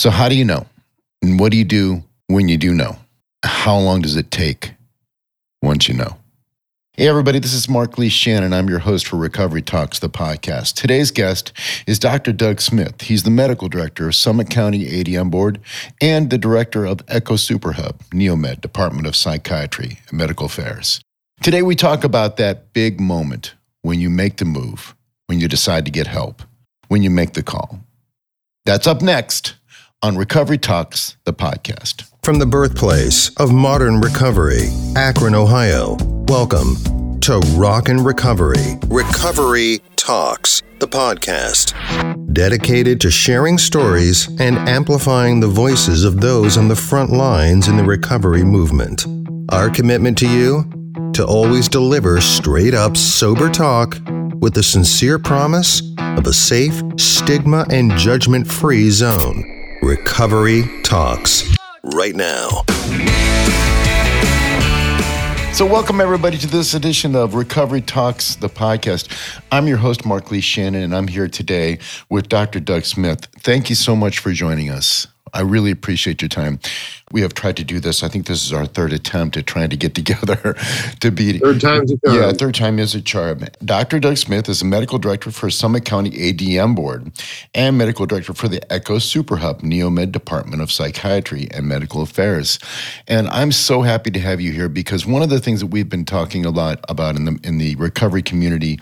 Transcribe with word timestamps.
So, 0.00 0.08
how 0.08 0.30
do 0.30 0.34
you 0.34 0.46
know? 0.46 0.64
And 1.20 1.38
what 1.38 1.52
do 1.52 1.58
you 1.58 1.64
do 1.66 2.02
when 2.28 2.48
you 2.48 2.56
do 2.56 2.72
know? 2.72 2.96
How 3.44 3.78
long 3.78 4.00
does 4.00 4.16
it 4.16 4.30
take 4.30 4.72
once 5.60 5.88
you 5.88 5.94
know? 5.94 6.16
Hey, 6.94 7.06
everybody, 7.06 7.38
this 7.38 7.52
is 7.52 7.68
Mark 7.68 7.98
Lee 7.98 8.08
Shannon. 8.08 8.54
I'm 8.54 8.70
your 8.70 8.78
host 8.78 9.06
for 9.06 9.16
Recovery 9.18 9.60
Talks, 9.60 9.98
the 9.98 10.08
podcast. 10.08 10.72
Today's 10.72 11.10
guest 11.10 11.52
is 11.86 11.98
Dr. 11.98 12.32
Doug 12.32 12.62
Smith. 12.62 13.02
He's 13.02 13.24
the 13.24 13.30
medical 13.30 13.68
director 13.68 14.08
of 14.08 14.14
Summit 14.14 14.48
County 14.48 14.86
ADM 14.86 15.30
Board 15.30 15.60
and 16.00 16.30
the 16.30 16.38
director 16.38 16.86
of 16.86 17.02
Echo 17.06 17.36
Super 17.36 17.72
Hub, 17.72 17.98
NeoMed, 18.04 18.62
Department 18.62 19.06
of 19.06 19.14
Psychiatry 19.14 19.98
and 20.08 20.16
Medical 20.16 20.46
Affairs. 20.46 21.02
Today, 21.42 21.60
we 21.60 21.76
talk 21.76 22.04
about 22.04 22.38
that 22.38 22.72
big 22.72 23.00
moment 23.00 23.52
when 23.82 24.00
you 24.00 24.08
make 24.08 24.38
the 24.38 24.46
move, 24.46 24.96
when 25.26 25.40
you 25.40 25.46
decide 25.46 25.84
to 25.84 25.90
get 25.90 26.06
help, 26.06 26.42
when 26.88 27.02
you 27.02 27.10
make 27.10 27.34
the 27.34 27.42
call. 27.42 27.80
That's 28.64 28.86
up 28.86 29.02
next 29.02 29.56
on 30.02 30.16
Recovery 30.16 30.56
Talks, 30.56 31.16
the 31.24 31.32
podcast. 31.34 32.10
From 32.22 32.38
the 32.38 32.46
birthplace 32.46 33.28
of 33.36 33.52
modern 33.52 34.00
recovery, 34.00 34.68
Akron, 34.96 35.34
Ohio, 35.34 35.98
welcome 36.26 37.20
to 37.20 37.38
Rock 37.54 37.90
and 37.90 38.04
Recovery. 38.04 38.78
Recovery 38.86 39.80
Talks, 39.96 40.62
the 40.78 40.88
podcast. 40.88 41.74
Dedicated 42.32 42.98
to 43.02 43.10
sharing 43.10 43.58
stories 43.58 44.26
and 44.40 44.56
amplifying 44.70 45.40
the 45.40 45.48
voices 45.48 46.04
of 46.04 46.22
those 46.22 46.56
on 46.56 46.68
the 46.68 46.76
front 46.76 47.12
lines 47.12 47.68
in 47.68 47.76
the 47.76 47.84
recovery 47.84 48.42
movement. 48.42 49.04
Our 49.50 49.68
commitment 49.68 50.16
to 50.18 50.28
you 50.28 50.64
to 51.12 51.26
always 51.26 51.68
deliver 51.68 52.22
straight 52.22 52.72
up 52.72 52.96
sober 52.96 53.50
talk 53.50 53.98
with 54.40 54.54
the 54.54 54.62
sincere 54.62 55.18
promise 55.18 55.82
of 55.98 56.26
a 56.26 56.32
safe, 56.32 56.80
stigma, 56.96 57.66
and 57.70 57.90
judgment 57.98 58.50
free 58.50 58.88
zone. 58.88 59.59
Recovery 59.82 60.64
Talks. 60.82 61.56
Right 61.82 62.14
now. 62.14 62.48
So, 65.54 65.64
welcome 65.64 66.02
everybody 66.02 66.36
to 66.36 66.46
this 66.46 66.74
edition 66.74 67.16
of 67.16 67.34
Recovery 67.34 67.80
Talks, 67.80 68.34
the 68.34 68.50
podcast. 68.50 69.10
I'm 69.50 69.66
your 69.66 69.78
host, 69.78 70.04
Mark 70.04 70.30
Lee 70.30 70.42
Shannon, 70.42 70.82
and 70.82 70.94
I'm 70.94 71.08
here 71.08 71.28
today 71.28 71.78
with 72.10 72.28
Dr. 72.28 72.60
Doug 72.60 72.84
Smith. 72.84 73.26
Thank 73.38 73.70
you 73.70 73.74
so 73.74 73.96
much 73.96 74.18
for 74.18 74.32
joining 74.32 74.68
us. 74.68 75.06
I 75.32 75.42
really 75.42 75.70
appreciate 75.70 76.22
your 76.22 76.28
time. 76.28 76.58
We 77.12 77.22
have 77.22 77.34
tried 77.34 77.56
to 77.56 77.64
do 77.64 77.80
this. 77.80 78.02
I 78.04 78.08
think 78.08 78.26
this 78.26 78.44
is 78.44 78.52
our 78.52 78.66
third 78.66 78.92
attempt 78.92 79.36
at 79.36 79.46
trying 79.46 79.70
to 79.70 79.76
get 79.76 79.94
together 79.94 80.54
to 81.00 81.10
be 81.10 81.38
third 81.38 81.60
time's 81.60 81.90
a 81.90 81.98
charm. 81.98 82.16
Yeah, 82.16 82.32
third 82.32 82.54
time 82.54 82.78
is 82.78 82.94
a 82.94 83.02
charm. 83.02 83.44
Dr. 83.64 83.98
Doug 83.98 84.16
Smith 84.16 84.48
is 84.48 84.62
a 84.62 84.64
medical 84.64 84.98
director 84.98 85.30
for 85.30 85.50
Summit 85.50 85.84
County 85.84 86.10
ADM 86.10 86.76
Board 86.76 87.10
and 87.54 87.76
medical 87.76 88.06
director 88.06 88.32
for 88.32 88.48
the 88.48 88.60
Echo 88.72 88.98
Super 88.98 89.36
Hub 89.36 89.62
NeoMed 89.62 90.12
Department 90.12 90.62
of 90.62 90.70
Psychiatry 90.70 91.48
and 91.52 91.66
Medical 91.66 92.02
Affairs. 92.02 92.58
And 93.08 93.28
I'm 93.28 93.50
so 93.50 93.82
happy 93.82 94.10
to 94.12 94.20
have 94.20 94.40
you 94.40 94.52
here 94.52 94.68
because 94.68 95.04
one 95.04 95.22
of 95.22 95.30
the 95.30 95.40
things 95.40 95.60
that 95.60 95.66
we've 95.66 95.88
been 95.88 96.04
talking 96.04 96.46
a 96.46 96.50
lot 96.50 96.84
about 96.88 97.16
in 97.16 97.24
the 97.24 97.38
in 97.42 97.58
the 97.58 97.74
recovery 97.76 98.22
community 98.22 98.78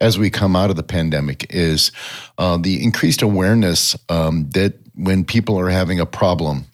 as 0.00 0.18
we 0.18 0.30
come 0.30 0.56
out 0.56 0.70
of 0.70 0.76
the 0.76 0.82
pandemic 0.82 1.46
is 1.50 1.92
uh, 2.38 2.56
the 2.56 2.82
increased 2.82 3.22
awareness 3.22 3.96
um, 4.08 4.48
that 4.50 4.74
when 4.98 5.24
people 5.24 5.58
are 5.58 5.70
having 5.70 6.00
a 6.00 6.06
problem, 6.06 6.66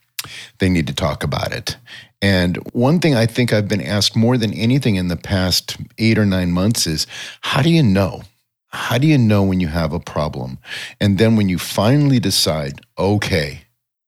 they 0.59 0.69
need 0.69 0.87
to 0.87 0.95
talk 0.95 1.23
about 1.23 1.53
it. 1.53 1.77
And 2.23 2.57
one 2.73 3.01
thing 3.01 3.15
I 3.15 3.27
think 3.27 3.53
I've 3.53 3.69
been 3.69 3.83
asked 3.83 4.17
more 4.17 4.39
than 4.39 4.55
anything 4.55 4.97
in 4.97 5.09
the 5.09 5.17
past 5.17 5.77
eight 5.99 6.19
or 6.19 6.25
nine 6.25 6.53
months 6.53 6.87
is 6.87 7.07
how 7.43 7.61
do 7.61 7.71
you 7.71 7.83
know? 7.83 8.23
How 8.69 8.99
do 8.99 9.07
you 9.07 9.19
know 9.19 9.43
when 9.43 9.61
you 9.61 9.69
have 9.69 9.93
a 9.93 10.01
problem? 10.01 10.59
And 11.01 11.19
then 11.19 11.37
when 11.37 11.49
you 11.49 11.59
finally 11.59 12.19
decide, 12.19 12.81
okay, 12.99 13.61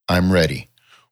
I'm 0.09 0.33
ready, 0.33 0.69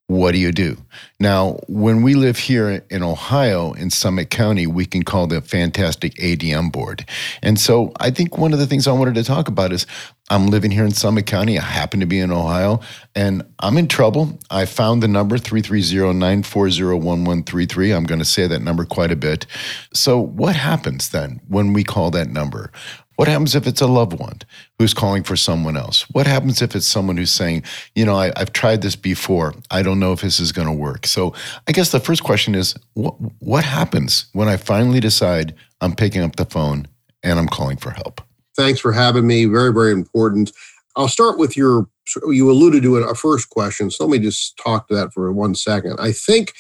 what 0.07 0.33
do 0.33 0.39
you 0.39 0.53
do? 0.53 0.77
Now, 1.19 1.59
when 1.67 2.03
we 2.03 2.15
live 2.15 2.37
here 2.37 2.85
in 2.91 3.03
Ohio, 3.03 3.73
in 3.73 3.91
Summit 3.91 4.29
County, 4.31 4.67
we 4.67 4.85
can 4.85 5.03
call 5.03 5.27
the 5.27 5.41
fantastic 5.41 6.15
ADM 6.15 6.73
board. 6.73 7.07
And 7.43 7.59
so 7.59 7.93
I 8.01 8.11
think 8.11 8.37
one 8.37 8.53
of 8.53 8.59
the 8.59 8.67
things 8.67 8.87
I 8.87 8.93
wanted 8.93 9.15
to 9.15 9.25
talk 9.25 9.49
about 9.49 9.73
is 9.73 9.87
I'm 10.31 10.47
living 10.47 10.71
here 10.71 10.85
in 10.85 10.93
Summit 10.93 11.27
County. 11.27 11.59
I 11.59 11.63
happen 11.63 12.01
to 12.01 12.07
be 12.07 12.19
in 12.19 12.33
Ohio 12.33 12.81
and 13.15 13.43
I'm 13.59 13.77
in 13.77 13.89
trouble. 13.89 14.39
I 14.51 14.65
found 14.65 15.03
the 15.03 15.09
number 15.09 15.37
330 15.37 16.15
940 16.19 16.83
1133. 16.83 17.93
I'm 17.93 18.05
going 18.05 18.21
to 18.21 18.25
say 18.25 18.47
that 18.47 18.63
number 18.63 18.87
quite 18.87 19.13
a 19.13 19.17
bit. 19.17 19.45
So, 19.93 20.19
what 20.19 20.57
happens 20.57 21.11
then 21.11 21.43
when 21.49 21.75
we 21.75 21.85
call 21.85 22.11
that 22.13 22.31
number? 22.31 22.73
What 23.17 23.29
happens 23.29 23.55
if 23.55 23.67
it's 23.67 23.83
a 23.83 23.87
loved 23.87 24.19
one 24.19 24.41
who's 24.79 24.95
calling 24.95 25.23
for 25.23 25.37
someone 25.37 25.77
else? 25.77 26.03
What 26.11 26.27
happens 26.27 26.63
if 26.63 26.75
it's 26.75 26.89
someone 26.89 27.17
who's 27.17 27.31
saying, 27.31 27.63
you 27.95 28.05
know, 28.05 28.17
I, 28.17 28.33
have 28.37 28.53
tried 28.53 28.83
this 28.83 28.97
before. 28.97 29.55
I 29.71 29.83
don't 29.83 30.01
know 30.01 30.13
if 30.13 30.23
this 30.23 30.41
is 30.41 30.53
going 30.53 30.67
to 30.67 30.75
work. 30.75 31.07
So 31.07 31.35
I 31.69 31.73
guess 31.73 31.93
the 31.93 32.01
first 32.01 32.25
question 32.25 32.55
is 32.55 32.75
what, 32.95 33.15
what 33.39 33.63
happens 33.63 34.27
when 34.33 34.49
I 34.49 34.57
finally 34.57 35.01
decide 35.01 35.55
I'm 35.81 35.95
picking 35.95 36.23
up 36.23 36.37
the 36.37 36.47
phone 36.47 36.89
and 37.23 37.39
I'm 37.39 37.47
calling 37.47 37.77
for 37.77 37.91
help? 37.91 38.21
Thanks 38.57 38.81
for 38.81 38.93
having 38.93 39.27
me. 39.27 39.47
Very, 39.47 39.73
very 39.73 39.93
important. 39.93 40.53
I'll 40.97 41.09
start 41.09 41.39
with 41.39 41.57
your, 41.57 41.89
you 42.29 42.51
alluded 42.51 42.83
to 42.85 42.97
a 42.97 43.15
first 43.15 43.51
question. 43.51 43.91
So 43.91 44.05
let 44.05 44.13
me 44.13 44.25
just 44.25 44.57
talk 44.59 44.89
to 44.89 44.95
that 44.95 45.13
for 45.13 45.31
one 45.33 45.55
second. 45.55 45.99
I 45.99 46.13
think 46.13 46.53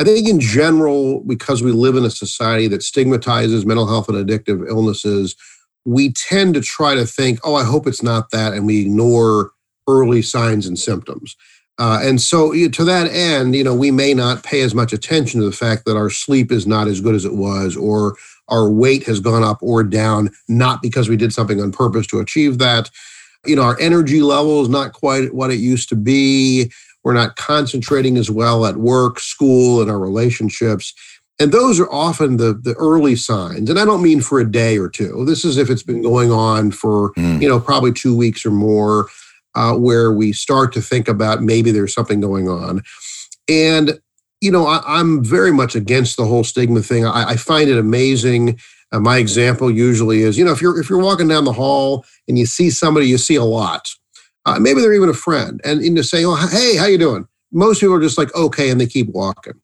I 0.00 0.04
think 0.04 0.28
in 0.28 0.40
general, 0.40 1.20
because 1.20 1.62
we 1.62 1.70
live 1.70 1.96
in 1.96 2.04
a 2.04 2.10
society 2.10 2.66
that 2.68 2.82
stigmatizes 2.82 3.64
mental 3.64 3.86
health 3.86 4.08
and 4.08 4.18
addictive 4.18 4.68
illnesses, 4.68 5.36
we 5.84 6.12
tend 6.12 6.54
to 6.54 6.60
try 6.60 6.94
to 6.94 7.06
think, 7.06 7.38
oh, 7.44 7.54
I 7.54 7.64
hope 7.64 7.86
it's 7.86 8.02
not 8.02 8.30
that, 8.30 8.54
and 8.54 8.66
we 8.66 8.80
ignore 8.80 9.52
early 9.88 10.22
signs 10.22 10.66
and 10.66 10.78
symptoms. 10.78 11.36
Uh, 11.78 12.00
and 12.02 12.20
so, 12.20 12.52
to 12.52 12.84
that 12.84 13.08
end, 13.10 13.54
you 13.54 13.62
know, 13.62 13.74
we 13.74 13.90
may 13.90 14.14
not 14.14 14.42
pay 14.42 14.62
as 14.62 14.74
much 14.74 14.92
attention 14.92 15.40
to 15.40 15.46
the 15.46 15.52
fact 15.52 15.84
that 15.84 15.96
our 15.96 16.10
sleep 16.10 16.50
is 16.50 16.66
not 16.66 16.88
as 16.88 17.00
good 17.00 17.14
as 17.14 17.24
it 17.24 17.34
was, 17.34 17.76
or 17.76 18.16
our 18.48 18.70
weight 18.70 19.04
has 19.04 19.20
gone 19.20 19.42
up 19.42 19.58
or 19.62 19.82
down, 19.82 20.30
not 20.48 20.82
because 20.82 21.08
we 21.08 21.16
did 21.16 21.32
something 21.32 21.60
on 21.60 21.72
purpose 21.72 22.06
to 22.08 22.20
achieve 22.20 22.58
that. 22.58 22.90
You 23.46 23.56
know, 23.56 23.62
our 23.62 23.78
energy 23.80 24.22
level 24.22 24.62
is 24.62 24.68
not 24.68 24.92
quite 24.92 25.34
what 25.34 25.50
it 25.50 25.58
used 25.58 25.88
to 25.90 25.96
be. 25.96 26.72
We're 27.02 27.12
not 27.12 27.36
concentrating 27.36 28.16
as 28.16 28.30
well 28.30 28.64
at 28.64 28.78
work, 28.78 29.20
school, 29.20 29.82
and 29.82 29.90
our 29.90 29.98
relationships. 29.98 30.94
And 31.38 31.52
those 31.52 31.80
are 31.80 31.90
often 31.90 32.36
the, 32.36 32.54
the 32.54 32.74
early 32.74 33.16
signs. 33.16 33.68
And 33.68 33.78
I 33.78 33.84
don't 33.84 34.02
mean 34.02 34.20
for 34.20 34.38
a 34.38 34.50
day 34.50 34.78
or 34.78 34.88
two. 34.88 35.24
This 35.24 35.44
is 35.44 35.58
if 35.58 35.68
it's 35.68 35.82
been 35.82 36.00
going 36.00 36.30
on 36.30 36.70
for, 36.70 37.12
mm. 37.14 37.42
you 37.42 37.48
know, 37.48 37.58
probably 37.58 37.92
two 37.92 38.16
weeks 38.16 38.46
or 38.46 38.50
more, 38.52 39.08
uh, 39.54 39.74
where 39.74 40.12
we 40.12 40.32
start 40.32 40.72
to 40.72 40.80
think 40.80 41.08
about 41.08 41.42
maybe 41.42 41.70
there's 41.70 41.92
something 41.94 42.20
going 42.20 42.48
on. 42.48 42.82
And, 43.48 43.98
you 44.44 44.50
know, 44.50 44.66
I, 44.66 45.00
am 45.00 45.24
very 45.24 45.52
much 45.52 45.74
against 45.74 46.18
the 46.18 46.26
whole 46.26 46.44
stigma 46.44 46.82
thing. 46.82 47.06
I, 47.06 47.30
I 47.30 47.36
find 47.36 47.70
it 47.70 47.78
amazing. 47.78 48.60
Uh, 48.92 49.00
my 49.00 49.16
example 49.16 49.70
usually 49.70 50.20
is, 50.20 50.36
you 50.36 50.44
know, 50.44 50.52
if 50.52 50.60
you're 50.60 50.78
if 50.78 50.90
you're 50.90 51.00
walking 51.00 51.28
down 51.28 51.46
the 51.46 51.52
hall 51.52 52.04
and 52.28 52.38
you 52.38 52.44
see 52.44 52.68
somebody 52.68 53.06
you 53.06 53.16
see 53.16 53.36
a 53.36 53.44
lot, 53.44 53.88
uh, 54.44 54.58
maybe 54.60 54.82
they're 54.82 54.92
even 54.92 55.08
a 55.08 55.14
friend, 55.14 55.62
and, 55.64 55.80
and 55.80 55.96
to 55.96 56.04
say, 56.04 56.26
oh, 56.26 56.34
hey, 56.34 56.76
how 56.76 56.84
you 56.84 56.98
doing? 56.98 57.26
Most 57.52 57.80
people 57.80 57.94
are 57.94 58.02
just 58.02 58.18
like, 58.18 58.34
okay, 58.34 58.68
and 58.68 58.78
they 58.78 58.86
keep 58.86 59.08
walking. 59.08 59.54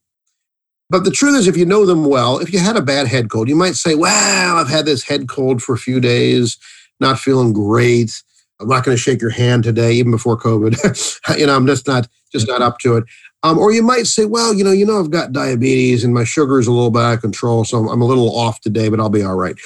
But 0.88 1.04
the 1.04 1.10
truth 1.10 1.38
is, 1.38 1.46
if 1.46 1.58
you 1.58 1.66
know 1.66 1.84
them 1.84 2.06
well, 2.06 2.38
if 2.38 2.50
you 2.50 2.58
had 2.58 2.76
a 2.76 2.82
bad 2.82 3.06
head 3.06 3.28
cold, 3.28 3.48
you 3.48 3.56
might 3.56 3.76
say, 3.76 3.94
Wow, 3.94 4.56
I've 4.56 4.70
had 4.70 4.86
this 4.86 5.04
head 5.04 5.28
cold 5.28 5.62
for 5.62 5.74
a 5.74 5.78
few 5.78 6.00
days, 6.00 6.56
not 7.00 7.18
feeling 7.18 7.52
great. 7.52 8.22
I'm 8.60 8.68
not 8.68 8.84
going 8.84 8.96
to 8.96 9.02
shake 9.02 9.20
your 9.20 9.30
hand 9.30 9.64
today, 9.64 9.92
even 9.92 10.10
before 10.10 10.38
COVID. 10.38 11.38
you 11.38 11.46
know, 11.46 11.54
I'm 11.54 11.66
just 11.66 11.86
not 11.86 12.08
just 12.32 12.48
not 12.48 12.62
up 12.62 12.78
to 12.78 12.96
it. 12.96 13.04
Um, 13.42 13.58
or 13.58 13.72
you 13.72 13.82
might 13.82 14.06
say, 14.06 14.26
well, 14.26 14.52
you 14.52 14.62
know, 14.62 14.72
you 14.72 14.84
know, 14.84 15.00
I've 15.00 15.10
got 15.10 15.32
diabetes 15.32 16.04
and 16.04 16.12
my 16.12 16.24
sugar 16.24 16.58
is 16.58 16.66
a 16.66 16.72
little 16.72 16.90
bit 16.90 17.02
out 17.02 17.14
of 17.14 17.20
control, 17.22 17.64
so 17.64 17.78
I'm, 17.78 17.88
I'm 17.88 18.02
a 18.02 18.06
little 18.06 18.36
off 18.36 18.60
today, 18.60 18.88
but 18.88 19.00
I'll 19.00 19.08
be 19.08 19.22
all 19.22 19.36
right. 19.36 19.56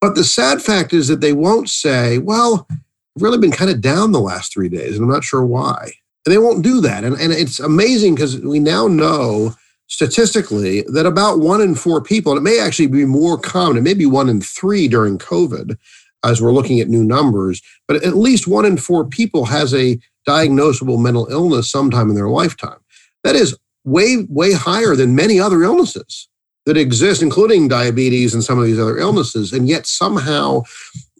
But 0.00 0.16
the 0.16 0.24
sad 0.24 0.60
fact 0.60 0.92
is 0.92 1.08
that 1.08 1.20
they 1.20 1.32
won't 1.32 1.70
say, 1.70 2.18
well, 2.18 2.66
I've 2.70 3.22
really 3.22 3.38
been 3.38 3.52
kind 3.52 3.70
of 3.70 3.80
down 3.80 4.12
the 4.12 4.20
last 4.20 4.52
three 4.52 4.68
days, 4.68 4.96
and 4.96 5.04
I'm 5.04 5.10
not 5.10 5.24
sure 5.24 5.44
why. 5.44 5.92
And 6.26 6.34
they 6.34 6.38
won't 6.38 6.64
do 6.64 6.80
that. 6.80 7.04
And, 7.04 7.14
and 7.16 7.32
it's 7.32 7.60
amazing 7.60 8.16
because 8.16 8.40
we 8.40 8.58
now 8.58 8.88
know 8.88 9.54
statistically 9.86 10.82
that 10.88 11.06
about 11.06 11.38
one 11.38 11.60
in 11.60 11.74
four 11.74 12.02
people, 12.02 12.32
and 12.32 12.38
it 12.38 12.50
may 12.50 12.58
actually 12.58 12.88
be 12.88 13.04
more 13.04 13.38
common, 13.38 13.76
it 13.76 13.82
may 13.82 13.94
be 13.94 14.06
one 14.06 14.28
in 14.28 14.40
three 14.40 14.88
during 14.88 15.18
COVID 15.18 15.76
as 16.24 16.42
we're 16.42 16.52
looking 16.52 16.80
at 16.80 16.88
new 16.88 17.04
numbers, 17.04 17.62
but 17.86 18.02
at 18.02 18.16
least 18.16 18.48
one 18.48 18.64
in 18.64 18.76
four 18.76 19.04
people 19.04 19.44
has 19.44 19.72
a 19.74 19.98
diagnosable 20.26 21.00
mental 21.00 21.26
illness 21.30 21.70
sometime 21.70 22.08
in 22.08 22.14
their 22.14 22.30
lifetime. 22.30 22.78
That 23.24 23.34
is 23.34 23.56
way, 23.84 24.24
way 24.28 24.52
higher 24.52 24.94
than 24.94 25.14
many 25.14 25.40
other 25.40 25.62
illnesses 25.62 26.28
that 26.66 26.76
exist, 26.76 27.22
including 27.22 27.68
diabetes 27.68 28.32
and 28.32 28.44
some 28.44 28.58
of 28.58 28.64
these 28.64 28.78
other 28.78 28.98
illnesses. 28.98 29.52
And 29.52 29.68
yet 29.68 29.86
somehow 29.86 30.62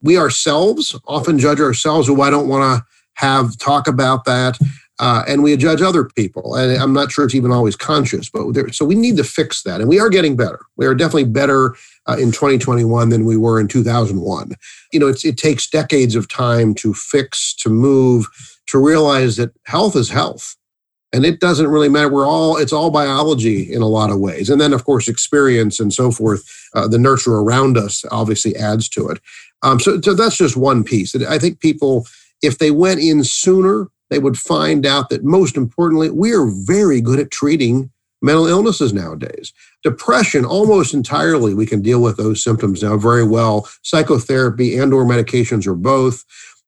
we 0.03 0.17
ourselves 0.17 0.99
often 1.07 1.39
judge 1.39 1.61
ourselves, 1.61 2.09
oh, 2.09 2.21
I 2.23 2.31
don't 2.31 2.49
want 2.49 2.79
to 2.79 2.87
have 3.15 3.59
talk 3.59 3.87
about 3.87 4.25
that 4.25 4.59
uh, 5.01 5.25
and 5.27 5.43
we 5.43 5.57
judge 5.57 5.83
other 5.83 6.05
people. 6.05 6.55
And 6.55 6.81
I'm 6.81 6.93
not 6.93 7.11
sure 7.11 7.25
it's 7.25 7.35
even 7.35 7.51
always 7.51 7.77
conscious, 7.77 8.31
but 8.31 8.53
there, 8.53 8.71
so 8.73 8.85
we 8.85 8.95
need 8.95 9.17
to 9.17 9.25
fix 9.25 9.63
that. 9.63 9.81
And 9.81 9.89
we 9.89 9.99
are 9.99 10.09
getting 10.09 10.37
better. 10.37 10.61
We 10.77 10.87
are 10.87 10.95
definitely 10.95 11.25
better 11.25 11.75
uh, 12.09 12.17
in 12.19 12.31
2021 12.31 13.09
than 13.09 13.25
we 13.25 13.37
were 13.37 13.59
in 13.59 13.67
2001. 13.67 14.53
You 14.93 15.01
know, 15.01 15.09
it 15.09 15.37
takes 15.37 15.69
decades 15.69 16.15
of 16.15 16.29
time 16.29 16.75
to 16.75 16.95
fix, 16.95 17.55
to 17.57 17.69
move, 17.69 18.29
to 18.67 18.79
realize 18.79 19.37
that 19.37 19.53
health 19.65 19.97
is 19.97 20.11
health 20.11 20.57
and 21.15 21.25
it 21.25 21.39
doesn't 21.39 21.69
really 21.69 21.89
matter. 21.89 22.09
We're 22.09 22.27
all 22.27 22.57
it's 22.57 22.73
all 22.73 22.91
biology 22.91 23.73
in 23.73 23.83
a 23.83 23.87
lot 23.87 24.11
of 24.11 24.19
ways. 24.19 24.51
And 24.51 24.61
then 24.61 24.73
of 24.73 24.85
course 24.85 25.07
experience 25.07 25.79
and 25.79 25.95
so 25.95 26.11
forth 26.11 26.43
uh, 26.75 26.89
the 26.89 26.99
nurture 26.99 27.37
around 27.37 27.79
us 27.79 28.05
obviously 28.11 28.57
adds 28.57 28.89
to 28.91 29.09
it. 29.09 29.21
Um, 29.63 29.79
so, 29.79 30.01
so 30.01 30.15
that's 30.15 30.37
just 30.37 30.57
one 30.57 30.83
piece. 30.83 31.15
I 31.15 31.39
think 31.39 31.61
people 31.61 32.07
if 32.43 32.59
they 32.59 32.73
went 32.73 33.01
in 33.01 33.23
sooner 33.23 33.89
they 34.11 34.19
would 34.19 34.37
find 34.37 34.85
out 34.85 35.09
that 35.09 35.25
most 35.25 35.57
importantly 35.57 36.11
we 36.11 36.33
are 36.33 36.47
very 36.47 37.01
good 37.01 37.21
at 37.21 37.31
treating 37.31 37.91
mental 38.21 38.47
illnesses 38.47 38.93
nowadays. 38.93 39.53
Depression 39.85 40.45
almost 40.45 40.95
entirely 40.95 41.55
we 41.55 41.67
can 41.67 41.81
deal 41.81 42.03
with 42.03 42.17
those 42.17 42.43
symptoms 42.43 42.83
now 42.83 42.97
very 42.97 43.25
well. 43.25 43.69
Psychotherapy 43.83 44.77
and 44.77 44.93
or 44.93 45.05
medications 45.05 45.65
or 45.65 45.77
both. 45.77 46.25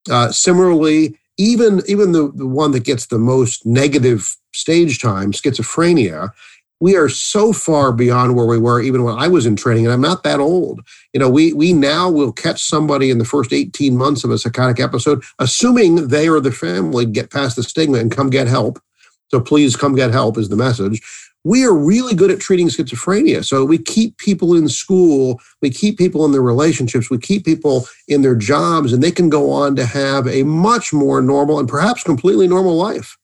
Uh, 0.08 0.30
similarly 0.30 1.18
even 1.38 1.82
even 1.86 2.12
the, 2.12 2.30
the 2.34 2.46
one 2.46 2.72
that 2.72 2.84
gets 2.84 3.06
the 3.06 3.18
most 3.18 3.66
negative 3.66 4.36
stage 4.52 5.00
time, 5.00 5.32
schizophrenia, 5.32 6.30
we 6.80 6.96
are 6.96 7.08
so 7.08 7.52
far 7.52 7.92
beyond 7.92 8.36
where 8.36 8.46
we 8.46 8.58
were 8.58 8.80
even 8.80 9.02
when 9.02 9.18
I 9.18 9.28
was 9.28 9.46
in 9.46 9.56
training, 9.56 9.86
and 9.86 9.92
I'm 9.92 10.00
not 10.00 10.22
that 10.24 10.40
old. 10.40 10.80
You 11.12 11.20
know, 11.20 11.30
we 11.30 11.52
we 11.52 11.72
now 11.72 12.10
will 12.10 12.32
catch 12.32 12.62
somebody 12.62 13.10
in 13.10 13.18
the 13.18 13.24
first 13.24 13.52
18 13.52 13.96
months 13.96 14.24
of 14.24 14.30
a 14.30 14.38
psychotic 14.38 14.80
episode, 14.80 15.22
assuming 15.38 16.08
they 16.08 16.28
or 16.28 16.40
the 16.40 16.52
family 16.52 17.06
get 17.06 17.30
past 17.30 17.56
the 17.56 17.62
stigma 17.62 17.98
and 17.98 18.10
come 18.10 18.30
get 18.30 18.46
help. 18.46 18.78
So 19.28 19.40
please 19.40 19.76
come 19.76 19.94
get 19.94 20.12
help 20.12 20.38
is 20.38 20.48
the 20.48 20.56
message 20.56 21.02
we 21.46 21.64
are 21.64 21.72
really 21.72 22.12
good 22.12 22.32
at 22.32 22.40
treating 22.40 22.66
schizophrenia. 22.66 23.44
So 23.44 23.64
we 23.64 23.78
keep 23.78 24.18
people 24.18 24.56
in 24.56 24.68
school, 24.68 25.40
we 25.62 25.70
keep 25.70 25.96
people 25.96 26.24
in 26.24 26.32
their 26.32 26.42
relationships, 26.42 27.08
we 27.08 27.18
keep 27.18 27.44
people 27.44 27.86
in 28.08 28.22
their 28.22 28.34
jobs, 28.34 28.92
and 28.92 29.00
they 29.00 29.12
can 29.12 29.28
go 29.28 29.52
on 29.52 29.76
to 29.76 29.86
have 29.86 30.26
a 30.26 30.42
much 30.42 30.92
more 30.92 31.22
normal 31.22 31.60
and 31.60 31.68
perhaps 31.68 32.02
completely 32.02 32.48
normal 32.48 32.74
life. 32.74 33.16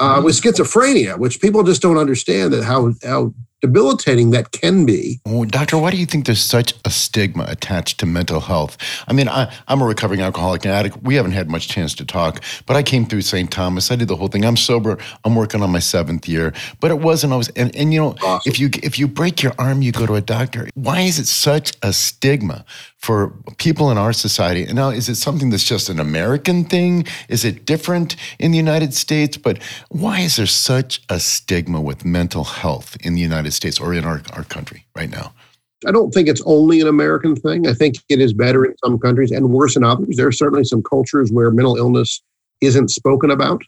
Uh, 0.00 0.16
mm-hmm. 0.16 0.24
with 0.24 0.40
schizophrenia, 0.40 1.16
which 1.18 1.40
people 1.40 1.62
just 1.62 1.82
don't 1.82 1.98
understand 1.98 2.52
that 2.52 2.64
how 2.64 2.92
how 3.04 3.32
debilitating 3.60 4.30
that 4.30 4.52
can 4.52 4.86
be. 4.86 5.20
Oh, 5.26 5.44
doctor, 5.44 5.78
why 5.78 5.90
do 5.90 5.96
you 5.96 6.06
think 6.06 6.26
there's 6.26 6.42
such 6.42 6.74
a 6.84 6.90
stigma 6.90 7.44
attached 7.48 7.98
to 8.00 8.06
mental 8.06 8.40
health? 8.40 8.76
I 9.06 9.12
mean, 9.12 9.28
I, 9.28 9.52
am 9.68 9.82
a 9.82 9.86
recovering 9.86 10.20
alcoholic 10.20 10.64
and 10.64 10.72
addict. 10.72 11.02
We 11.02 11.14
haven't 11.14 11.32
had 11.32 11.50
much 11.50 11.68
chance 11.68 11.94
to 11.96 12.04
talk, 12.04 12.42
but 12.66 12.76
I 12.76 12.82
came 12.82 13.06
through 13.06 13.22
St. 13.22 13.50
Thomas. 13.50 13.90
I 13.90 13.96
did 13.96 14.08
the 14.08 14.16
whole 14.16 14.28
thing. 14.28 14.44
I'm 14.44 14.56
sober. 14.56 14.98
I'm 15.24 15.34
working 15.34 15.62
on 15.62 15.70
my 15.70 15.78
seventh 15.78 16.28
year, 16.28 16.52
but 16.80 16.90
it 16.90 17.00
wasn't 17.00 17.32
always. 17.32 17.48
And, 17.50 17.74
and 17.76 17.92
you 17.92 18.00
know, 18.00 18.14
awesome. 18.22 18.50
if 18.50 18.58
you 18.58 18.70
if 18.82 18.98
you 18.98 19.08
break 19.08 19.42
your 19.42 19.52
arm, 19.58 19.82
you 19.82 19.92
go 19.92 20.06
to 20.06 20.14
a 20.14 20.20
doctor. 20.20 20.68
Why 20.74 21.00
is 21.00 21.18
it 21.18 21.26
such 21.26 21.72
a 21.82 21.92
stigma 21.92 22.64
for 22.98 23.34
people 23.58 23.90
in 23.90 23.98
our 23.98 24.12
society? 24.12 24.64
And 24.64 24.74
now, 24.74 24.90
is 24.90 25.08
it 25.08 25.16
something 25.16 25.50
that's 25.50 25.64
just 25.64 25.88
an 25.88 26.00
American 26.00 26.64
thing? 26.64 27.06
Is 27.28 27.44
it 27.44 27.64
different 27.64 28.16
in 28.38 28.50
the 28.50 28.58
United 28.58 28.94
States? 28.94 29.36
But 29.36 29.58
why 29.88 30.20
is 30.20 30.36
there 30.36 30.46
such 30.46 31.02
a 31.08 31.18
stigma 31.20 31.80
with 31.80 32.04
mental 32.04 32.44
health 32.44 32.96
in 33.00 33.14
the 33.14 33.20
United 33.20 33.49
United 33.50 33.56
States 33.56 33.80
or 33.80 33.94
in 33.94 34.04
our, 34.04 34.22
our 34.32 34.44
country 34.44 34.86
right 34.96 35.10
now? 35.10 35.32
I 35.86 35.92
don't 35.92 36.12
think 36.12 36.28
it's 36.28 36.42
only 36.44 36.80
an 36.80 36.88
American 36.88 37.34
thing. 37.34 37.66
I 37.66 37.72
think 37.72 37.96
it 38.08 38.20
is 38.20 38.34
better 38.34 38.64
in 38.64 38.76
some 38.84 38.98
countries 38.98 39.30
and 39.30 39.50
worse 39.50 39.76
in 39.76 39.84
others. 39.84 40.16
There 40.16 40.26
are 40.26 40.32
certainly 40.32 40.64
some 40.64 40.82
cultures 40.82 41.30
where 41.32 41.50
mental 41.50 41.76
illness 41.76 42.22
isn't 42.60 42.90
spoken 42.90 43.30
about. 43.30 43.62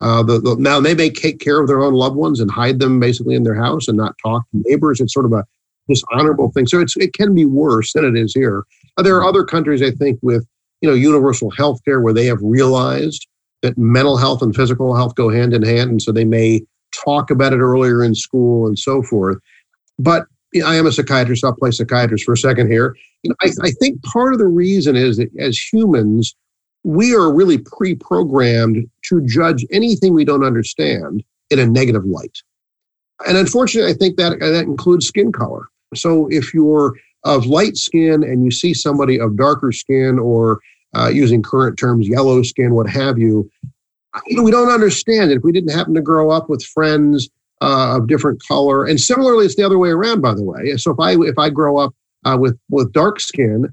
Uh, 0.00 0.22
the, 0.22 0.40
the, 0.40 0.56
now 0.56 0.80
they 0.80 0.94
may 0.94 1.10
take 1.10 1.40
care 1.40 1.60
of 1.60 1.66
their 1.66 1.82
own 1.82 1.92
loved 1.92 2.16
ones 2.16 2.40
and 2.40 2.50
hide 2.50 2.78
them 2.78 3.00
basically 3.00 3.34
in 3.34 3.42
their 3.42 3.54
house 3.54 3.88
and 3.88 3.98
not 3.98 4.16
talk 4.24 4.44
to 4.50 4.62
neighbors. 4.66 5.00
It's 5.00 5.12
sort 5.12 5.26
of 5.26 5.32
a 5.32 5.44
dishonorable 5.88 6.50
thing. 6.52 6.66
So 6.66 6.82
it 6.96 7.12
can 7.12 7.34
be 7.34 7.44
worse 7.44 7.92
than 7.92 8.04
it 8.04 8.16
is 8.16 8.32
here. 8.32 8.64
Uh, 8.96 9.02
there 9.02 9.16
are 9.16 9.24
other 9.24 9.44
countries, 9.44 9.82
I 9.82 9.90
think, 9.90 10.18
with 10.22 10.46
you 10.80 10.88
know 10.88 10.94
universal 10.94 11.50
health 11.50 11.80
care 11.84 12.00
where 12.00 12.14
they 12.14 12.26
have 12.26 12.38
realized 12.40 13.26
that 13.62 13.76
mental 13.76 14.16
health 14.16 14.40
and 14.40 14.54
physical 14.54 14.94
health 14.94 15.16
go 15.16 15.28
hand 15.28 15.52
in 15.52 15.62
hand, 15.62 15.90
and 15.90 16.00
so 16.00 16.12
they 16.12 16.24
may 16.24 16.62
talk 17.04 17.30
about 17.30 17.52
it 17.52 17.58
earlier 17.58 18.02
in 18.02 18.14
school 18.14 18.66
and 18.66 18.78
so 18.78 19.02
forth. 19.02 19.38
But 19.98 20.24
you 20.52 20.62
know, 20.62 20.68
I 20.68 20.76
am 20.76 20.86
a 20.86 20.92
psychiatrist. 20.92 21.44
I'll 21.44 21.54
play 21.54 21.70
psychiatrist 21.70 22.24
for 22.24 22.32
a 22.32 22.38
second 22.38 22.70
here. 22.70 22.96
You 23.22 23.30
know, 23.30 23.36
I, 23.42 23.50
I 23.62 23.70
think 23.72 24.02
part 24.02 24.32
of 24.32 24.38
the 24.38 24.46
reason 24.46 24.96
is 24.96 25.18
that 25.18 25.30
as 25.38 25.58
humans, 25.58 26.34
we 26.84 27.14
are 27.14 27.32
really 27.32 27.58
pre-programmed 27.58 28.88
to 29.08 29.20
judge 29.26 29.66
anything 29.70 30.14
we 30.14 30.24
don't 30.24 30.44
understand 30.44 31.22
in 31.50 31.58
a 31.58 31.66
negative 31.66 32.04
light. 32.04 32.38
And 33.26 33.36
unfortunately, 33.36 33.90
I 33.90 33.94
think 33.94 34.16
that 34.16 34.38
that 34.40 34.64
includes 34.64 35.06
skin 35.06 35.32
color. 35.32 35.66
So 35.94 36.28
if 36.30 36.54
you're 36.54 36.94
of 37.24 37.46
light 37.46 37.76
skin 37.76 38.22
and 38.22 38.44
you 38.44 38.50
see 38.50 38.72
somebody 38.72 39.18
of 39.18 39.36
darker 39.36 39.72
skin 39.72 40.18
or 40.18 40.60
uh, 40.96 41.08
using 41.08 41.42
current 41.42 41.78
terms, 41.78 42.08
yellow 42.08 42.42
skin, 42.42 42.74
what 42.74 42.88
have 42.88 43.18
you, 43.18 43.50
we 44.42 44.50
don't 44.50 44.70
understand 44.70 45.30
it 45.30 45.38
if 45.38 45.42
we 45.42 45.52
didn't 45.52 45.74
happen 45.74 45.94
to 45.94 46.00
grow 46.00 46.30
up 46.30 46.48
with 46.48 46.64
friends 46.64 47.28
uh, 47.60 47.96
of 47.96 48.06
different 48.06 48.42
color. 48.46 48.84
And 48.84 49.00
similarly, 49.00 49.44
it's 49.46 49.56
the 49.56 49.64
other 49.64 49.78
way 49.78 49.90
around, 49.90 50.20
by 50.20 50.34
the 50.34 50.44
way. 50.44 50.76
So 50.76 50.92
if 50.92 51.00
I 51.00 51.12
if 51.26 51.38
I 51.38 51.50
grow 51.50 51.78
up 51.78 51.94
uh, 52.24 52.36
with 52.38 52.58
with 52.70 52.92
dark 52.92 53.20
skin, 53.20 53.66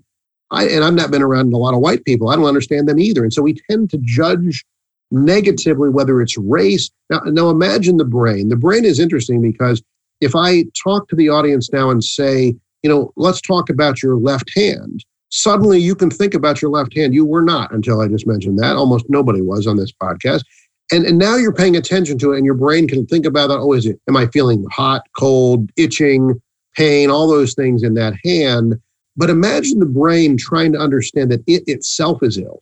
I 0.51 0.67
and 0.67 0.83
I've 0.83 0.93
not 0.93 1.11
been 1.11 1.21
around 1.21 1.53
a 1.53 1.57
lot 1.57 1.73
of 1.73 1.79
white 1.79 2.03
people, 2.05 2.29
I 2.29 2.35
don't 2.35 2.45
understand 2.45 2.87
them 2.87 2.99
either. 2.99 3.23
And 3.23 3.33
so 3.33 3.41
we 3.41 3.55
tend 3.69 3.89
to 3.91 3.99
judge 4.01 4.65
negatively 5.11 5.89
whether 5.89 6.21
it's 6.21 6.37
race. 6.37 6.89
Now, 7.09 7.19
now 7.25 7.49
imagine 7.49 7.97
the 7.97 8.05
brain. 8.05 8.49
The 8.49 8.55
brain 8.55 8.85
is 8.85 8.99
interesting 8.99 9.41
because 9.41 9.81
if 10.19 10.35
I 10.35 10.65
talk 10.83 11.07
to 11.09 11.15
the 11.15 11.29
audience 11.29 11.71
now 11.71 11.89
and 11.89 12.03
say, 12.03 12.55
you 12.81 12.89
know, 12.89 13.13
let's 13.15 13.41
talk 13.41 13.69
about 13.69 14.01
your 14.01 14.15
left 14.15 14.51
hand 14.55 15.03
suddenly 15.35 15.79
you 15.79 15.95
can 15.95 16.09
think 16.09 16.33
about 16.33 16.61
your 16.61 16.71
left 16.71 16.95
hand. 16.95 17.13
You 17.13 17.25
were 17.25 17.41
not 17.41 17.73
until 17.73 17.99
I 17.99 18.07
just 18.07 18.25
mentioned 18.25 18.57
that. 18.59 18.77
Almost 18.77 19.05
nobody 19.09 19.41
was 19.41 19.67
on 19.67 19.75
this 19.75 19.91
podcast. 19.91 20.43
And, 20.91 21.05
and 21.05 21.17
now 21.17 21.35
you're 21.35 21.53
paying 21.53 21.75
attention 21.75 22.17
to 22.19 22.31
it 22.31 22.37
and 22.37 22.45
your 22.45 22.55
brain 22.55 22.87
can 22.87 23.05
think 23.05 23.25
about 23.25 23.47
that. 23.47 23.57
Oh, 23.57 23.73
is 23.73 23.85
it, 23.85 23.99
am 24.07 24.15
I 24.15 24.27
feeling 24.27 24.65
hot, 24.71 25.01
cold, 25.17 25.69
itching, 25.75 26.41
pain, 26.75 27.09
all 27.09 27.27
those 27.27 27.53
things 27.53 27.83
in 27.83 27.95
that 27.95 28.13
hand? 28.23 28.75
But 29.17 29.29
imagine 29.29 29.79
the 29.79 29.85
brain 29.85 30.37
trying 30.37 30.71
to 30.73 30.79
understand 30.79 31.31
that 31.31 31.43
it 31.47 31.63
itself 31.67 32.23
is 32.23 32.37
ill. 32.37 32.61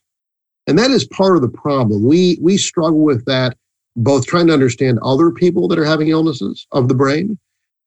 And 0.65 0.79
that 0.79 0.91
is 0.91 1.05
part 1.05 1.35
of 1.35 1.41
the 1.41 1.49
problem. 1.49 2.07
We, 2.07 2.39
we 2.41 2.57
struggle 2.57 3.01
with 3.01 3.25
that, 3.25 3.57
both 3.95 4.25
trying 4.25 4.47
to 4.47 4.53
understand 4.53 4.99
other 5.03 5.29
people 5.29 5.67
that 5.67 5.77
are 5.77 5.85
having 5.85 6.07
illnesses 6.07 6.65
of 6.71 6.87
the 6.87 6.95
brain, 6.95 7.37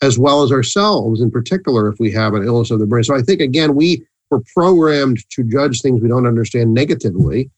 as 0.02 0.18
well 0.18 0.42
as 0.42 0.52
ourselves 0.52 1.20
in 1.20 1.30
particular, 1.30 1.88
if 1.88 1.98
we 1.98 2.12
have 2.12 2.34
an 2.34 2.44
illness 2.44 2.70
of 2.70 2.78
the 2.78 2.86
brain. 2.86 3.04
So 3.04 3.16
I 3.16 3.22
think, 3.22 3.40
again, 3.40 3.74
we 3.74 4.06
we're 4.30 4.40
programmed 4.54 5.18
to 5.30 5.44
judge 5.44 5.80
things 5.80 6.00
we 6.00 6.08
don't 6.08 6.26
understand 6.26 6.74
negatively. 6.74 7.50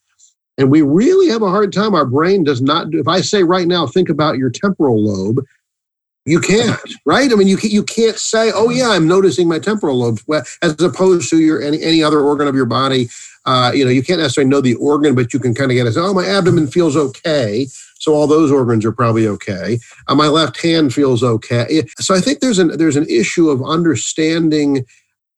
And 0.56 0.70
we 0.70 0.82
really 0.82 1.28
have 1.28 1.42
a 1.42 1.50
hard 1.50 1.72
time. 1.72 1.94
Our 1.94 2.04
brain 2.04 2.44
does 2.44 2.60
not, 2.60 2.92
if 2.92 3.06
I 3.06 3.20
say 3.20 3.44
right 3.44 3.66
now, 3.66 3.86
think 3.86 4.08
about 4.08 4.38
your 4.38 4.50
temporal 4.50 5.02
lobe, 5.02 5.44
you 6.24 6.40
can't, 6.40 6.78
right? 7.06 7.32
I 7.32 7.36
mean, 7.36 7.48
you, 7.48 7.58
you 7.62 7.82
can't 7.82 8.18
say, 8.18 8.52
oh, 8.54 8.68
yeah, 8.68 8.90
I'm 8.90 9.08
noticing 9.08 9.48
my 9.48 9.58
temporal 9.58 9.98
lobe, 9.98 10.18
as 10.62 10.80
opposed 10.82 11.30
to 11.30 11.38
your 11.38 11.62
any, 11.62 11.80
any 11.82 12.02
other 12.02 12.20
organ 12.20 12.48
of 12.48 12.54
your 12.54 12.66
body. 12.66 13.08
Uh, 13.46 13.72
you 13.74 13.84
know, 13.84 13.90
you 13.90 14.02
can't 14.02 14.20
necessarily 14.20 14.50
know 14.50 14.60
the 14.60 14.74
organ, 14.74 15.14
but 15.14 15.32
you 15.32 15.38
can 15.38 15.54
kind 15.54 15.70
of 15.70 15.76
get 15.76 15.86
it. 15.86 15.94
Oh, 15.96 16.12
my 16.12 16.26
abdomen 16.26 16.66
feels 16.66 16.96
okay. 16.96 17.66
So 17.98 18.12
all 18.12 18.26
those 18.26 18.52
organs 18.52 18.84
are 18.84 18.92
probably 18.92 19.26
okay. 19.26 19.78
Uh, 20.06 20.14
my 20.14 20.28
left 20.28 20.60
hand 20.60 20.92
feels 20.92 21.22
okay. 21.22 21.84
So 21.98 22.14
I 22.14 22.20
think 22.20 22.40
there's 22.40 22.58
an 22.58 22.76
there's 22.76 22.96
an 22.96 23.08
issue 23.08 23.48
of 23.48 23.62
understanding 23.62 24.84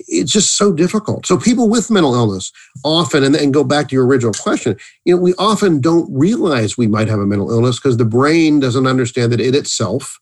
it's 0.08 0.32
just 0.32 0.56
so 0.56 0.72
difficult. 0.72 1.26
So 1.26 1.36
people 1.36 1.68
with 1.68 1.90
mental 1.90 2.14
illness 2.14 2.52
often, 2.84 3.24
and 3.24 3.34
then 3.34 3.50
go 3.50 3.64
back 3.64 3.88
to 3.88 3.94
your 3.94 4.06
original 4.06 4.32
question, 4.32 4.76
you 5.04 5.14
know, 5.14 5.20
we 5.20 5.34
often 5.34 5.80
don't 5.80 6.08
realize 6.12 6.76
we 6.76 6.86
might 6.86 7.08
have 7.08 7.20
a 7.20 7.26
mental 7.26 7.50
illness 7.50 7.78
because 7.78 7.96
the 7.96 8.04
brain 8.04 8.60
doesn't 8.60 8.86
understand 8.86 9.32
that 9.32 9.40
it 9.40 9.54
itself 9.54 10.18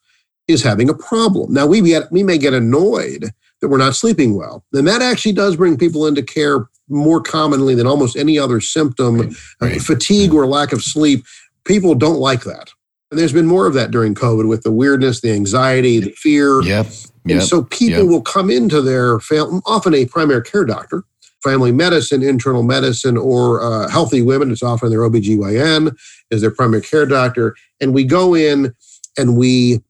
is 0.47 0.63
having 0.63 0.89
a 0.89 0.95
problem. 0.95 1.53
Now 1.53 1.67
we 1.67 1.81
get 1.83 2.11
we 2.11 2.23
may 2.23 2.39
get 2.39 2.55
annoyed 2.55 3.31
that 3.61 3.69
we're 3.69 3.79
not 3.79 3.97
sleeping 3.97 4.37
well. 4.37 4.65
and 4.73 4.87
that 4.87 5.03
actually 5.03 5.33
does 5.33 5.57
bring 5.57 5.77
people 5.77 6.07
into 6.07 6.23
care 6.23 6.69
more 6.89 7.21
commonly 7.21 7.75
than 7.75 7.87
almost 7.87 8.17
any 8.17 8.39
other 8.39 8.61
symptom, 8.61 9.19
right. 9.19 9.35
Right. 9.61 9.83
fatigue 9.83 10.33
or 10.33 10.47
lack 10.47 10.73
of 10.73 10.83
sleep. 10.83 11.25
People 11.65 11.95
don't 11.95 12.19
like 12.19 12.45
that. 12.45 12.71
And 13.11 13.19
there's 13.19 13.33
been 13.33 13.47
more 13.47 13.67
of 13.67 13.75
that 13.75 13.91
during 13.91 14.15
COVID 14.15 14.49
with 14.49 14.63
the 14.63 14.71
weirdness, 14.71 15.21
the 15.21 15.33
anxiety, 15.33 16.01
the 16.01 16.11
fear. 16.13 16.63
Yep. 16.63 16.87
Yep. 17.29 17.39
And 17.39 17.49
so 17.49 17.65
people 17.65 18.05
yep. 18.05 18.09
will 18.09 18.23
come 18.23 18.51
into 18.51 18.81
their 18.81 19.21
fam- 19.21 19.61
often 19.67 19.95
a 19.95 20.07
primary 20.07 20.43
care 20.43 20.65
doctor, 20.65 21.05
family 21.43 21.73
medicine, 21.73 22.23
internal 22.23 22.63
medicine, 22.63 23.17
or 23.17 23.63
uh, 23.63 23.89
healthy 23.89 24.23
women. 24.23 24.51
It's 24.51 24.63
often 24.63 24.91
their 24.91 25.01
OBGYN 25.01 25.95
is 26.31 26.41
their 26.41 26.51
primary 26.51 26.83
care 26.83 27.07
doctor. 27.07 27.55
And 27.81 27.95
we 27.95 28.05
go 28.05 28.35
in 28.35 28.75
and 29.17 29.37
we 29.37 29.83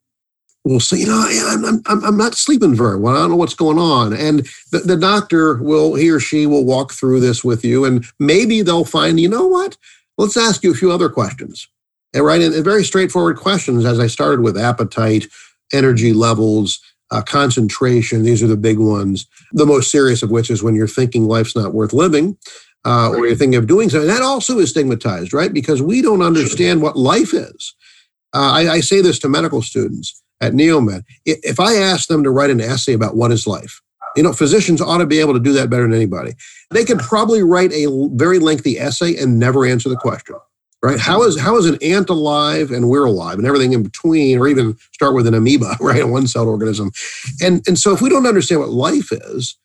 will 0.65 0.81
say, 0.81 0.99
you 0.99 1.07
know, 1.07 1.25
I'm, 1.47 1.83
I'm, 1.87 2.05
I'm 2.05 2.17
not 2.17 2.35
sleeping 2.35 2.75
very 2.75 2.99
well. 2.99 3.17
I 3.17 3.21
don't 3.21 3.31
know 3.31 3.37
what's 3.37 3.55
going 3.55 3.79
on. 3.79 4.13
And 4.13 4.41
the, 4.71 4.81
the 4.81 4.97
doctor 4.97 5.57
will, 5.63 5.95
he 5.95 6.11
or 6.11 6.21
she 6.21 6.47
will 6.47 6.65
walk 6.65 6.93
through 6.93 7.21
this 7.21 7.43
with 7.43 7.65
you. 7.65 7.85
And 7.85 8.05
maybe 8.19 8.63
they'll 8.63 8.85
find, 8.85 9.19
you 9.19 9.29
know 9.29 9.47
what? 9.47 9.77
Let's 10.19 10.37
ask 10.37 10.63
you 10.63 10.73
a 10.73 10.77
few 10.77 10.91
other 10.91 11.09
questions. 11.09 11.69
And 12.13 12.25
right, 12.25 12.41
and 12.41 12.65
very 12.65 12.85
straightforward 12.85 13.37
questions, 13.37 13.85
as 13.85 14.01
I 14.01 14.07
started 14.07 14.41
with 14.41 14.57
appetite, 14.57 15.27
energy 15.73 16.13
levels, 16.13 16.81
uh, 17.11 17.23
concentration. 17.23 18.23
These 18.23 18.43
are 18.43 18.47
the 18.49 18.57
big 18.57 18.79
ones. 18.79 19.27
The 19.53 19.67
most 19.67 19.91
serious 19.91 20.23
of 20.23 20.31
which 20.31 20.51
is 20.51 20.63
when 20.63 20.75
you're 20.75 20.87
thinking 20.89 21.27
life's 21.27 21.57
not 21.57 21.75
worth 21.75 21.93
living. 21.93 22.37
uh, 22.85 23.11
or 23.11 23.27
you're 23.27 23.37
thinking 23.37 23.59
of 23.59 23.67
doing 23.67 23.91
something, 23.91 24.09
that 24.09 24.23
also 24.23 24.59
is 24.59 24.71
stigmatized, 24.71 25.33
right? 25.35 25.53
Because 25.53 25.83
we 25.83 26.01
don't 26.03 26.23
understand 26.23 26.81
what 26.83 26.97
life 26.97 27.35
is. 27.35 27.75
Uh, 28.35 28.53
I, 28.53 28.69
I 28.75 28.81
say 28.81 29.01
this 29.03 29.19
to 29.21 29.29
medical 29.29 29.63
students 29.63 30.23
at 30.41 30.53
Neomed. 30.53 31.03
If 31.27 31.61
I 31.61 31.75
ask 31.75 32.09
them 32.09 32.23
to 32.25 32.31
write 32.31 32.51
an 32.51 32.61
essay 32.61 32.93
about 32.95 33.17
what 33.17 33.33
is 33.33 33.47
life, 33.47 33.81
you 34.17 34.23
know, 34.23 34.33
physicians 34.33 34.81
ought 34.81 34.99
to 34.99 35.07
be 35.07 35.19
able 35.21 35.35
to 35.35 35.41
do 35.41 35.53
that 35.55 35.71
better 35.71 35.85
than 35.85 35.95
anybody. 35.95 36.35
They 36.71 36.85
could 36.85 36.99
probably 36.99 37.43
write 37.43 37.73
a 37.73 37.87
very 38.15 38.39
lengthy 38.39 38.79
essay 38.79 39.17
and 39.17 39.39
never 39.39 39.67
answer 39.67 39.89
the 39.89 39.97
question 39.97 40.37
right? 40.83 40.99
How 40.99 41.23
is 41.23 41.39
how 41.39 41.57
is 41.57 41.67
an 41.67 41.79
ant 41.83 42.11
alive 42.11 42.71
and 42.71 42.89
we're 42.89 43.05
alive 43.05 43.39
and 43.39 43.47
everything 43.47 43.73
in 43.73 43.83
between, 43.83 44.39
or 44.39 44.49
even 44.49 44.77
start 44.93 45.15
with 45.15 45.27
an 45.27 45.35
amoeba, 45.35 45.77
right, 45.81 46.03
a 46.03 46.07
one-celled 46.07 46.49
organism, 46.49 46.91
and 47.41 47.63
and 47.67 47.79
so 47.79 47.93
if 47.93 48.01
we 48.01 48.09
don't 48.09 48.27
understand 48.27 48.61
what 48.61 48.71
life 48.71 49.11
is, 49.13 49.57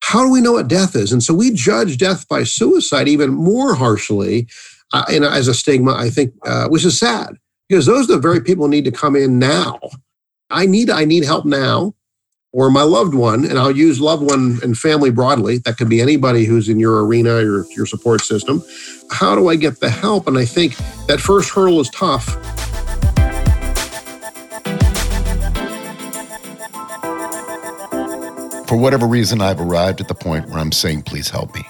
how 0.00 0.22
do 0.24 0.30
we 0.30 0.40
know 0.40 0.52
what 0.52 0.68
death 0.68 0.94
is? 0.94 1.12
And 1.12 1.22
so 1.22 1.34
we 1.34 1.52
judge 1.52 1.98
death 1.98 2.28
by 2.28 2.44
suicide 2.44 3.08
even 3.08 3.30
more 3.30 3.74
harshly, 3.74 4.48
uh, 4.92 5.04
and 5.10 5.24
as 5.24 5.48
a 5.48 5.54
stigma, 5.54 5.94
I 5.94 6.10
think, 6.10 6.32
uh, 6.46 6.68
which 6.68 6.84
is 6.84 6.98
sad 6.98 7.36
because 7.68 7.86
those 7.86 8.08
are 8.08 8.14
the 8.14 8.20
very 8.20 8.40
people 8.40 8.66
who 8.66 8.70
need 8.70 8.84
to 8.84 8.92
come 8.92 9.16
in 9.16 9.38
now. 9.38 9.78
I 10.50 10.66
need 10.66 10.90
I 10.90 11.04
need 11.04 11.24
help 11.24 11.44
now 11.44 11.94
or 12.52 12.70
my 12.70 12.82
loved 12.82 13.14
one, 13.14 13.44
and 13.44 13.58
I'll 13.58 13.74
use 13.74 14.00
loved 14.00 14.22
one 14.22 14.58
and 14.62 14.76
family 14.76 15.10
broadly. 15.10 15.58
That 15.58 15.78
could 15.78 15.88
be 15.88 16.00
anybody 16.02 16.44
who's 16.44 16.68
in 16.68 16.78
your 16.78 17.04
arena 17.04 17.36
or 17.36 17.66
your 17.70 17.86
support 17.86 18.20
system. 18.20 18.62
How 19.10 19.34
do 19.34 19.48
I 19.48 19.56
get 19.56 19.80
the 19.80 19.88
help? 19.90 20.26
And 20.26 20.36
I 20.36 20.44
think 20.44 20.76
that 21.06 21.18
first 21.18 21.50
hurdle 21.50 21.80
is 21.80 21.88
tough. 21.90 22.36
For 28.68 28.78
whatever 28.78 29.06
reason, 29.06 29.42
I've 29.42 29.60
arrived 29.60 30.00
at 30.00 30.08
the 30.08 30.14
point 30.14 30.48
where 30.48 30.58
I'm 30.58 30.72
saying, 30.72 31.02
please 31.02 31.28
help 31.28 31.54
me, 31.54 31.62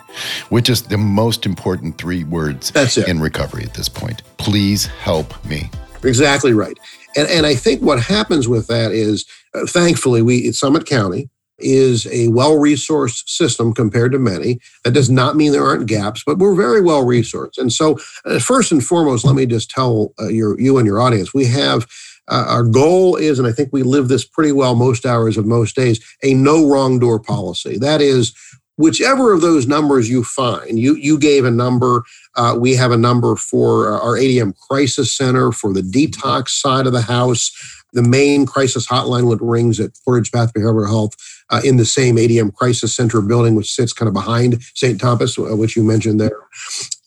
which 0.51 0.69
is 0.69 0.83
the 0.83 0.99
most 0.99 1.47
important 1.47 1.99
three 1.99 2.23
words 2.23 2.71
in 2.97 3.21
recovery 3.21 3.65
at 3.65 3.75
this 3.75 3.89
point. 3.89 4.23
Please 4.37 4.87
help 4.87 5.45
me. 5.45 5.69
Exactly 6.05 6.53
right. 6.53 6.79
And, 7.17 7.29
and 7.29 7.47
I 7.47 7.55
think 7.55 7.83
what 7.83 8.01
happens 8.01 8.49
with 8.49 8.67
that 8.69 8.93
is, 8.93 9.25
uh, 9.55 9.67
thankfully, 9.67 10.23
we 10.23 10.49
at 10.49 10.55
Summit 10.55 10.87
County 10.87 11.29
is 11.59 12.07
a 12.11 12.29
well 12.29 12.57
resourced 12.59 13.29
system 13.29 13.73
compared 13.73 14.13
to 14.13 14.19
many. 14.19 14.59
That 14.85 14.93
does 14.93 15.11
not 15.11 15.37
mean 15.37 15.53
there 15.53 15.65
aren't 15.65 15.87
gaps, 15.87 16.23
but 16.25 16.39
we're 16.39 16.55
very 16.55 16.81
well 16.81 17.05
resourced. 17.05 17.59
And 17.59 17.73
so, 17.73 17.99
uh, 18.25 18.39
first 18.39 18.73
and 18.73 18.85
foremost, 18.85 19.25
let 19.25 19.37
me 19.37 19.47
just 19.47 19.71
tell 19.71 20.13
uh, 20.21 20.29
your, 20.29 20.59
you 20.61 20.79
and 20.79 20.87
your 20.87 21.01
audience 21.01 21.33
we 21.33 21.47
have. 21.47 21.87
Uh, 22.29 22.45
our 22.49 22.63
goal 22.63 23.17
is, 23.17 23.39
and 23.39 23.49
I 23.49 23.53
think 23.53 23.71
we 23.73 23.83
live 23.83 24.09
this 24.09 24.25
pretty 24.25 24.53
well 24.53 24.75
most 24.75 25.05
hours 25.05 25.37
of 25.37 25.45
most 25.45 25.75
days, 25.77 26.05
a 26.23 26.35
no 26.35 26.67
wrong 26.69 26.99
door 26.99 27.21
policy. 27.21 27.79
That 27.79 28.01
is, 28.01 28.33
whichever 28.77 29.33
of 29.33 29.41
those 29.41 29.67
numbers 29.67 30.09
you 30.09 30.25
find, 30.25 30.79
you, 30.79 30.97
you 30.97 31.19
gave 31.19 31.45
a 31.45 31.51
number. 31.51 32.03
Uh, 32.37 32.57
we 32.59 32.75
have 32.75 32.91
a 32.91 32.97
number 32.97 33.37
for 33.37 33.93
uh, 33.93 34.01
our 34.01 34.17
ADM 34.17 34.57
Crisis 34.57 35.15
Center 35.15 35.53
for 35.53 35.73
the 35.73 35.83
detox 35.83 36.51
side 36.51 36.87
of 36.87 36.93
the 36.93 37.03
house. 37.03 37.51
The 37.95 38.03
main 38.03 38.47
crisis 38.47 38.87
hotline 38.87 39.29
which 39.29 39.41
rings 39.43 39.79
at 39.79 39.91
Portage 40.03 40.33
Path 40.33 40.55
Behavioral 40.55 40.89
Health 40.89 41.13
uh, 41.51 41.61
in 41.63 41.77
the 41.77 41.85
same 41.85 42.17
ADM 42.17 42.55
Crisis 42.55 42.97
Center 42.97 43.21
building, 43.21 43.55
which 43.55 43.71
sits 43.71 43.93
kind 43.93 44.09
of 44.09 44.15
behind 44.15 44.63
St. 44.75 44.99
Thomas, 44.99 45.39
uh, 45.39 45.55
which 45.55 45.77
you 45.77 45.85
mentioned 45.85 46.19
there. 46.19 46.39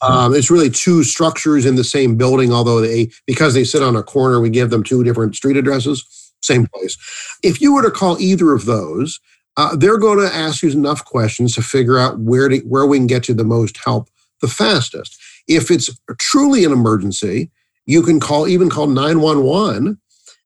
Um, 0.03 0.36
it's 0.36 0.51
really 0.51 0.69
two 0.69 1.03
structures 1.03 1.65
in 1.65 1.75
the 1.75 1.84
same 1.84 2.15
building, 2.15 2.53
although 2.53 2.81
they, 2.81 3.10
because 3.25 3.55
they 3.55 3.63
sit 3.63 3.81
on 3.81 3.95
a 3.95 4.03
corner, 4.03 4.39
we 4.39 4.51
give 4.51 4.69
them 4.69 4.84
two 4.84 5.03
different 5.03 5.36
street 5.36 5.57
addresses, 5.57 6.31
same 6.43 6.67
place. 6.67 6.98
If 7.41 7.60
you 7.60 7.74
were 7.74 7.81
to 7.81 7.89
call 7.89 8.19
either 8.19 8.53
of 8.53 8.65
those, 8.65 9.19
uh, 9.57 9.75
they're 9.75 9.97
going 9.97 10.19
to 10.19 10.35
ask 10.35 10.62
you 10.62 10.71
enough 10.71 11.05
questions 11.05 11.55
to 11.55 11.62
figure 11.62 11.97
out 11.97 12.19
where 12.19 12.50
to, 12.50 12.59
where 12.59 12.85
we 12.85 12.97
can 12.97 13.07
get 13.07 13.27
you 13.27 13.33
the 13.33 13.43
most 13.43 13.77
help 13.83 14.09
the 14.41 14.47
fastest. 14.47 15.17
If 15.47 15.71
it's 15.71 15.89
truly 16.17 16.65
an 16.65 16.71
emergency, 16.71 17.51
you 17.85 18.01
can 18.01 18.19
call 18.19 18.47
even 18.47 18.69
call 18.69 18.88
911. 18.88 20.00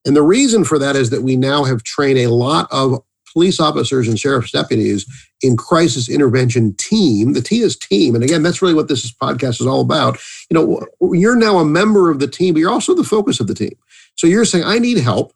And 0.05 0.15
the 0.15 0.21
reason 0.21 0.63
for 0.63 0.79
that 0.79 0.95
is 0.95 1.09
that 1.09 1.23
we 1.23 1.35
now 1.35 1.63
have 1.63 1.83
trained 1.83 2.19
a 2.19 2.27
lot 2.27 2.67
of 2.71 2.99
police 3.33 3.59
officers 3.59 4.07
and 4.07 4.19
sheriff's 4.19 4.51
deputies 4.51 5.05
in 5.41 5.55
crisis 5.55 6.09
intervention 6.09 6.73
team. 6.75 7.33
The 7.33 7.41
T 7.41 7.61
is 7.61 7.77
team. 7.77 8.15
And 8.15 8.23
again, 8.23 8.43
that's 8.43 8.61
really 8.61 8.73
what 8.73 8.87
this 8.87 9.11
podcast 9.13 9.61
is 9.61 9.67
all 9.67 9.81
about. 9.81 10.19
You 10.49 10.55
know, 10.55 11.13
you're 11.13 11.35
now 11.35 11.59
a 11.59 11.65
member 11.65 12.09
of 12.09 12.19
the 12.19 12.27
team, 12.27 12.53
but 12.53 12.59
you're 12.59 12.71
also 12.71 12.95
the 12.95 13.03
focus 13.03 13.39
of 13.39 13.47
the 13.47 13.53
team. 13.53 13.77
So 14.15 14.27
you're 14.27 14.45
saying, 14.45 14.65
I 14.65 14.79
need 14.79 14.97
help. 14.97 15.33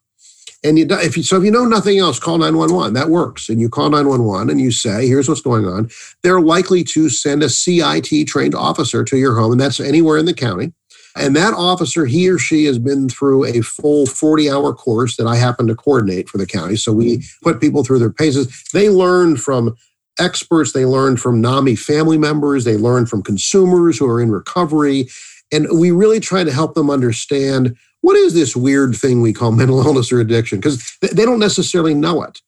And 0.63 0.79
you, 0.79 0.87
if 0.89 1.17
you, 1.17 1.23
so 1.23 1.37
if 1.37 1.43
you 1.43 1.51
know 1.51 1.65
nothing 1.65 1.99
else, 1.99 2.19
call 2.19 2.37
911. 2.37 2.93
That 2.93 3.09
works. 3.09 3.49
And 3.49 3.59
you 3.59 3.69
call 3.69 3.89
911 3.89 4.49
and 4.49 4.61
you 4.61 4.71
say, 4.71 5.07
here's 5.07 5.27
what's 5.27 5.41
going 5.41 5.65
on. 5.65 5.89
They're 6.21 6.41
likely 6.41 6.83
to 6.85 7.09
send 7.09 7.43
a 7.43 7.49
CIT 7.49 8.27
trained 8.27 8.55
officer 8.55 9.03
to 9.03 9.17
your 9.17 9.35
home, 9.35 9.51
and 9.51 9.61
that's 9.61 9.79
anywhere 9.79 10.17
in 10.17 10.25
the 10.25 10.33
county. 10.33 10.73
And 11.15 11.35
that 11.35 11.53
officer, 11.53 12.05
he 12.05 12.29
or 12.29 12.39
she 12.39 12.65
has 12.65 12.79
been 12.79 13.07
through 13.07 13.45
a 13.45 13.61
full 13.61 14.05
40 14.05 14.49
hour 14.49 14.73
course 14.73 15.15
that 15.17 15.27
I 15.27 15.35
happen 15.35 15.67
to 15.67 15.75
coordinate 15.75 16.27
for 16.27 16.37
the 16.37 16.47
county. 16.47 16.75
So 16.75 16.91
we 16.91 17.23
put 17.43 17.61
people 17.61 17.83
through 17.83 17.99
their 17.99 18.11
paces. 18.11 18.63
They 18.73 18.89
learn 18.89 19.37
from 19.37 19.75
experts, 20.19 20.73
they 20.73 20.85
learn 20.85 21.17
from 21.17 21.41
NAMI 21.41 21.75
family 21.75 22.17
members, 22.17 22.65
they 22.65 22.77
learn 22.77 23.05
from 23.05 23.23
consumers 23.23 23.97
who 23.97 24.07
are 24.07 24.21
in 24.21 24.31
recovery. 24.31 25.07
And 25.51 25.67
we 25.79 25.91
really 25.91 26.19
try 26.19 26.43
to 26.43 26.51
help 26.51 26.73
them 26.73 26.89
understand 26.89 27.75
what 28.03 28.17
is 28.17 28.33
this 28.33 28.53
weird 28.55 28.95
thing 28.95 29.21
we 29.21 29.33
call 29.33 29.51
mental 29.63 29.81
illness 29.83 30.11
or 30.11 30.19
addiction? 30.19 30.59
Because 30.59 30.95
they 31.01 31.25
don't 31.25 31.39
necessarily 31.39 31.95
know 31.95 32.21
it. 32.21 32.41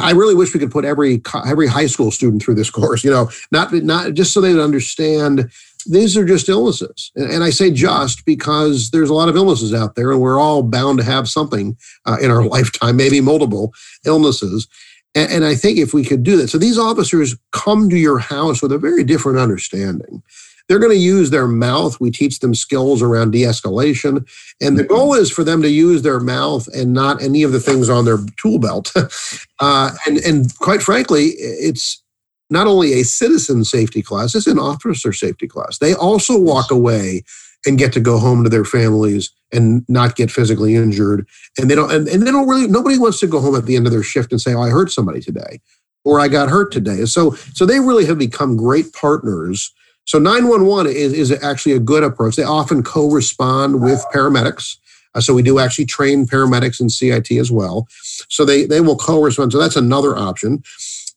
I 0.00 0.12
really 0.12 0.34
wish 0.34 0.54
we 0.54 0.60
could 0.60 0.70
put 0.70 0.86
every 0.86 1.20
every 1.46 1.66
high 1.66 1.86
school 1.86 2.10
student 2.10 2.42
through 2.42 2.54
this 2.54 2.70
course. 2.78 3.02
You 3.02 3.10
know, 3.10 3.30
not 3.50 3.72
not 3.72 4.14
just 4.14 4.32
so 4.32 4.40
they 4.40 4.54
would 4.54 4.62
understand 4.62 5.50
these 5.86 6.16
are 6.16 6.24
just 6.24 6.48
illnesses, 6.48 7.10
and 7.16 7.42
I 7.42 7.50
say 7.50 7.70
just 7.70 8.24
because 8.24 8.90
there's 8.90 9.10
a 9.10 9.14
lot 9.14 9.28
of 9.28 9.36
illnesses 9.36 9.74
out 9.74 9.94
there, 9.94 10.12
and 10.12 10.20
we're 10.20 10.38
all 10.38 10.62
bound 10.62 10.98
to 10.98 11.04
have 11.04 11.28
something 11.28 11.76
uh, 12.06 12.18
in 12.22 12.30
our 12.30 12.44
lifetime, 12.56 12.96
maybe 12.96 13.20
multiple 13.20 13.74
illnesses. 14.06 14.68
And, 15.14 15.30
and 15.30 15.44
I 15.44 15.54
think 15.54 15.78
if 15.78 15.92
we 15.92 16.04
could 16.04 16.22
do 16.22 16.36
that, 16.36 16.48
so 16.48 16.56
these 16.56 16.78
officers 16.78 17.36
come 17.50 17.90
to 17.90 17.98
your 17.98 18.18
house 18.18 18.62
with 18.62 18.72
a 18.72 18.78
very 18.78 19.04
different 19.04 19.38
understanding. 19.38 20.22
They're 20.68 20.78
going 20.78 20.92
to 20.92 20.98
use 20.98 21.30
their 21.30 21.48
mouth. 21.48 22.00
We 22.00 22.10
teach 22.10 22.40
them 22.40 22.54
skills 22.54 23.02
around 23.02 23.32
de 23.32 23.42
escalation. 23.42 24.28
And 24.60 24.78
the 24.78 24.84
goal 24.84 25.14
is 25.14 25.30
for 25.30 25.44
them 25.44 25.62
to 25.62 25.68
use 25.68 26.02
their 26.02 26.20
mouth 26.20 26.68
and 26.68 26.92
not 26.92 27.22
any 27.22 27.42
of 27.42 27.52
the 27.52 27.60
things 27.60 27.88
on 27.88 28.04
their 28.04 28.18
tool 28.36 28.58
belt. 28.58 28.92
uh, 29.60 29.90
and, 30.06 30.18
and 30.18 30.58
quite 30.58 30.82
frankly, 30.82 31.26
it's 31.38 32.02
not 32.50 32.66
only 32.66 32.92
a 32.92 33.04
citizen 33.04 33.64
safety 33.64 34.02
class, 34.02 34.34
it's 34.34 34.46
an 34.46 34.58
officer 34.58 35.12
safety 35.12 35.48
class. 35.48 35.78
They 35.78 35.94
also 35.94 36.38
walk 36.38 36.70
away 36.70 37.22
and 37.64 37.78
get 37.78 37.92
to 37.94 38.00
go 38.00 38.18
home 38.18 38.42
to 38.44 38.50
their 38.50 38.64
families 38.64 39.30
and 39.52 39.84
not 39.88 40.16
get 40.16 40.30
physically 40.30 40.74
injured. 40.74 41.26
And 41.58 41.70
they 41.70 41.74
don't 41.74 41.92
and, 41.92 42.08
and 42.08 42.22
they 42.22 42.30
don't 42.30 42.48
really 42.48 42.66
nobody 42.66 42.98
wants 42.98 43.20
to 43.20 43.26
go 43.26 43.40
home 43.40 43.54
at 43.54 43.66
the 43.66 43.76
end 43.76 43.86
of 43.86 43.92
their 43.92 44.02
shift 44.02 44.32
and 44.32 44.40
say, 44.40 44.54
Oh, 44.54 44.62
I 44.62 44.70
hurt 44.70 44.90
somebody 44.90 45.20
today 45.20 45.60
or 46.04 46.20
I 46.20 46.28
got 46.28 46.48
hurt 46.48 46.72
today. 46.72 47.04
So 47.04 47.32
so 47.54 47.64
they 47.64 47.80
really 47.80 48.04
have 48.06 48.18
become 48.18 48.56
great 48.56 48.92
partners 48.92 49.72
so 50.04 50.18
911 50.18 50.92
is, 50.92 51.12
is 51.12 51.42
actually 51.42 51.72
a 51.72 51.78
good 51.78 52.02
approach. 52.02 52.36
They 52.36 52.42
often 52.42 52.82
co-respond 52.82 53.82
with 53.82 54.04
paramedics. 54.12 54.76
Uh, 55.14 55.20
so 55.20 55.34
we 55.34 55.42
do 55.42 55.58
actually 55.58 55.84
train 55.84 56.26
paramedics 56.26 56.80
in 56.80 56.88
CIT 56.88 57.30
as 57.32 57.50
well. 57.50 57.86
So 58.28 58.44
they, 58.44 58.64
they 58.64 58.80
will 58.80 58.96
co-respond. 58.96 59.52
So 59.52 59.58
that's 59.58 59.76
another 59.76 60.16
option. 60.16 60.62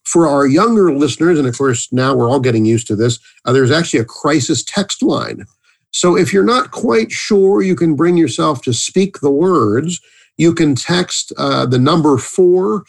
For 0.03 0.27
our 0.27 0.45
younger 0.45 0.93
listeners, 0.93 1.39
and 1.39 1.47
of 1.47 1.57
course 1.57 1.91
now 1.91 2.15
we're 2.15 2.29
all 2.29 2.39
getting 2.39 2.65
used 2.65 2.87
to 2.87 2.95
this, 2.95 3.19
uh, 3.45 3.51
there's 3.51 3.71
actually 3.71 4.01
a 4.01 4.05
crisis 4.05 4.63
text 4.63 5.01
line. 5.01 5.45
So 5.91 6.15
if 6.15 6.31
you're 6.31 6.43
not 6.43 6.71
quite 6.71 7.11
sure 7.11 7.61
you 7.61 7.75
can 7.75 7.95
bring 7.95 8.17
yourself 8.17 8.61
to 8.63 8.73
speak 8.73 9.19
the 9.19 9.31
words, 9.31 9.99
you 10.37 10.53
can 10.53 10.75
text 10.75 11.31
uh, 11.37 11.65
the 11.65 11.79
number 11.79 12.17
four 12.17 12.83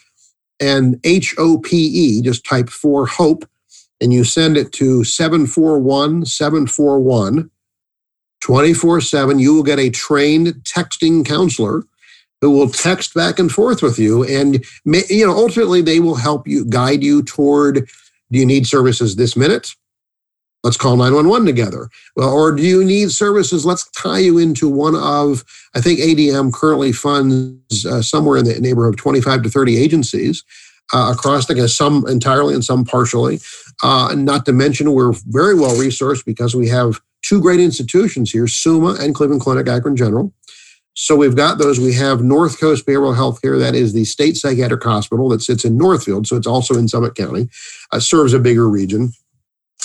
and 0.61 1.01
H 1.05 1.35
O 1.39 1.59
P 1.59 1.77
E, 1.77 2.23
just 2.23 2.45
type 2.45 2.69
four 2.69 3.07
hope 3.07 3.49
and 4.01 4.13
you 4.13 4.25
send 4.25 4.57
it 4.57 4.73
to 4.73 5.05
741 5.05 6.27
741 6.27 7.51
24 8.41 9.01
7, 9.01 9.39
you 9.39 9.55
will 9.55 9.63
get 9.63 9.79
a 9.79 9.91
trained 9.91 10.49
texting 10.63 11.27
counselor 11.27 11.83
who 12.41 12.51
will 12.51 12.69
text 12.69 13.15
back 13.15 13.39
and 13.39 13.51
forth 13.51 13.83
with 13.83 13.99
you. 13.99 14.25
And, 14.25 14.65
you 14.85 15.27
know, 15.27 15.35
ultimately, 15.35 15.81
they 15.81 16.01
will 16.01 16.17
help 16.17 16.47
you, 16.47 16.65
guide 16.65 17.03
you 17.03 17.23
toward 17.23 17.89
do 18.31 18.39
you 18.39 18.47
need 18.47 18.67
services 18.67 19.17
this 19.17 19.37
minute? 19.37 19.75
Let's 20.65 20.77
call 20.77 20.97
911 20.97 21.47
together. 21.47 21.89
Well, 22.17 22.33
or 22.33 22.51
do 22.53 22.63
you 22.63 22.85
need 22.85 23.13
services? 23.13 23.65
Let's 23.65 23.89
tie 23.93 24.19
you 24.19 24.39
into 24.39 24.69
one 24.69 24.97
of, 24.97 25.45
I 25.77 25.81
think 25.81 26.01
ADM 26.01 26.53
currently 26.53 26.93
funds 26.93 27.87
uh, 27.87 28.03
somewhere 28.03 28.37
in 28.37 28.45
the 28.45 28.61
neighborhood 28.61 28.95
of 28.95 29.01
25 29.01 29.43
to 29.43 29.49
30 29.49 29.77
agencies 29.77 30.43
uh, 30.93 31.13
across 31.15 31.47
the 31.47 31.69
some 31.69 32.07
entirely 32.09 32.55
and 32.55 32.65
some 32.65 32.85
partially. 32.85 33.41
Uh, 33.83 34.15
not 34.17 34.45
to 34.47 34.53
mention, 34.53 34.93
we're 34.93 35.13
very 35.27 35.55
well 35.55 35.75
resourced 35.77 36.25
because 36.25 36.55
we 36.55 36.69
have 36.69 37.01
two 37.23 37.41
great 37.41 37.61
institutions 37.61 38.31
here, 38.31 38.47
Summa 38.47 38.97
and 39.01 39.15
Cleveland 39.15 39.43
Clinic 39.43 39.69
Akron 39.69 39.97
General. 39.97 40.33
So 40.95 41.15
we've 41.15 41.37
got 41.37 41.59
those. 41.59 41.79
We 41.79 41.93
have 41.95 42.23
North 42.23 42.59
Coast 42.59 42.87
Behavioral 42.87 43.15
Health 43.15 43.43
Care, 43.43 43.59
that 43.59 43.75
is 43.75 43.93
the 43.93 44.07
state 44.07 44.37
psychiatric 44.37 44.83
hospital 44.83 45.29
that 45.29 45.43
sits 45.43 45.65
in 45.65 45.77
Northfield. 45.77 46.27
So 46.27 46.37
it's 46.37 46.47
also 46.47 46.75
in 46.75 46.89
Summit 46.89 47.15
County, 47.15 47.49
uh, 47.93 48.01
serves 48.01 48.33
a 48.33 48.39
bigger 48.39 48.69
region. 48.69 49.13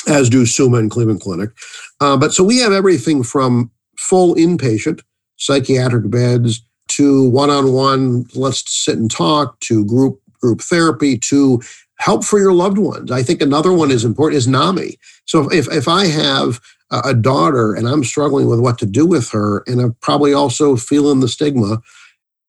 as 0.07 0.29
do 0.29 0.45
Summa 0.45 0.77
and 0.77 0.89
Cleveland 0.89 1.21
Clinic. 1.21 1.51
Uh, 1.99 2.17
but 2.17 2.33
so 2.33 2.43
we 2.43 2.57
have 2.59 2.71
everything 2.71 3.23
from 3.23 3.71
full 3.97 4.35
inpatient 4.35 5.01
psychiatric 5.37 6.09
beds 6.09 6.61
to 6.87 7.29
one-on-one 7.29 8.25
let's 8.35 8.63
sit 8.67 8.97
and 8.97 9.09
talk 9.09 9.59
to 9.61 9.85
group 9.85 10.20
group 10.41 10.61
therapy 10.61 11.17
to 11.17 11.61
help 11.97 12.25
for 12.25 12.39
your 12.39 12.53
loved 12.53 12.79
ones. 12.79 13.11
I 13.11 13.21
think 13.21 13.41
another 13.41 13.71
one 13.71 13.91
is 13.91 14.03
important 14.03 14.37
is 14.37 14.47
NAMI. 14.47 14.97
So 15.25 15.49
if, 15.51 15.71
if 15.71 15.87
I 15.87 16.07
have 16.07 16.59
a 16.89 17.13
daughter 17.13 17.73
and 17.73 17.87
I'm 17.87 18.03
struggling 18.03 18.47
with 18.47 18.59
what 18.59 18.77
to 18.79 18.85
do 18.85 19.05
with 19.05 19.29
her, 19.29 19.63
and 19.67 19.79
I'm 19.79 19.93
probably 20.01 20.33
also 20.33 20.75
feeling 20.75 21.19
the 21.19 21.27
stigma, 21.27 21.81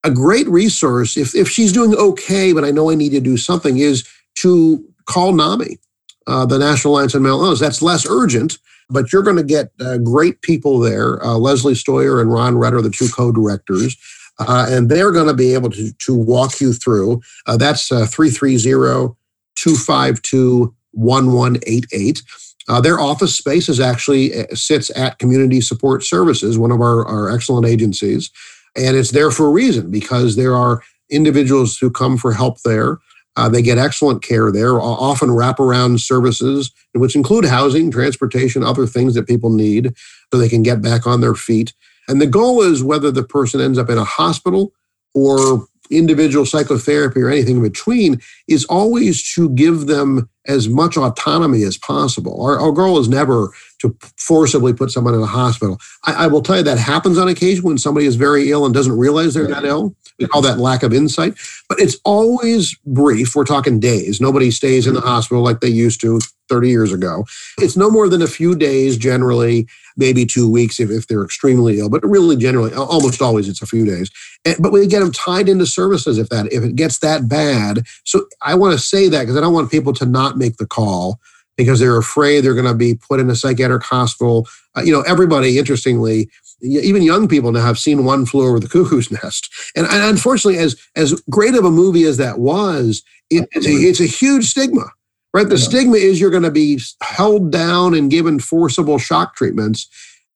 a 0.04 0.10
great 0.10 0.48
resource, 0.48 1.16
if, 1.16 1.34
if 1.34 1.48
she's 1.48 1.72
doing 1.72 1.94
okay, 1.94 2.52
but 2.52 2.64
I 2.64 2.70
know 2.70 2.90
I 2.90 2.94
need 2.94 3.10
to 3.10 3.20
do 3.20 3.36
something, 3.36 3.78
is 3.78 4.08
to 4.36 4.84
call 5.04 5.32
NAMI, 5.32 5.78
uh, 6.26 6.46
the 6.46 6.58
National 6.58 6.94
Alliance 6.94 7.14
on 7.14 7.22
Mental 7.22 7.44
Illness. 7.44 7.60
That's 7.60 7.82
less 7.82 8.06
urgent, 8.08 8.58
but 8.88 9.12
you're 9.12 9.22
going 9.22 9.36
to 9.36 9.44
get 9.44 9.70
uh, 9.80 9.98
great 9.98 10.40
people 10.42 10.78
there. 10.78 11.24
Uh, 11.24 11.36
Leslie 11.36 11.74
Stoyer 11.74 12.20
and 12.20 12.32
Ron 12.32 12.56
Redd 12.56 12.74
are 12.74 12.82
the 12.82 12.90
two 12.90 13.08
co-directors. 13.08 13.96
Uh, 14.38 14.66
and 14.68 14.90
they're 14.90 15.12
going 15.12 15.26
to 15.26 15.34
be 15.34 15.54
able 15.54 15.70
to, 15.70 15.92
to 15.94 16.14
walk 16.14 16.60
you 16.60 16.72
through. 16.72 17.20
Uh, 17.46 17.56
that's 17.56 17.92
uh, 17.92 18.06
330 18.06 19.14
252 19.54 20.74
1188. 20.92 22.22
Uh, 22.68 22.80
their 22.80 23.00
office 23.00 23.36
space 23.36 23.68
is 23.68 23.80
actually 23.80 24.34
uh, 24.34 24.46
sits 24.54 24.90
at 24.96 25.18
Community 25.18 25.60
Support 25.60 26.04
Services, 26.04 26.58
one 26.58 26.70
of 26.70 26.80
our, 26.80 27.04
our 27.06 27.30
excellent 27.30 27.66
agencies. 27.66 28.30
And 28.76 28.96
it's 28.96 29.10
there 29.10 29.30
for 29.30 29.46
a 29.46 29.52
reason 29.52 29.90
because 29.90 30.36
there 30.36 30.54
are 30.54 30.82
individuals 31.10 31.76
who 31.76 31.90
come 31.90 32.16
for 32.16 32.32
help 32.32 32.62
there. 32.62 32.98
Uh, 33.34 33.48
they 33.48 33.62
get 33.62 33.78
excellent 33.78 34.22
care 34.22 34.52
there, 34.52 34.78
often 34.78 35.30
wraparound 35.30 36.00
services, 36.00 36.70
which 36.92 37.16
include 37.16 37.46
housing, 37.46 37.90
transportation, 37.90 38.62
other 38.62 38.86
things 38.86 39.14
that 39.14 39.26
people 39.26 39.50
need 39.50 39.94
so 40.30 40.38
they 40.38 40.50
can 40.50 40.62
get 40.62 40.82
back 40.82 41.06
on 41.06 41.20
their 41.20 41.34
feet. 41.34 41.72
And 42.08 42.20
the 42.20 42.26
goal 42.26 42.62
is 42.62 42.82
whether 42.82 43.10
the 43.10 43.24
person 43.24 43.60
ends 43.60 43.78
up 43.78 43.90
in 43.90 43.98
a 43.98 44.04
hospital 44.04 44.72
or 45.14 45.66
individual 45.90 46.46
psychotherapy 46.46 47.20
or 47.20 47.30
anything 47.30 47.56
in 47.56 47.62
between 47.62 48.20
is 48.48 48.64
always 48.66 49.22
to 49.34 49.50
give 49.50 49.86
them 49.86 50.28
as 50.46 50.68
much 50.68 50.96
autonomy 50.96 51.62
as 51.62 51.76
possible. 51.76 52.42
Our, 52.42 52.58
our 52.58 52.72
goal 52.72 52.98
is 52.98 53.08
never 53.08 53.52
to 53.80 53.96
forcibly 54.16 54.72
put 54.72 54.90
someone 54.90 55.14
in 55.14 55.20
a 55.20 55.26
hospital. 55.26 55.78
I, 56.04 56.24
I, 56.24 56.26
will 56.26 56.42
tell 56.42 56.56
you 56.56 56.62
that 56.64 56.78
happens 56.78 57.18
on 57.18 57.28
occasion 57.28 57.64
when 57.64 57.78
somebody 57.78 58.06
is 58.06 58.16
very 58.16 58.50
ill 58.50 58.64
and 58.64 58.74
doesn't 58.74 58.96
realize 58.96 59.34
they're 59.34 59.46
that 59.46 59.64
ill. 59.64 59.94
We 60.18 60.26
call 60.26 60.42
that 60.42 60.58
lack 60.58 60.82
of 60.82 60.92
insight, 60.92 61.34
but 61.68 61.80
it's 61.80 61.96
always 62.04 62.76
brief. 62.86 63.34
We're 63.34 63.44
talking 63.44 63.80
days. 63.80 64.20
Nobody 64.20 64.50
stays 64.50 64.86
in 64.86 64.94
the 64.94 65.00
hospital 65.00 65.42
like 65.42 65.60
they 65.60 65.68
used 65.68 66.00
to 66.02 66.20
30 66.52 66.68
years 66.68 66.92
ago. 66.92 67.24
It's 67.58 67.76
no 67.76 67.90
more 67.90 68.08
than 68.08 68.20
a 68.20 68.26
few 68.26 68.54
days 68.54 68.98
generally, 68.98 69.66
maybe 69.96 70.26
two 70.26 70.50
weeks 70.50 70.78
if, 70.78 70.90
if 70.90 71.06
they're 71.06 71.24
extremely 71.24 71.78
ill, 71.78 71.88
but 71.88 72.04
really 72.04 72.36
generally, 72.36 72.74
almost 72.74 73.22
always 73.22 73.48
it's 73.48 73.62
a 73.62 73.66
few 73.66 73.86
days. 73.86 74.10
And, 74.44 74.56
but 74.60 74.72
we 74.72 74.86
get 74.86 75.00
them 75.00 75.12
tied 75.12 75.48
into 75.48 75.64
services 75.64 76.18
if 76.18 76.28
that, 76.28 76.52
if 76.52 76.62
it 76.62 76.76
gets 76.76 76.98
that 76.98 77.28
bad. 77.28 77.86
So 78.04 78.26
I 78.42 78.54
want 78.54 78.74
to 78.74 78.78
say 78.78 79.08
that 79.08 79.20
because 79.20 79.36
I 79.36 79.40
don't 79.40 79.54
want 79.54 79.70
people 79.70 79.94
to 79.94 80.04
not 80.04 80.36
make 80.36 80.58
the 80.58 80.66
call 80.66 81.18
because 81.56 81.80
they're 81.80 81.96
afraid 81.98 82.40
they're 82.40 82.54
going 82.54 82.66
to 82.66 82.74
be 82.74 82.94
put 82.94 83.20
in 83.20 83.30
a 83.30 83.36
psychiatric 83.36 83.82
hospital. 83.82 84.46
Uh, 84.76 84.82
you 84.82 84.92
know, 84.92 85.02
everybody, 85.02 85.58
interestingly, 85.58 86.28
even 86.62 87.02
young 87.02 87.28
people 87.28 87.52
now 87.52 87.64
have 87.64 87.78
seen 87.78 88.04
One 88.04 88.26
Flew 88.26 88.46
Over 88.46 88.60
the 88.60 88.68
Cuckoo's 88.72 89.10
Nest, 89.10 89.52
and, 89.76 89.86
and 89.86 90.02
unfortunately, 90.04 90.58
as 90.58 90.80
as 90.96 91.20
great 91.28 91.54
of 91.54 91.64
a 91.64 91.70
movie 91.70 92.04
as 92.04 92.16
that 92.18 92.38
was, 92.38 93.02
it, 93.30 93.48
it's, 93.52 93.66
a, 93.66 93.70
it's 93.70 94.00
a 94.00 94.06
huge 94.06 94.46
stigma. 94.46 94.86
Right, 95.34 95.48
the 95.48 95.56
yeah. 95.56 95.64
stigma 95.64 95.96
is 95.96 96.20
you're 96.20 96.30
going 96.30 96.42
to 96.42 96.50
be 96.50 96.78
held 97.02 97.50
down 97.50 97.94
and 97.94 98.10
given 98.10 98.38
forcible 98.38 98.98
shock 98.98 99.34
treatments, 99.34 99.88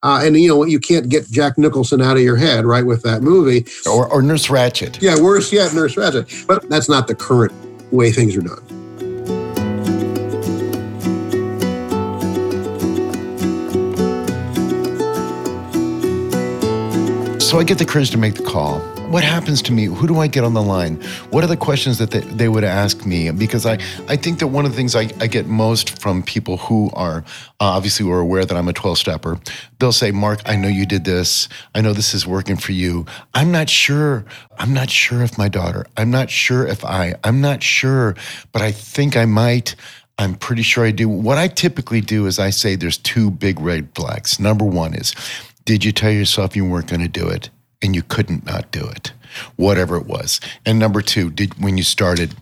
uh, 0.02 0.22
and 0.24 0.40
you 0.40 0.48
know 0.48 0.64
you 0.64 0.80
can't 0.80 1.10
get 1.10 1.30
Jack 1.30 1.58
Nicholson 1.58 2.00
out 2.00 2.16
of 2.16 2.22
your 2.22 2.36
head, 2.36 2.64
right, 2.64 2.86
with 2.86 3.02
that 3.02 3.22
movie. 3.22 3.66
Or, 3.86 4.08
or 4.08 4.22
Nurse 4.22 4.46
Ratched. 4.46 5.02
Yeah, 5.02 5.20
worse 5.20 5.52
yet, 5.52 5.74
Nurse 5.74 5.96
Ratched. 5.96 6.46
But 6.46 6.70
that's 6.70 6.88
not 6.88 7.08
the 7.08 7.14
current 7.14 7.52
way 7.92 8.10
things 8.10 8.34
are 8.36 8.40
done. 8.40 8.62
So 17.38 17.58
I 17.60 17.64
get 17.64 17.76
the 17.76 17.84
courage 17.84 18.10
to 18.12 18.18
make 18.18 18.34
the 18.34 18.42
call. 18.42 18.95
What 19.16 19.24
happens 19.24 19.62
to 19.62 19.72
me? 19.72 19.86
Who 19.86 20.06
do 20.06 20.18
I 20.18 20.26
get 20.26 20.44
on 20.44 20.52
the 20.52 20.60
line? 20.60 20.96
What 21.30 21.42
are 21.42 21.46
the 21.46 21.56
questions 21.56 21.96
that 21.96 22.10
they, 22.10 22.20
they 22.20 22.50
would 22.50 22.64
ask 22.64 23.06
me? 23.06 23.30
Because 23.30 23.64
I, 23.64 23.78
I 24.08 24.16
think 24.16 24.40
that 24.40 24.48
one 24.48 24.66
of 24.66 24.72
the 24.72 24.76
things 24.76 24.94
I, 24.94 25.08
I 25.18 25.26
get 25.26 25.46
most 25.46 25.98
from 26.02 26.22
people 26.22 26.58
who 26.58 26.90
are 26.92 27.24
uh, 27.58 27.64
obviously 27.64 28.04
who 28.04 28.12
are 28.12 28.20
aware 28.20 28.44
that 28.44 28.54
I'm 28.54 28.68
a 28.68 28.74
12 28.74 28.98
stepper, 28.98 29.40
they'll 29.78 29.90
say, 29.90 30.10
Mark, 30.10 30.42
I 30.44 30.56
know 30.56 30.68
you 30.68 30.84
did 30.84 31.06
this. 31.06 31.48
I 31.74 31.80
know 31.80 31.94
this 31.94 32.12
is 32.12 32.26
working 32.26 32.58
for 32.58 32.72
you. 32.72 33.06
I'm 33.32 33.50
not 33.50 33.70
sure. 33.70 34.26
I'm 34.58 34.74
not 34.74 34.90
sure 34.90 35.22
if 35.22 35.38
my 35.38 35.48
daughter, 35.48 35.86
I'm 35.96 36.10
not 36.10 36.28
sure 36.28 36.66
if 36.66 36.84
I, 36.84 37.14
I'm 37.24 37.40
not 37.40 37.62
sure, 37.62 38.16
but 38.52 38.60
I 38.60 38.70
think 38.70 39.16
I 39.16 39.24
might. 39.24 39.76
I'm 40.18 40.34
pretty 40.34 40.60
sure 40.60 40.84
I 40.84 40.90
do. 40.90 41.08
What 41.08 41.38
I 41.38 41.48
typically 41.48 42.02
do 42.02 42.26
is 42.26 42.38
I 42.38 42.50
say 42.50 42.76
there's 42.76 42.98
two 42.98 43.30
big 43.30 43.60
red 43.60 43.88
flags. 43.94 44.38
Number 44.38 44.66
one 44.66 44.92
is 44.92 45.14
did 45.64 45.86
you 45.86 45.92
tell 45.92 46.12
yourself 46.12 46.54
you 46.54 46.66
weren't 46.66 46.88
going 46.88 47.00
to 47.00 47.08
do 47.08 47.26
it 47.26 47.48
and 47.86 47.94
you 47.94 48.02
couldn't 48.02 48.44
not 48.44 48.70
do 48.70 48.86
it? 48.86 49.12
Whatever 49.56 49.96
it 49.96 50.06
was. 50.06 50.40
And 50.66 50.78
number 50.78 51.00
two, 51.00 51.30
did 51.30 51.60
when 51.62 51.78
you 51.78 51.84
started, 51.84 52.34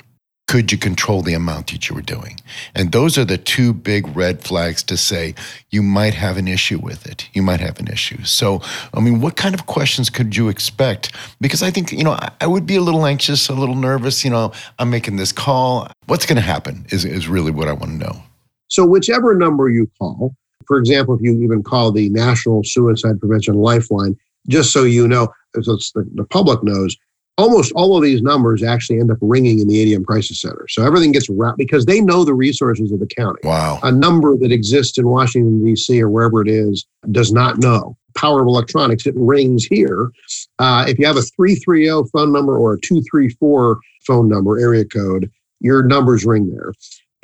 could 0.48 0.70
you 0.70 0.78
control 0.78 1.22
the 1.22 1.34
amount 1.34 1.70
that 1.70 1.88
you 1.88 1.94
were 1.94 2.02
doing? 2.02 2.38
And 2.74 2.92
those 2.92 3.16
are 3.16 3.24
the 3.24 3.38
two 3.38 3.72
big 3.72 4.16
red 4.16 4.42
flags 4.42 4.82
to 4.84 4.96
say 4.96 5.34
you 5.70 5.82
might 5.82 6.14
have 6.14 6.36
an 6.36 6.48
issue 6.48 6.78
with 6.78 7.06
it. 7.06 7.28
You 7.32 7.42
might 7.42 7.60
have 7.60 7.78
an 7.78 7.88
issue. 7.88 8.22
So, 8.24 8.60
I 8.92 9.00
mean, 9.00 9.20
what 9.20 9.36
kind 9.36 9.54
of 9.54 9.66
questions 9.66 10.10
could 10.10 10.36
you 10.36 10.48
expect? 10.48 11.12
Because 11.40 11.62
I 11.62 11.70
think, 11.70 11.92
you 11.92 12.04
know, 12.04 12.18
I 12.40 12.46
would 12.46 12.66
be 12.66 12.76
a 12.76 12.82
little 12.82 13.06
anxious, 13.06 13.48
a 13.48 13.54
little 13.54 13.74
nervous. 13.74 14.24
You 14.24 14.30
know, 14.30 14.52
I'm 14.78 14.90
making 14.90 15.16
this 15.16 15.32
call. 15.32 15.88
What's 16.06 16.26
going 16.26 16.36
to 16.36 16.42
happen 16.42 16.86
is, 16.90 17.04
is 17.04 17.28
really 17.28 17.50
what 17.50 17.68
I 17.68 17.72
want 17.72 17.92
to 17.92 18.06
know. 18.06 18.22
So, 18.68 18.84
whichever 18.84 19.34
number 19.34 19.68
you 19.68 19.90
call, 19.98 20.34
for 20.66 20.78
example, 20.78 21.14
if 21.14 21.20
you 21.22 21.42
even 21.42 21.62
call 21.62 21.92
the 21.92 22.08
National 22.10 22.62
Suicide 22.64 23.20
Prevention 23.20 23.54
Lifeline, 23.54 24.16
just 24.48 24.72
so 24.72 24.84
you 24.84 25.08
know, 25.08 25.28
as 25.56 25.66
the, 25.66 26.08
the 26.14 26.24
public 26.24 26.62
knows, 26.62 26.96
almost 27.36 27.72
all 27.72 27.96
of 27.96 28.02
these 28.02 28.22
numbers 28.22 28.62
actually 28.62 29.00
end 29.00 29.10
up 29.10 29.18
ringing 29.20 29.58
in 29.58 29.68
the 29.68 29.94
ADM 29.94 30.04
Crisis 30.04 30.40
Center. 30.40 30.66
So 30.68 30.84
everything 30.84 31.12
gets 31.12 31.28
wrapped 31.28 31.58
because 31.58 31.86
they 31.86 32.00
know 32.00 32.24
the 32.24 32.34
resources 32.34 32.92
of 32.92 33.00
the 33.00 33.06
county. 33.06 33.40
Wow. 33.44 33.78
A 33.82 33.90
number 33.90 34.36
that 34.36 34.52
exists 34.52 34.98
in 34.98 35.08
Washington, 35.08 35.64
D.C. 35.64 36.00
or 36.00 36.08
wherever 36.08 36.40
it 36.42 36.48
is 36.48 36.86
does 37.10 37.32
not 37.32 37.58
know. 37.58 37.96
Power 38.16 38.42
of 38.42 38.46
electronics, 38.46 39.06
it 39.06 39.14
rings 39.16 39.64
here. 39.64 40.12
Uh, 40.60 40.84
if 40.86 40.98
you 40.98 41.06
have 41.06 41.16
a 41.16 41.22
330 41.22 42.08
phone 42.12 42.32
number 42.32 42.56
or 42.56 42.74
a 42.74 42.80
234 42.80 43.78
phone 44.06 44.28
number, 44.28 44.60
area 44.60 44.84
code, 44.84 45.30
your 45.60 45.82
numbers 45.82 46.24
ring 46.24 46.48
there. 46.54 46.72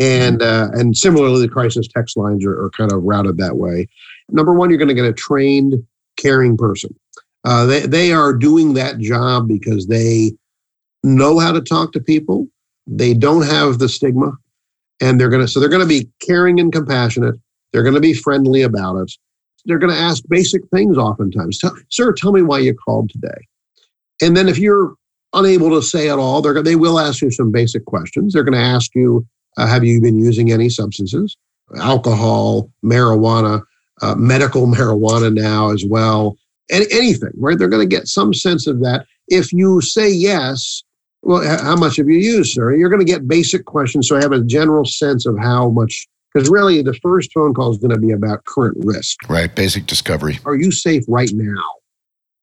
And 0.00 0.40
uh, 0.42 0.70
and 0.72 0.96
similarly, 0.96 1.42
the 1.42 1.52
crisis 1.52 1.86
text 1.86 2.16
lines 2.16 2.44
are, 2.44 2.64
are 2.64 2.70
kind 2.70 2.90
of 2.90 3.02
routed 3.02 3.36
that 3.36 3.56
way. 3.56 3.86
Number 4.30 4.54
one, 4.54 4.70
you're 4.70 4.78
going 4.78 4.88
to 4.88 4.94
get 4.94 5.04
a 5.04 5.12
trained, 5.12 5.74
caring 6.16 6.56
person. 6.56 6.94
Uh, 7.44 7.66
they 7.66 7.80
they 7.80 8.12
are 8.12 8.34
doing 8.34 8.74
that 8.74 8.98
job 8.98 9.48
because 9.48 9.86
they 9.86 10.32
know 11.02 11.38
how 11.38 11.52
to 11.52 11.60
talk 11.60 11.92
to 11.92 12.00
people. 12.00 12.46
They 12.86 13.14
don't 13.14 13.42
have 13.42 13.78
the 13.78 13.88
stigma, 13.88 14.32
and 15.00 15.18
they're 15.18 15.30
going 15.30 15.42
to 15.42 15.48
so 15.48 15.60
they're 15.60 15.68
going 15.68 15.82
to 15.82 15.88
be 15.88 16.08
caring 16.20 16.60
and 16.60 16.72
compassionate. 16.72 17.36
They're 17.72 17.82
going 17.82 17.94
to 17.94 18.00
be 18.00 18.14
friendly 18.14 18.62
about 18.62 18.96
it. 18.96 19.12
They're 19.64 19.78
going 19.78 19.92
to 19.92 20.00
ask 20.00 20.22
basic 20.28 20.62
things 20.68 20.96
oftentimes. 20.96 21.60
Sir, 21.88 22.12
tell 22.12 22.32
me 22.32 22.42
why 22.42 22.58
you 22.58 22.74
called 22.74 23.10
today. 23.10 23.46
And 24.22 24.36
then 24.36 24.48
if 24.48 24.58
you're 24.58 24.94
unable 25.32 25.70
to 25.70 25.82
say 25.82 26.08
it 26.08 26.18
all, 26.18 26.42
they're 26.42 26.62
they 26.62 26.76
will 26.76 26.98
ask 26.98 27.22
you 27.22 27.30
some 27.30 27.52
basic 27.52 27.84
questions. 27.84 28.32
They're 28.32 28.44
going 28.44 28.58
to 28.58 28.66
ask 28.66 28.94
you 28.94 29.26
uh, 29.56 29.66
have 29.66 29.84
you 29.84 30.00
been 30.00 30.18
using 30.18 30.52
any 30.52 30.68
substances? 30.68 31.36
Alcohol, 31.78 32.70
marijuana, 32.84 33.62
uh, 34.02 34.14
medical 34.14 34.66
marijuana 34.66 35.32
now 35.32 35.70
as 35.70 35.84
well. 35.84 36.36
Any, 36.70 36.86
anything, 36.90 37.32
right? 37.36 37.58
They're 37.58 37.68
going 37.68 37.88
to 37.88 37.96
get 37.96 38.08
some 38.08 38.32
sense 38.32 38.66
of 38.66 38.80
that. 38.80 39.06
If 39.28 39.52
you 39.52 39.80
say 39.80 40.10
yes, 40.10 40.82
well, 41.22 41.42
how 41.62 41.76
much 41.76 41.96
have 41.96 42.08
you 42.08 42.18
used, 42.18 42.52
sir? 42.52 42.74
You're 42.74 42.88
going 42.88 43.04
to 43.04 43.12
get 43.12 43.28
basic 43.28 43.64
questions, 43.66 44.08
so 44.08 44.16
I 44.16 44.22
have 44.22 44.32
a 44.32 44.42
general 44.42 44.84
sense 44.84 45.26
of 45.26 45.38
how 45.38 45.70
much. 45.70 46.06
Because 46.32 46.48
really, 46.48 46.80
the 46.80 46.94
first 46.94 47.32
phone 47.32 47.54
call 47.54 47.72
is 47.72 47.78
going 47.78 47.90
to 47.90 47.98
be 47.98 48.12
about 48.12 48.44
current 48.44 48.76
risk. 48.84 49.28
Right, 49.28 49.54
basic 49.54 49.86
discovery. 49.86 50.38
Are 50.44 50.54
you 50.54 50.70
safe 50.70 51.02
right 51.08 51.30
now? 51.32 51.64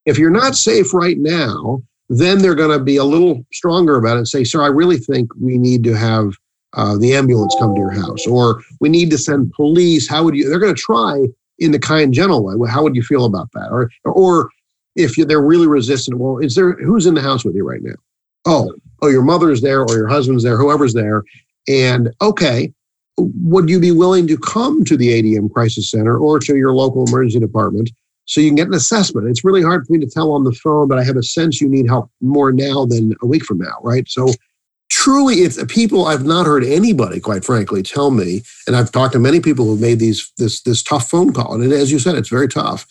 If 0.05 0.17
you're 0.17 0.29
not 0.29 0.55
safe 0.55 0.93
right 0.93 1.17
now, 1.17 1.81
then 2.09 2.39
they're 2.39 2.55
going 2.55 2.77
to 2.77 2.83
be 2.83 2.97
a 2.97 3.03
little 3.03 3.45
stronger 3.53 3.95
about 3.95 4.15
it 4.15 4.19
and 4.19 4.27
say, 4.27 4.43
sir, 4.43 4.61
I 4.61 4.67
really 4.67 4.97
think 4.97 5.29
we 5.39 5.57
need 5.57 5.83
to 5.85 5.93
have 5.93 6.33
uh, 6.73 6.97
the 6.97 7.15
ambulance 7.15 7.55
come 7.59 7.73
to 7.73 7.79
your 7.79 7.91
house, 7.91 8.27
or 8.27 8.61
we 8.79 8.89
need 8.89 9.09
to 9.11 9.17
send 9.17 9.51
police. 9.53 10.07
How 10.07 10.23
would 10.23 10.35
you? 10.35 10.49
They're 10.49 10.59
going 10.59 10.75
to 10.75 10.81
try 10.81 11.25
in 11.59 11.71
the 11.71 11.79
kind, 11.79 12.13
gentle 12.13 12.43
way. 12.43 12.55
Well, 12.55 12.71
How 12.71 12.83
would 12.83 12.95
you 12.95 13.03
feel 13.03 13.25
about 13.25 13.51
that? 13.53 13.69
Or, 13.71 13.89
or 14.05 14.49
if 14.95 15.15
they're 15.15 15.41
really 15.41 15.67
resistant, 15.67 16.19
well, 16.19 16.37
is 16.37 16.55
there 16.55 16.73
who's 16.73 17.05
in 17.05 17.13
the 17.13 17.21
house 17.21 17.45
with 17.45 17.55
you 17.55 17.67
right 17.67 17.81
now? 17.81 17.95
Oh, 18.45 18.73
oh, 19.01 19.07
your 19.07 19.23
mother's 19.23 19.61
there, 19.61 19.81
or 19.81 19.95
your 19.95 20.07
husband's 20.07 20.43
there, 20.43 20.57
whoever's 20.57 20.93
there, 20.93 21.23
and 21.67 22.13
okay, 22.21 22.73
would 23.17 23.69
you 23.69 23.79
be 23.79 23.91
willing 23.91 24.27
to 24.27 24.37
come 24.37 24.85
to 24.85 24.95
the 24.95 25.09
ADM 25.09 25.51
crisis 25.51 25.89
center 25.91 26.17
or 26.17 26.39
to 26.39 26.55
your 26.55 26.73
local 26.73 27.05
emergency 27.05 27.39
department 27.39 27.91
so 28.25 28.41
you 28.41 28.49
can 28.49 28.55
get 28.55 28.67
an 28.67 28.73
assessment? 28.73 29.27
It's 29.27 29.43
really 29.43 29.63
hard 29.63 29.85
for 29.85 29.93
me 29.93 29.99
to 29.99 30.09
tell 30.09 30.31
on 30.31 30.43
the 30.43 30.51
phone, 30.51 30.87
but 30.87 30.99
I 30.99 31.03
have 31.03 31.17
a 31.17 31.23
sense 31.23 31.59
you 31.59 31.69
need 31.69 31.87
help 31.87 32.11
more 32.21 32.51
now 32.51 32.85
than 32.85 33.13
a 33.21 33.27
week 33.27 33.43
from 33.43 33.57
now, 33.57 33.77
right? 33.81 34.07
So 34.07 34.27
truly, 34.89 35.35
it's 35.35 35.63
people 35.65 36.05
I've 36.05 36.25
not 36.25 36.45
heard 36.45 36.63
anybody, 36.63 37.19
quite 37.19 37.45
frankly, 37.45 37.83
tell 37.83 38.11
me, 38.11 38.43
and 38.65 38.75
I've 38.75 38.91
talked 38.91 39.13
to 39.13 39.19
many 39.19 39.39
people 39.39 39.65
who've 39.65 39.81
made 39.81 39.99
these 39.99 40.31
this 40.37 40.61
this 40.61 40.83
tough 40.83 41.09
phone 41.09 41.33
call, 41.33 41.53
and 41.53 41.71
as 41.71 41.91
you 41.91 41.99
said, 41.99 42.15
it's 42.15 42.29
very 42.29 42.47
tough. 42.47 42.85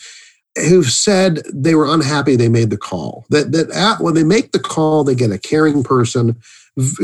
Who've 0.56 0.90
said 0.90 1.42
they 1.52 1.74
were 1.74 1.92
unhappy 1.92 2.35
they 2.35 2.48
made 2.48 2.70
the 2.70 2.78
call. 2.78 3.26
That 3.30 3.52
that 3.52 3.70
at, 3.70 4.00
when 4.00 4.14
they 4.14 4.24
make 4.24 4.52
the 4.52 4.59
call, 4.59 5.04
they 5.04 5.14
get 5.14 5.30
a 5.30 5.38
caring 5.38 5.82
person, 5.82 6.37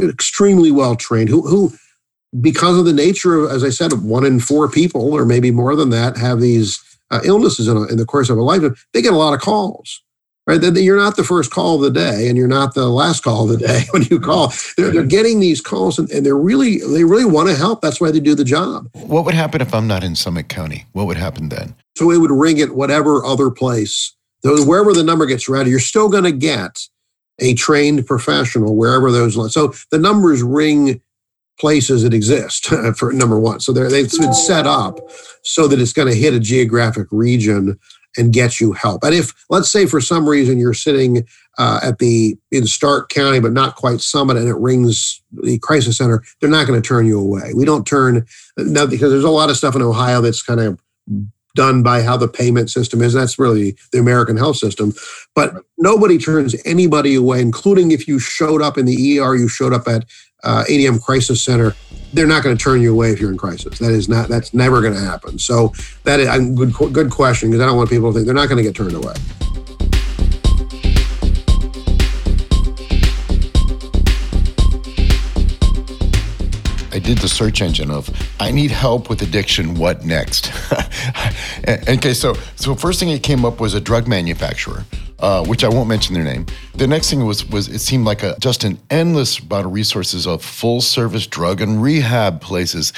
extremely 0.02 0.70
well 0.70 0.96
trained, 0.96 1.28
who 1.28 1.42
who 1.42 1.72
because 2.40 2.78
of 2.78 2.86
the 2.86 2.92
nature 2.92 3.36
of, 3.36 3.50
as 3.50 3.62
I 3.62 3.68
said, 3.68 3.92
one 3.92 4.24
in 4.24 4.40
four 4.40 4.68
people, 4.68 5.12
or 5.12 5.26
maybe 5.26 5.50
more 5.50 5.76
than 5.76 5.90
that, 5.90 6.16
have 6.16 6.40
these 6.40 6.82
uh, 7.10 7.20
illnesses 7.24 7.68
in, 7.68 7.76
a, 7.76 7.82
in, 7.84 7.98
the 7.98 8.06
course 8.06 8.30
of 8.30 8.38
a 8.38 8.42
lifetime. 8.42 8.74
They 8.94 9.02
get 9.02 9.12
a 9.12 9.18
lot 9.18 9.34
of 9.34 9.40
calls, 9.40 10.02
right? 10.46 10.60
That 10.60 10.80
you're 10.82 10.96
not 10.96 11.16
the 11.16 11.24
first 11.24 11.50
call 11.50 11.76
of 11.76 11.82
the 11.82 11.90
day, 11.90 12.28
and 12.28 12.36
you're 12.36 12.48
not 12.48 12.74
the 12.74 12.88
last 12.88 13.22
call 13.22 13.44
of 13.44 13.58
the 13.58 13.66
day 13.66 13.84
when 13.90 14.02
you 14.04 14.20
call. 14.20 14.52
They're, 14.76 14.90
they're 14.90 15.04
getting 15.04 15.40
these 15.40 15.60
calls, 15.60 15.98
and, 15.98 16.10
and 16.10 16.24
they're 16.24 16.36
really 16.36 16.78
they 16.78 17.04
really 17.04 17.24
want 17.24 17.48
to 17.48 17.56
help. 17.56 17.80
That's 17.80 18.00
why 18.00 18.10
they 18.10 18.20
do 18.20 18.34
the 18.34 18.44
job. 18.44 18.88
What 18.94 19.24
would 19.24 19.34
happen 19.34 19.60
if 19.60 19.74
I'm 19.74 19.86
not 19.86 20.04
in 20.04 20.14
Summit 20.14 20.48
County? 20.48 20.86
What 20.92 21.06
would 21.06 21.16
happen 21.16 21.48
then? 21.48 21.74
So 21.96 22.10
it 22.10 22.18
would 22.18 22.30
ring 22.30 22.60
at 22.60 22.72
whatever 22.72 23.24
other 23.24 23.50
place, 23.50 24.14
wherever 24.42 24.92
the 24.92 25.04
number 25.04 25.26
gets 25.26 25.48
routed. 25.48 25.70
You're 25.70 25.80
still 25.80 26.08
going 26.08 26.24
to 26.24 26.32
get 26.32 26.80
a 27.38 27.54
trained 27.54 28.06
professional 28.06 28.76
wherever 28.76 29.10
those. 29.10 29.34
So 29.52 29.74
the 29.90 29.98
numbers 29.98 30.42
ring 30.42 31.00
places 31.58 32.02
that 32.02 32.14
exist 32.14 32.66
for 32.96 33.12
number 33.12 33.38
one. 33.38 33.60
So 33.60 33.72
they've 33.72 34.10
been 34.10 34.34
set 34.34 34.66
up 34.66 34.98
so 35.42 35.68
that 35.68 35.80
it's 35.80 35.92
going 35.92 36.08
to 36.08 36.14
hit 36.14 36.34
a 36.34 36.40
geographic 36.40 37.06
region 37.10 37.78
and 38.16 38.32
get 38.32 38.60
you 38.60 38.72
help. 38.72 39.04
And 39.04 39.14
if, 39.14 39.32
let's 39.48 39.70
say, 39.70 39.86
for 39.86 40.00
some 40.00 40.28
reason 40.28 40.58
you're 40.58 40.74
sitting 40.74 41.26
uh, 41.58 41.80
at 41.82 41.98
the 41.98 42.36
in 42.50 42.66
Stark 42.66 43.08
County, 43.08 43.40
but 43.40 43.52
not 43.52 43.76
quite 43.76 44.00
Summit, 44.00 44.36
and 44.36 44.48
it 44.48 44.56
rings 44.56 45.22
the 45.32 45.58
crisis 45.58 45.98
center, 45.98 46.22
they're 46.40 46.50
not 46.50 46.66
going 46.66 46.80
to 46.80 46.86
turn 46.86 47.06
you 47.06 47.18
away. 47.20 47.52
We 47.54 47.64
don't 47.64 47.86
turn 47.86 48.26
now 48.56 48.86
because 48.86 49.10
there's 49.10 49.24
a 49.24 49.30
lot 49.30 49.50
of 49.50 49.56
stuff 49.56 49.76
in 49.76 49.82
Ohio 49.82 50.20
that's 50.20 50.42
kind 50.42 50.60
of 50.60 50.80
done 51.54 51.82
by 51.82 52.02
how 52.02 52.16
the 52.16 52.28
payment 52.28 52.70
system 52.70 53.02
is. 53.02 53.12
That's 53.12 53.38
really 53.38 53.76
the 53.92 53.98
American 53.98 54.36
health 54.36 54.56
system. 54.56 54.94
But 55.34 55.54
nobody 55.78 56.18
turns 56.18 56.56
anybody 56.64 57.14
away, 57.14 57.40
including 57.40 57.90
if 57.90 58.08
you 58.08 58.18
showed 58.18 58.62
up 58.62 58.78
in 58.78 58.86
the 58.86 59.18
ER, 59.18 59.34
you 59.34 59.48
showed 59.48 59.72
up 59.72 59.86
at 59.86 60.04
uh, 60.42 60.64
ADM 60.68 61.02
Crisis 61.02 61.42
Center. 61.42 61.74
They're 62.12 62.26
not 62.26 62.42
going 62.42 62.56
to 62.56 62.62
turn 62.62 62.82
you 62.82 62.92
away 62.92 63.10
if 63.10 63.20
you're 63.20 63.30
in 63.30 63.38
crisis. 63.38 63.78
That 63.78 63.92
is 63.92 64.08
not. 64.08 64.28
That's 64.28 64.52
never 64.52 64.82
going 64.82 64.92
to 64.94 65.00
happen. 65.00 65.38
So 65.38 65.72
that 66.04 66.20
is 66.20 66.28
a 66.28 66.40
good 66.40 66.92
good 66.92 67.10
question 67.10 67.50
because 67.50 67.62
I 67.62 67.66
don't 67.66 67.76
want 67.76 67.88
people 67.88 68.10
to 68.10 68.14
think 68.14 68.26
they're 68.26 68.34
not 68.34 68.48
going 68.48 68.58
to 68.58 68.62
get 68.62 68.76
turned 68.76 68.94
away. 68.94 69.14
Did 77.02 77.18
the 77.18 77.28
search 77.28 77.60
engine 77.60 77.90
of 77.90 78.10
I 78.40 78.50
need 78.50 78.70
help 78.70 79.08
with 79.08 79.22
addiction. 79.22 79.74
What 79.74 80.04
next? 80.04 80.52
okay, 81.68 82.14
so 82.14 82.34
so 82.56 82.74
first 82.74 83.00
thing 83.00 83.10
it 83.10 83.22
came 83.22 83.44
up 83.44 83.60
was 83.60 83.74
a 83.74 83.80
drug 83.80 84.06
manufacturer, 84.08 84.84
uh, 85.18 85.44
which 85.44 85.64
I 85.64 85.68
won't 85.68 85.88
mention 85.88 86.14
their 86.14 86.24
name. 86.24 86.46
The 86.74 86.86
next 86.86 87.10
thing 87.10 87.24
was 87.24 87.44
was 87.48 87.68
it 87.68 87.80
seemed 87.80 88.04
like 88.04 88.22
a 88.22 88.36
just 88.40 88.64
an 88.64 88.78
endless 88.90 89.38
amount 89.38 89.66
of 89.66 89.72
resources 89.72 90.26
of 90.26 90.42
full 90.42 90.80
service 90.80 91.26
drug 91.26 91.60
and 91.60 91.82
rehab 91.82 92.40
places. 92.40 92.92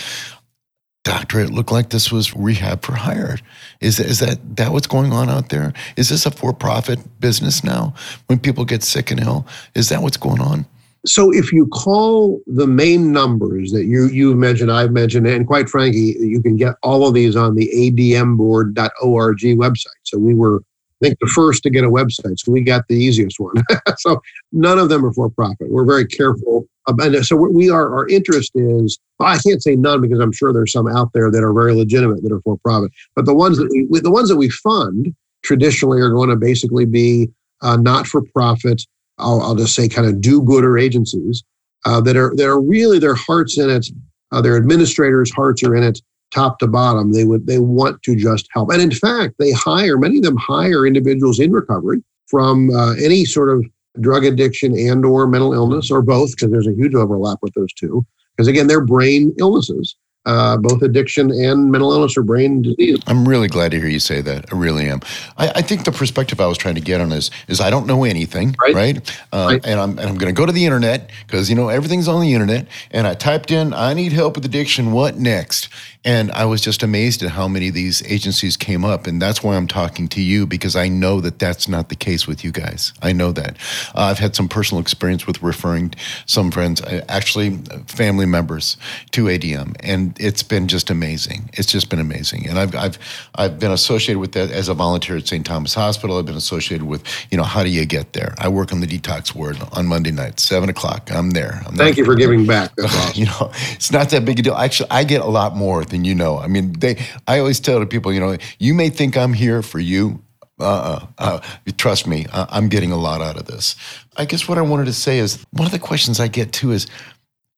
Doctor, 1.04 1.40
it 1.40 1.50
looked 1.50 1.70
like 1.70 1.90
this 1.90 2.10
was 2.10 2.34
rehab 2.34 2.82
for 2.82 2.94
hire. 2.94 3.36
Is, 3.82 4.00
is 4.00 4.20
that, 4.20 4.56
that 4.56 4.72
what's 4.72 4.86
going 4.86 5.12
on 5.12 5.28
out 5.28 5.50
there? 5.50 5.74
Is 5.98 6.08
this 6.08 6.24
a 6.24 6.30
for 6.30 6.54
profit 6.54 6.98
business 7.20 7.62
now 7.62 7.92
when 8.26 8.38
people 8.38 8.64
get 8.64 8.82
sick 8.82 9.10
and 9.10 9.20
ill? 9.20 9.46
Is 9.74 9.90
that 9.90 10.00
what's 10.00 10.16
going 10.16 10.40
on? 10.40 10.64
So 11.06 11.30
if 11.32 11.52
you 11.52 11.66
call 11.66 12.40
the 12.46 12.66
main 12.66 13.12
numbers 13.12 13.72
that 13.72 13.84
you 13.84 14.06
you 14.06 14.34
mentioned, 14.34 14.72
I've 14.72 14.92
mentioned, 14.92 15.26
and 15.26 15.46
quite 15.46 15.68
frankly, 15.68 16.16
you 16.18 16.40
can 16.40 16.56
get 16.56 16.74
all 16.82 17.06
of 17.06 17.14
these 17.14 17.36
on 17.36 17.54
the 17.54 17.68
admboard.org 17.74 19.38
website. 19.38 20.00
So 20.04 20.18
we 20.18 20.34
were, 20.34 20.62
I 21.02 21.06
think, 21.06 21.18
the 21.20 21.26
first 21.26 21.62
to 21.64 21.70
get 21.70 21.84
a 21.84 21.90
website, 21.90 22.38
so 22.38 22.52
we 22.52 22.62
got 22.62 22.88
the 22.88 22.94
easiest 22.94 23.38
one. 23.38 23.54
so 23.98 24.20
none 24.52 24.78
of 24.78 24.88
them 24.88 25.04
are 25.04 25.12
for 25.12 25.28
profit. 25.28 25.70
We're 25.70 25.84
very 25.84 26.06
careful, 26.06 26.66
and 26.86 27.26
so 27.26 27.36
we 27.36 27.68
are. 27.68 27.94
Our 27.94 28.08
interest 28.08 28.52
is 28.54 28.98
I 29.20 29.38
can't 29.38 29.62
say 29.62 29.76
none 29.76 30.00
because 30.00 30.20
I'm 30.20 30.32
sure 30.32 30.54
there's 30.54 30.72
some 30.72 30.88
out 30.88 31.10
there 31.12 31.30
that 31.30 31.42
are 31.42 31.52
very 31.52 31.74
legitimate 31.74 32.22
that 32.22 32.32
are 32.32 32.40
for 32.40 32.56
profit. 32.58 32.92
But 33.14 33.26
the 33.26 33.34
ones 33.34 33.58
that 33.58 33.68
we 33.70 34.00
the 34.00 34.10
ones 34.10 34.30
that 34.30 34.36
we 34.36 34.48
fund 34.48 35.14
traditionally 35.42 36.00
are 36.00 36.10
going 36.10 36.30
to 36.30 36.36
basically 36.36 36.86
be 36.86 37.28
uh, 37.60 37.76
not 37.76 38.06
for 38.06 38.22
profit 38.34 38.82
I'll, 39.18 39.40
I'll 39.40 39.54
just 39.54 39.74
say 39.74 39.88
kind 39.88 40.06
of 40.06 40.20
do-gooder 40.20 40.76
agencies 40.78 41.44
uh, 41.84 42.00
that 42.02 42.16
are 42.16 42.34
that 42.36 42.46
are 42.46 42.60
really 42.60 42.98
their 42.98 43.14
hearts 43.14 43.58
in 43.58 43.70
it, 43.70 43.86
uh, 44.32 44.40
their 44.40 44.56
administrators' 44.56 45.30
hearts 45.30 45.62
are 45.62 45.76
in 45.76 45.82
it, 45.82 46.00
top 46.32 46.58
to 46.58 46.66
bottom. 46.66 47.12
They 47.12 47.24
would 47.24 47.46
they 47.46 47.58
want 47.58 48.02
to 48.02 48.16
just 48.16 48.48
help, 48.52 48.70
and 48.70 48.82
in 48.82 48.90
fact, 48.90 49.34
they 49.38 49.52
hire 49.52 49.98
many 49.98 50.18
of 50.18 50.24
them 50.24 50.36
hire 50.36 50.86
individuals 50.86 51.38
in 51.38 51.52
recovery 51.52 52.02
from 52.26 52.70
uh, 52.70 52.94
any 52.94 53.24
sort 53.24 53.50
of 53.50 53.64
drug 54.00 54.24
addiction 54.24 54.76
and 54.76 55.04
or 55.04 55.26
mental 55.26 55.52
illness 55.52 55.90
or 55.90 56.02
both, 56.02 56.30
because 56.32 56.50
there's 56.50 56.66
a 56.66 56.74
huge 56.74 56.94
overlap 56.94 57.38
with 57.42 57.54
those 57.54 57.72
two. 57.74 58.04
Because 58.36 58.48
again, 58.48 58.66
they're 58.66 58.84
brain 58.84 59.32
illnesses 59.38 59.94
uh, 60.26 60.56
both 60.56 60.82
addiction 60.82 61.30
and 61.30 61.70
mental 61.70 61.92
illness 61.92 62.16
or 62.16 62.22
brain 62.22 62.62
disease. 62.62 62.98
I'm 63.06 63.28
really 63.28 63.48
glad 63.48 63.70
to 63.72 63.78
hear 63.78 63.88
you 63.88 63.98
say 63.98 64.20
that. 64.22 64.52
I 64.52 64.56
really 64.56 64.88
am. 64.88 65.00
I, 65.36 65.50
I 65.56 65.62
think 65.62 65.84
the 65.84 65.92
perspective 65.92 66.40
I 66.40 66.46
was 66.46 66.58
trying 66.58 66.76
to 66.76 66.80
get 66.80 67.00
on 67.00 67.12
is 67.12 67.30
is 67.48 67.60
I 67.60 67.70
don't 67.70 67.86
know 67.86 68.04
anything, 68.04 68.54
right? 68.60 68.74
right? 68.74 69.20
Um, 69.32 69.46
right. 69.46 69.66
And 69.66 69.80
I'm 69.80 69.98
and 69.98 70.08
I'm 70.08 70.16
going 70.16 70.34
to 70.34 70.38
go 70.38 70.46
to 70.46 70.52
the 70.52 70.64
internet 70.64 71.10
because 71.26 71.50
you 71.50 71.56
know 71.56 71.68
everything's 71.68 72.08
on 72.08 72.20
the 72.20 72.32
internet. 72.32 72.66
And 72.90 73.06
I 73.06 73.14
typed 73.14 73.50
in 73.50 73.72
I 73.74 73.94
need 73.94 74.12
help 74.12 74.36
with 74.36 74.44
addiction. 74.44 74.92
What 74.92 75.18
next? 75.18 75.68
And 76.04 76.30
I 76.32 76.44
was 76.44 76.60
just 76.60 76.82
amazed 76.82 77.22
at 77.22 77.30
how 77.30 77.48
many 77.48 77.68
of 77.68 77.74
these 77.74 78.02
agencies 78.10 78.58
came 78.58 78.84
up. 78.84 79.06
And 79.06 79.22
that's 79.22 79.42
why 79.42 79.56
I'm 79.56 79.66
talking 79.66 80.06
to 80.08 80.20
you 80.20 80.46
because 80.46 80.76
I 80.76 80.86
know 80.88 81.20
that 81.22 81.38
that's 81.38 81.66
not 81.66 81.88
the 81.88 81.96
case 81.96 82.26
with 82.26 82.44
you 82.44 82.52
guys. 82.52 82.92
I 83.00 83.12
know 83.12 83.32
that. 83.32 83.56
Uh, 83.94 84.02
I've 84.02 84.18
had 84.18 84.36
some 84.36 84.48
personal 84.48 84.82
experience 84.82 85.26
with 85.26 85.42
referring 85.42 85.94
some 86.26 86.50
friends, 86.50 86.82
uh, 86.82 87.04
actually 87.08 87.56
family 87.86 88.26
members, 88.26 88.76
to 89.12 89.24
ADM. 89.24 89.76
And 89.80 90.13
it's 90.18 90.42
been 90.42 90.68
just 90.68 90.90
amazing. 90.90 91.50
It's 91.54 91.70
just 91.70 91.90
been 91.90 91.98
amazing. 91.98 92.48
And 92.48 92.58
I've, 92.58 92.74
I've, 92.74 92.98
I've 93.34 93.58
been 93.58 93.70
associated 93.70 94.18
with 94.18 94.32
that 94.32 94.50
as 94.50 94.68
a 94.68 94.74
volunteer 94.74 95.16
at 95.16 95.26
St. 95.26 95.44
Thomas 95.44 95.74
Hospital. 95.74 96.18
I've 96.18 96.26
been 96.26 96.36
associated 96.36 96.86
with, 96.86 97.02
you 97.30 97.36
know, 97.36 97.44
how 97.44 97.62
do 97.62 97.70
you 97.70 97.84
get 97.86 98.12
there? 98.12 98.34
I 98.38 98.48
work 98.48 98.72
on 98.72 98.80
the 98.80 98.86
detox 98.86 99.34
ward 99.34 99.58
on 99.72 99.86
Monday 99.86 100.10
night, 100.10 100.40
seven 100.40 100.68
o'clock. 100.68 101.10
I'm 101.12 101.30
there. 101.30 101.62
I'm 101.66 101.76
Thank 101.76 101.96
you 101.96 102.04
for 102.04 102.14
giving 102.14 102.46
back. 102.46 102.72
Awesome. 102.82 103.12
you 103.20 103.26
know, 103.26 103.50
it's 103.72 103.92
not 103.92 104.10
that 104.10 104.24
big 104.24 104.38
a 104.38 104.42
deal. 104.42 104.54
Actually, 104.54 104.90
I 104.90 105.04
get 105.04 105.20
a 105.20 105.26
lot 105.26 105.56
more 105.56 105.84
than 105.84 106.04
you 106.04 106.14
know. 106.14 106.38
I 106.38 106.46
mean, 106.46 106.72
they. 106.72 107.04
I 107.26 107.38
always 107.38 107.60
tell 107.60 107.80
the 107.80 107.86
people, 107.86 108.12
you 108.12 108.20
know, 108.20 108.36
you 108.58 108.74
may 108.74 108.90
think 108.90 109.16
I'm 109.16 109.32
here 109.32 109.62
for 109.62 109.78
you. 109.78 110.22
Uh, 110.60 111.04
uh, 111.18 111.40
trust 111.76 112.06
me, 112.06 112.26
I'm 112.32 112.68
getting 112.68 112.92
a 112.92 112.96
lot 112.96 113.20
out 113.20 113.36
of 113.36 113.46
this. 113.46 113.74
I 114.16 114.24
guess 114.24 114.48
what 114.48 114.56
I 114.56 114.62
wanted 114.62 114.84
to 114.86 114.92
say 114.92 115.18
is 115.18 115.44
one 115.50 115.66
of 115.66 115.72
the 115.72 115.80
questions 115.80 116.20
I 116.20 116.28
get 116.28 116.52
too 116.52 116.70
is, 116.70 116.86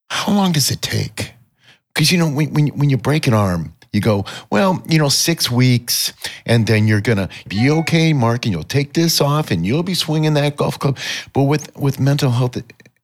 how 0.09 0.33
long 0.33 0.53
does 0.53 0.71
it 0.71 0.81
take? 0.81 1.33
Because 1.96 2.12
you 2.12 2.18
know, 2.18 2.28
when 2.28 2.52
when 2.52 2.66
when 2.78 2.90
you 2.90 2.98
break 2.98 3.26
an 3.26 3.32
arm, 3.32 3.72
you 3.90 4.02
go, 4.02 4.26
well, 4.50 4.82
you 4.87 4.98
know, 4.98 5.09
six 5.09 5.50
weeks, 5.50 6.12
and 6.44 6.66
then 6.66 6.87
you're 6.87 7.00
gonna 7.00 7.30
be 7.48 7.70
okay, 7.70 8.12
Mark, 8.12 8.44
and 8.44 8.52
you'll 8.52 8.64
take 8.64 8.92
this 8.92 9.18
off, 9.18 9.50
and 9.50 9.64
you'll 9.64 9.82
be 9.82 9.94
swinging 9.94 10.35
that 10.35 10.56
golf 10.56 10.78
club. 10.78 10.98
But 11.32 11.44
with 11.44 11.74
with 11.74 11.98
mental 11.98 12.32
health, 12.32 12.59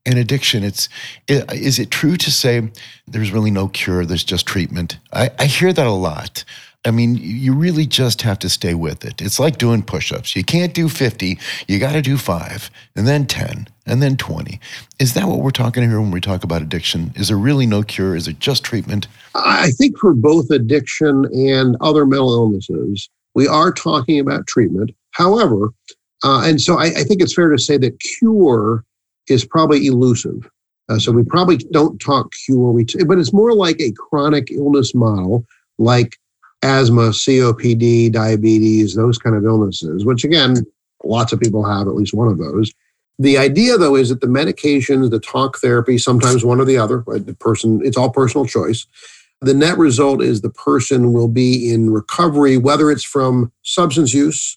and 0.05 0.18
addiction 0.18 0.62
it's 0.62 0.90
is 1.26 1.78
it 1.78 1.90
true 1.90 2.16
to 2.18 2.31
say 2.31 2.68
there's 3.07 3.31
really 3.31 3.52
no 3.52 3.68
cure 3.68 4.05
there's 4.05 4.24
just 4.24 4.46
treatment 4.46 4.98
I, 5.12 5.31
I, 5.38 5.46
hear 5.46 5.72
that 5.72 5.87
a 5.87 5.92
lot 5.92 6.44
i 6.85 6.90
mean 6.90 7.16
you 7.16 7.55
really 7.55 7.87
just 7.87 8.23
have 8.23 8.38
to 8.38 8.49
stay 8.49 8.75
with 8.75 9.05
it. 9.05 9.21
It's 9.21 9.38
like 9.38 9.59
doing 9.59 9.83
push-ups. 9.83 10.35
You 10.37 10.45
can't 10.45 10.75
do 10.75 10.88
50 10.88 11.38
you 11.68 11.79
got 11.79 11.92
to 11.92 12.03
do 12.03 12.16
5 12.16 12.71
and 12.97 13.07
then 13.07 13.27
10 13.27 13.68
and 13.87 14.03
then 14.03 14.16
20 14.16 14.61
is 14.99 15.14
that 15.14 15.27
what 15.27 15.40
we're 15.40 15.51
talking 15.51 15.83
here 15.88 16.01
when 16.01 16.11
we 16.11 16.21
talk 16.21 16.45
about 16.45 16.62
addiction? 16.62 17.12
Is 17.16 17.29
there 17.29 17.37
really 17.37 17.66
no 17.66 17.83
cure? 17.83 18.14
Is 18.14 18.29
it 18.29 18.38
just 18.38 18.64
treatment? 18.64 19.07
I 19.35 19.71
think 19.73 19.99
for 19.99 20.14
both 20.14 20.51
addiction 20.51 21.27
and 21.33 21.77
other 21.81 22.07
mental 22.07 22.33
illnesses 22.33 23.09
we 23.35 23.47
are 23.47 23.73
talking 23.73 24.21
about 24.21 24.47
treatment. 24.47 24.90
However 25.12 25.73
uh, 26.23 26.42
and 26.45 26.61
so 26.61 26.79
I, 26.79 26.87
I 26.87 27.05
think 27.05 27.21
it's 27.21 27.35
fair 27.35 27.49
to 27.49 27.59
say 27.59 27.77
that 27.79 27.99
cure 28.01 28.85
is 29.29 29.45
probably 29.45 29.87
elusive. 29.87 30.49
Uh, 30.88 30.99
so 30.99 31.12
we 31.12 31.25
probably 31.25 31.57
don't 31.57 32.01
talk 32.01 32.33
cure, 32.45 32.71
we 32.71 32.85
t- 32.85 33.05
but 33.05 33.18
it's 33.18 33.33
more 33.33 33.55
like 33.55 33.81
a 33.81 33.92
chronic 33.92 34.51
illness 34.51 34.95
model, 34.95 35.45
like 35.79 36.16
asthma, 36.62 37.11
COPD, 37.11 38.12
diabetes, 38.12 38.94
those 38.94 39.18
kind 39.18 39.37
of 39.37 39.44
illnesses, 39.44 40.05
which 40.05 40.25
again, 40.25 40.57
lots 41.05 41.33
of 41.33 41.40
people 41.40 41.64
have 41.64 41.88
at 41.88 41.94
least 41.94 42.14
one 42.14 42.29
of 42.29 42.38
those. 42.38 42.72
The 43.18 43.38
idea, 43.38 43.77
though, 43.77 43.94
is 43.94 44.09
that 44.09 44.20
the 44.20 44.27
medications, 44.27 45.11
the 45.11 45.20
talk 45.20 45.59
therapy, 45.59 45.98
sometimes 45.98 46.44
one 46.44 46.61
or 46.61 46.64
the 46.64 46.79
other, 46.79 47.05
the 47.07 47.37
person, 47.38 47.81
it's 47.85 47.96
all 47.96 48.11
personal 48.11 48.46
choice. 48.46 48.87
The 49.40 49.55
net 49.55 49.77
result 49.77 50.22
is 50.22 50.40
the 50.40 50.51
person 50.51 51.12
will 51.12 51.29
be 51.29 51.72
in 51.72 51.90
recovery, 51.90 52.57
whether 52.57 52.90
it's 52.90 53.05
from 53.05 53.53
substance 53.62 54.14
use, 54.14 54.57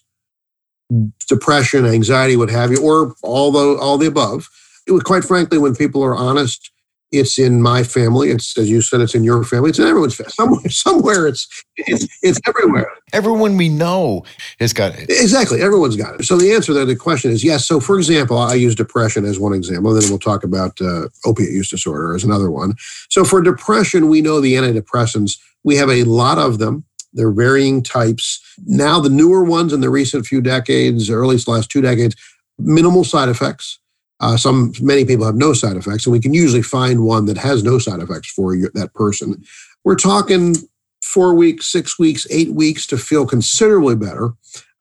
depression, 1.28 1.84
anxiety, 1.84 2.36
what 2.36 2.50
have 2.50 2.70
you, 2.70 2.78
or 2.82 3.14
all 3.22 3.50
the 3.50 3.78
all 3.80 3.98
the 3.98 4.06
above. 4.06 4.48
It, 4.86 5.02
quite 5.04 5.24
frankly, 5.24 5.58
when 5.58 5.74
people 5.74 6.02
are 6.04 6.14
honest 6.14 6.70
it's 7.12 7.38
in 7.38 7.62
my 7.62 7.82
family. 7.82 8.30
It's 8.30 8.56
as 8.58 8.68
you 8.68 8.80
said, 8.80 9.00
it's 9.00 9.14
in 9.14 9.24
your 9.24 9.44
family. 9.44 9.70
It's 9.70 9.78
in 9.78 9.86
everyone's 9.86 10.14
family. 10.14 10.32
Somewhere, 10.32 10.68
somewhere 10.70 11.26
it's 11.26 11.64
it's 11.76 12.06
it's 12.22 12.40
everywhere. 12.46 12.90
Everyone 13.12 13.56
we 13.56 13.68
know 13.68 14.24
has 14.58 14.72
got 14.72 14.94
it. 14.94 15.08
Exactly, 15.08 15.60
everyone's 15.60 15.96
got 15.96 16.18
it. 16.18 16.24
So 16.24 16.36
the 16.36 16.52
answer 16.52 16.72
to 16.72 16.84
the 16.84 16.96
question 16.96 17.30
is 17.30 17.44
yes. 17.44 17.66
So 17.66 17.80
for 17.80 17.96
example, 17.96 18.38
I 18.38 18.54
use 18.54 18.74
depression 18.74 19.24
as 19.24 19.38
one 19.38 19.52
example, 19.52 19.92
and 19.92 20.02
then 20.02 20.10
we'll 20.10 20.18
talk 20.18 20.44
about 20.44 20.80
uh, 20.80 21.08
opiate 21.24 21.50
use 21.50 21.70
disorder 21.70 22.14
as 22.14 22.24
another 22.24 22.50
one. 22.50 22.74
So 23.08 23.24
for 23.24 23.40
depression, 23.40 24.08
we 24.08 24.20
know 24.20 24.40
the 24.40 24.54
antidepressants. 24.54 25.38
We 25.64 25.76
have 25.76 25.90
a 25.90 26.04
lot 26.04 26.38
of 26.38 26.58
them. 26.58 26.84
They're 27.12 27.32
varying 27.32 27.82
types. 27.82 28.42
Now 28.66 29.00
the 29.00 29.08
newer 29.08 29.44
ones 29.44 29.72
in 29.72 29.80
the 29.80 29.90
recent 29.90 30.26
few 30.26 30.40
decades, 30.40 31.08
or 31.08 31.22
at 31.22 31.28
least 31.28 31.48
last 31.48 31.70
two 31.70 31.80
decades, 31.80 32.14
minimal 32.58 33.04
side 33.04 33.28
effects 33.28 33.78
uh, 34.20 34.36
some 34.36 34.72
many 34.80 35.04
people 35.04 35.26
have 35.26 35.36
no 35.36 35.52
side 35.52 35.76
effects, 35.76 36.06
and 36.06 36.12
we 36.12 36.20
can 36.20 36.32
usually 36.32 36.62
find 36.62 37.04
one 37.04 37.26
that 37.26 37.36
has 37.36 37.62
no 37.62 37.78
side 37.78 38.00
effects 38.00 38.30
for 38.30 38.56
that 38.74 38.94
person. 38.94 39.42
We're 39.84 39.96
talking 39.96 40.56
four 41.02 41.34
weeks, 41.34 41.70
six 41.70 41.98
weeks, 41.98 42.26
eight 42.30 42.52
weeks 42.52 42.86
to 42.88 42.98
feel 42.98 43.26
considerably 43.26 43.94
better 43.94 44.32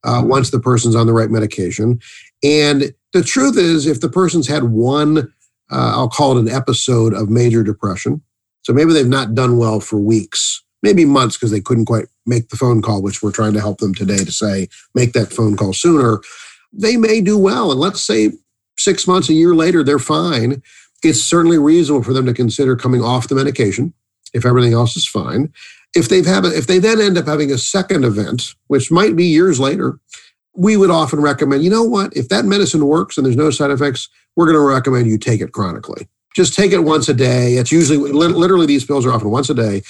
uh, 0.04 0.22
once 0.24 0.50
the 0.50 0.60
person's 0.60 0.96
on 0.96 1.08
the 1.08 1.14
right 1.14 1.30
medication. 1.30 2.00
And 2.44 2.94
the 3.14 3.24
truth 3.24 3.58
is, 3.58 3.86
if 3.86 4.02
the 4.02 4.10
person's 4.10 4.48
had 4.48 4.64
one, 4.66 5.18
uh, 5.72 5.92
I'll 5.96 6.10
call 6.10 6.38
it 6.38 6.42
an 6.42 6.50
episode 6.50 7.14
of 7.14 7.30
major 7.30 7.64
depression, 7.64 8.22
so 8.62 8.74
maybe 8.74 8.94
they've 8.94 9.08
not 9.08 9.36
done 9.36 9.58
well 9.58 9.80
for 9.80 10.00
weeks, 10.00 10.64
maybe 10.82 11.06
months 11.06 11.38
because 11.38 11.52
they 11.52 11.62
couldn't 11.62 11.86
quite 11.86 12.06
make 12.26 12.50
the 12.50 12.58
phone 12.58 12.82
call, 12.82 13.02
which 13.02 13.22
we're 13.22 13.32
trying 13.32 13.54
to 13.54 13.62
help 13.62 13.80
them 13.80 13.94
today 13.94 14.24
to 14.24 14.32
say, 14.32 14.68
make 14.94 15.14
that 15.14 15.32
phone 15.32 15.56
call 15.56 15.74
sooner. 15.74 16.22
They 16.74 16.98
may 16.98 17.22
do 17.22 17.38
well. 17.38 17.72
And 17.72 17.80
let's 17.80 18.02
say 18.02 18.32
six 18.86 19.06
months, 19.06 19.28
a 19.28 19.34
year 19.34 19.54
later, 19.54 19.84
they're 19.84 20.00
fine. 20.00 20.64
It's 21.04 21.22
certainly 21.22 21.58
reasonable 21.58 22.04
for 22.04 22.14
them 22.14 22.26
to 22.26 22.34
consider 22.34 22.78
coming 22.78 23.02
off 23.02 23.28
the 23.28 23.36
medication 23.36 23.94
if 24.34 24.46
everything 24.46 24.74
else 24.74 24.96
is 24.96 25.06
fine. 25.06 25.52
If 25.94 26.08
they've 26.10 26.26
have 26.26 26.46
if 26.46 26.68
they 26.68 26.80
then 26.80 27.02
end 27.02 27.18
up 27.18 27.26
having 27.26 27.52
a 27.52 27.58
second 27.58 28.06
event, 28.06 28.56
which 28.68 28.92
might 28.92 29.16
be 29.16 29.26
years 29.26 29.60
later, 29.60 30.00
we 30.56 30.78
would 30.78 30.90
often 30.90 31.22
recommend, 31.22 31.64
you 31.64 31.70
know 31.70 31.84
what, 31.84 32.16
if 32.16 32.30
that 32.30 32.46
medicine 32.46 32.86
works 32.86 33.18
and 33.18 33.26
there's 33.26 33.36
no 33.36 33.50
side 33.50 33.72
effects, 33.72 34.10
we're 34.36 34.46
going 34.46 34.56
to 34.56 34.62
recommend 34.62 35.08
you 35.08 35.18
take 35.18 35.42
it 35.42 35.52
chronically. 35.52 36.08
Just 36.36 36.54
take 36.54 36.72
it 36.72 36.80
once 36.80 37.08
a 37.08 37.14
day. 37.14 37.56
It's 37.56 37.72
usually 37.72 37.98
literally 37.98 38.66
these 38.66 38.86
pills 38.86 39.06
are 39.06 39.12
often 39.12 39.32
once 39.32 39.50
a 39.50 39.54
day. 39.54 39.82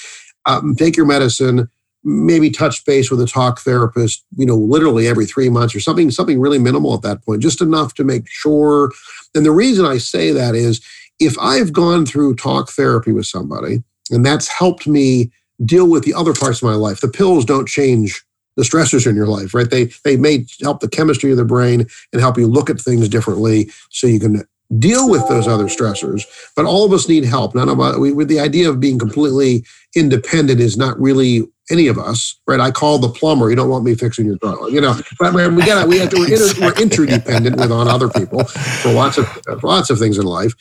Um, 0.46 0.76
take 0.76 0.96
your 0.96 1.08
medicine 1.08 1.70
maybe 2.06 2.52
touch 2.52 2.86
base 2.86 3.10
with 3.10 3.20
a 3.20 3.26
talk 3.26 3.60
therapist, 3.60 4.24
you 4.38 4.46
know, 4.46 4.56
literally 4.56 5.08
every 5.08 5.26
three 5.26 5.50
months 5.50 5.76
or 5.76 5.80
something, 5.80 6.12
something 6.12 6.40
really 6.40 6.60
minimal 6.60 6.94
at 6.94 7.02
that 7.02 7.26
point, 7.26 7.42
just 7.42 7.62
enough 7.62 7.96
to 7.96 8.04
make 8.04 8.30
sure. 8.30 8.92
And 9.34 9.46
the 9.46 9.52
reason 9.52 9.86
I 9.86 9.98
say 9.98 10.32
that 10.32 10.54
is 10.54 10.86
if 11.20 11.38
I've 11.40 11.74
gone 11.74 12.06
through 12.06 12.36
talk 12.36 12.70
therapy 12.70 13.12
with 13.12 13.26
somebody 13.26 13.84
and 14.12 14.24
that's 14.24 14.48
helped 14.48 14.88
me 14.88 15.32
deal 15.66 15.90
with 15.90 16.04
the 16.04 16.14
other 16.14 16.34
parts 16.34 16.62
of 16.62 16.68
my 16.68 16.76
life, 16.76 17.02
the 17.02 17.08
pills 17.08 17.44
don't 17.44 17.68
change 17.68 18.24
the 18.56 18.64
stressors 18.64 19.08
in 19.08 19.16
your 19.16 19.28
life, 19.28 19.54
right? 19.54 19.70
They 19.70 19.86
they 20.04 20.16
may 20.16 20.46
help 20.62 20.80
the 20.80 20.88
chemistry 20.88 21.32
of 21.32 21.38
the 21.38 21.44
brain 21.44 21.88
and 22.14 22.22
help 22.22 22.38
you 22.38 22.48
look 22.48 22.70
at 22.70 22.80
things 22.80 23.10
differently 23.10 23.70
so 23.90 24.08
you 24.08 24.20
can 24.20 24.44
deal 24.80 25.10
with 25.10 25.28
those 25.28 25.48
other 25.48 25.66
stressors. 25.66 26.24
But 26.56 26.66
all 26.66 26.86
of 26.86 26.94
us 26.94 27.10
need 27.10 27.26
help. 27.26 27.56
None 27.56 27.70
of 27.70 27.80
us, 27.80 27.98
we, 27.98 28.12
with 28.12 28.28
the 28.28 28.40
idea 28.40 28.70
of 28.70 28.80
being 28.80 28.98
completely 28.98 29.66
independent 29.96 30.60
is 30.60 30.78
not 30.78 31.00
really 31.00 31.44
any 31.70 31.88
of 31.88 31.98
us, 31.98 32.40
right? 32.48 32.60
I 32.60 32.72
call 32.72 33.00
the 33.00 33.10
plumber. 33.10 33.50
You 33.50 33.56
don't 33.56 33.70
want 33.70 33.84
me 33.84 33.96
fixing 33.96 34.26
your 34.26 34.38
toilet, 34.38 34.72
you 34.72 34.82
know. 34.82 34.96
But 35.20 35.34
we 35.34 35.66
got 35.66 35.88
we 35.88 36.00
have 36.00 36.10
to, 36.12 36.20
we're, 36.20 36.34
inter, 36.34 36.62
we're 36.62 36.82
interdependent 36.82 37.58
with 37.58 37.72
on 37.72 37.88
other 37.88 38.10
people 38.10 38.44
for 38.44 38.92
lots 38.92 39.18
of 39.18 39.28
for 39.28 39.60
lots 39.64 39.90
of 39.90 40.00
things 40.00 40.18
in 40.18 40.26
life. 40.26 40.54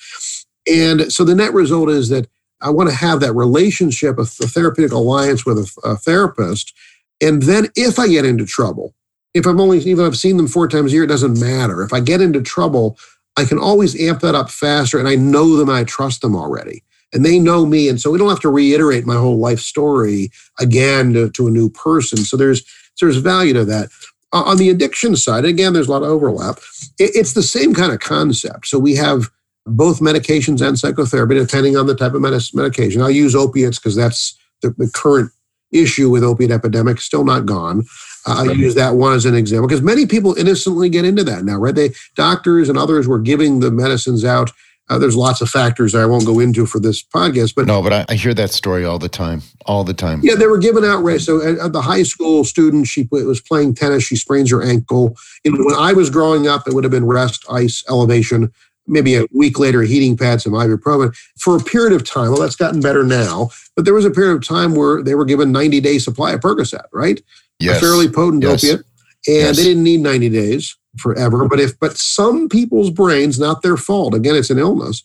And 0.71 1.13
so 1.13 1.25
the 1.25 1.35
net 1.35 1.53
result 1.53 1.91
is 1.91 2.09
that 2.09 2.27
I 2.61 2.71
want 2.71 2.89
to 2.89 2.95
have 2.95 3.21
that 3.21 3.35
relationship, 3.35 4.19
a, 4.19 4.23
a 4.23 4.25
therapeutic 4.25 4.93
alliance 4.93 5.45
with 5.45 5.59
a, 5.59 5.89
a 5.89 5.97
therapist. 5.97 6.73
And 7.21 7.43
then 7.43 7.69
if 7.77 7.99
I 7.99 8.09
get 8.09 8.25
into 8.25 8.47
trouble, 8.47 8.95
if 9.35 9.47
I'm 9.47 9.61
only 9.61 9.79
even 9.81 10.05
if 10.05 10.13
I've 10.13 10.19
seen 10.19 10.37
them 10.37 10.49
four 10.49 10.69
times 10.69 10.93
a 10.93 10.95
year, 10.95 11.05
it 11.05 11.09
doesn't 11.09 11.39
matter. 11.39 11.83
If 11.83 11.93
I 11.93 12.01
get 12.01 12.21
into 12.21 12.41
trouble, 12.41 12.97
I 13.37 13.45
can 13.45 13.59
always 13.59 14.01
amp 14.01 14.21
that 14.21 14.37
up 14.37 14.49
faster, 14.49 14.99
and 14.99 15.09
I 15.09 15.17
know 15.17 15.57
them, 15.57 15.69
I 15.69 15.85
trust 15.85 16.23
them 16.23 16.37
already 16.37 16.84
and 17.15 17.25
they 17.25 17.39
know 17.39 17.65
me. 17.65 17.89
And 17.89 18.01
so 18.01 18.11
we 18.11 18.19
don't 18.19 18.29
have 18.29 18.41
to 18.41 18.51
reiterate 18.51 19.07
my 19.07 19.15
whole 19.15 19.39
life 19.39 19.61
story 19.61 20.31
again 20.59 21.13
to, 21.15 21.31
to 21.31 21.47
a 21.47 21.51
new 21.51 21.71
person. 21.71 22.19
So 22.19 22.37
there's, 22.37 22.65
there's 23.01 23.17
value 23.17 23.55
to 23.55 23.65
that. 23.65 23.89
Uh, 24.33 24.43
on 24.43 24.59
the 24.59 24.69
addiction 24.69 25.15
side, 25.15 25.45
again, 25.45 25.73
there's 25.73 25.87
a 25.87 25.93
lot 25.93 26.03
of 26.03 26.09
overlap. 26.09 26.59
It, 26.99 27.13
it's 27.15 27.35
the 27.35 27.43
same 27.43 27.73
kind 27.73 27.93
of 27.93 28.01
concept. 28.01 28.67
So 28.67 28.79
we 28.79 28.97
have 28.97 29.31
both 29.65 30.01
medications 30.01 30.67
and 30.67 30.79
psychotherapy, 30.79 31.37
depending 31.37 31.77
on 31.77 31.87
the 31.87 31.95
type 31.95 32.15
of 32.15 32.21
medication. 32.21 33.01
I'll 33.01 33.11
use 33.11 33.35
opiates 33.35 33.79
because 33.79 33.97
that's 33.97 34.37
the, 34.61 34.71
the, 34.77 34.91
current 34.93 35.31
issue 35.73 36.11
with 36.11 36.23
opiate 36.23 36.51
epidemic, 36.51 37.01
still 37.01 37.25
not 37.25 37.47
gone. 37.47 37.85
Uh, 38.27 38.47
I 38.49 38.53
use 38.53 38.75
that 38.75 38.95
one 38.95 39.15
as 39.15 39.25
an 39.25 39.35
example 39.35 39.69
because 39.69 39.83
many 39.83 40.07
people 40.07 40.35
innocently 40.35 40.89
get 40.89 41.05
into 41.05 41.25
that 41.25 41.45
now, 41.45 41.57
right? 41.57 41.75
They 41.75 41.91
doctors 42.15 42.69
and 42.69 42.79
others 42.79 43.09
were 43.09 43.19
giving 43.19 43.61
the 43.61 43.71
medicines 43.71 44.25
out 44.25 44.51
uh, 44.91 44.99
there's 44.99 45.17
lots 45.17 45.41
of 45.41 45.49
factors 45.49 45.95
I 45.95 46.05
won't 46.05 46.27
go 46.27 46.41
into 46.41 46.67
for 46.67 46.79
this 46.79 47.03
podcast, 47.03 47.55
but 47.55 47.67
no, 47.67 47.83
but 47.83 47.93
I, 47.93 48.05
I, 48.11 48.15
hear 48.17 48.35
that 48.35 48.51
story 48.51 48.85
all 48.85 48.99
the 48.99 49.09
time, 49.09 49.43
all 49.65 49.83
the 49.83 49.95
time. 49.95 50.21
Yeah, 50.23 50.35
they 50.35 50.47
were 50.47 50.59
giving 50.59 50.85
out 50.85 51.03
race. 51.03 51.25
So 51.25 51.41
at, 51.41 51.59
at 51.59 51.73
the 51.73 51.81
high 51.81 52.03
school 52.03 52.45
student, 52.45 52.87
she 52.87 53.09
was 53.11 53.41
playing 53.41 53.75
tennis. 53.75 54.05
She 54.05 54.17
sprains 54.17 54.51
her 54.51 54.63
ankle. 54.63 55.17
Know, 55.47 55.65
when 55.65 55.75
I 55.75 55.95
was 55.95 56.11
growing 56.11 56.47
up, 56.49 56.69
it 56.69 56.75
would 56.75 56.85
have 56.85 56.91
been 56.91 57.07
rest, 57.07 57.47
ice, 57.51 57.83
elevation. 57.89 58.53
Maybe 58.87 59.15
a 59.15 59.25
week 59.33 59.59
later, 59.59 59.81
heating 59.81 60.19
pads, 60.19 60.45
some 60.45 60.53
ibuprofen 60.53 61.17
for 61.39 61.57
a 61.57 61.61
period 61.61 61.95
of 61.95 62.05
time. 62.05 62.31
Well, 62.31 62.41
that's 62.41 62.57
gotten 62.57 62.81
better 62.81 63.05
now, 63.05 63.49
but 63.77 63.87
there 63.87 63.95
was 63.95 64.05
a 64.05 64.11
period 64.11 64.35
of 64.35 64.47
time 64.47 64.75
where 64.75 65.03
they 65.03 65.15
were 65.15 65.25
given 65.25 65.51
90 65.51 65.81
day 65.81 65.99
supply 65.99 66.33
of 66.33 66.41
Percocet, 66.41 66.85
right? 66.93 67.23
Yes. 67.59 67.79
A 67.79 67.81
fairly 67.81 68.11
potent 68.11 68.43
yes. 68.43 68.63
opiate, 68.63 68.85
and 69.27 69.37
yes. 69.37 69.57
they 69.57 69.65
didn't 69.65 69.85
need 69.85 70.01
90 70.01 70.29
days 70.29 70.77
forever. 70.99 71.49
But 71.49 71.61
if 71.61 71.79
but 71.79 71.97
some 71.97 72.49
people's 72.49 72.91
brains, 72.91 73.39
not 73.39 73.63
their 73.63 73.77
fault, 73.77 74.15
again, 74.15 74.37
it's 74.37 74.51
an 74.51 74.59
illness, 74.59 75.03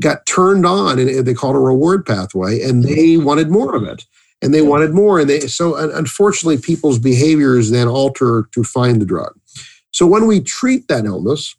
got 0.00 0.26
turned 0.26 0.66
on 0.66 0.98
and 0.98 1.26
they 1.26 1.34
called 1.34 1.56
a 1.56 1.60
reward 1.60 2.04
pathway, 2.06 2.62
and 2.62 2.84
they 2.84 3.16
wanted 3.16 3.50
more 3.50 3.74
of 3.74 3.84
it. 3.84 4.04
And 4.40 4.52
they 4.52 4.62
wanted 4.62 4.92
more. 4.92 5.20
And 5.20 5.30
they 5.30 5.40
so 5.40 5.76
unfortunately 5.76 6.58
people's 6.58 6.98
behaviors 6.98 7.70
then 7.70 7.86
alter 7.86 8.48
to 8.52 8.64
find 8.64 9.00
the 9.00 9.06
drug. 9.06 9.38
So 9.92 10.06
when 10.06 10.26
we 10.26 10.40
treat 10.40 10.88
that 10.88 11.04
illness, 11.04 11.54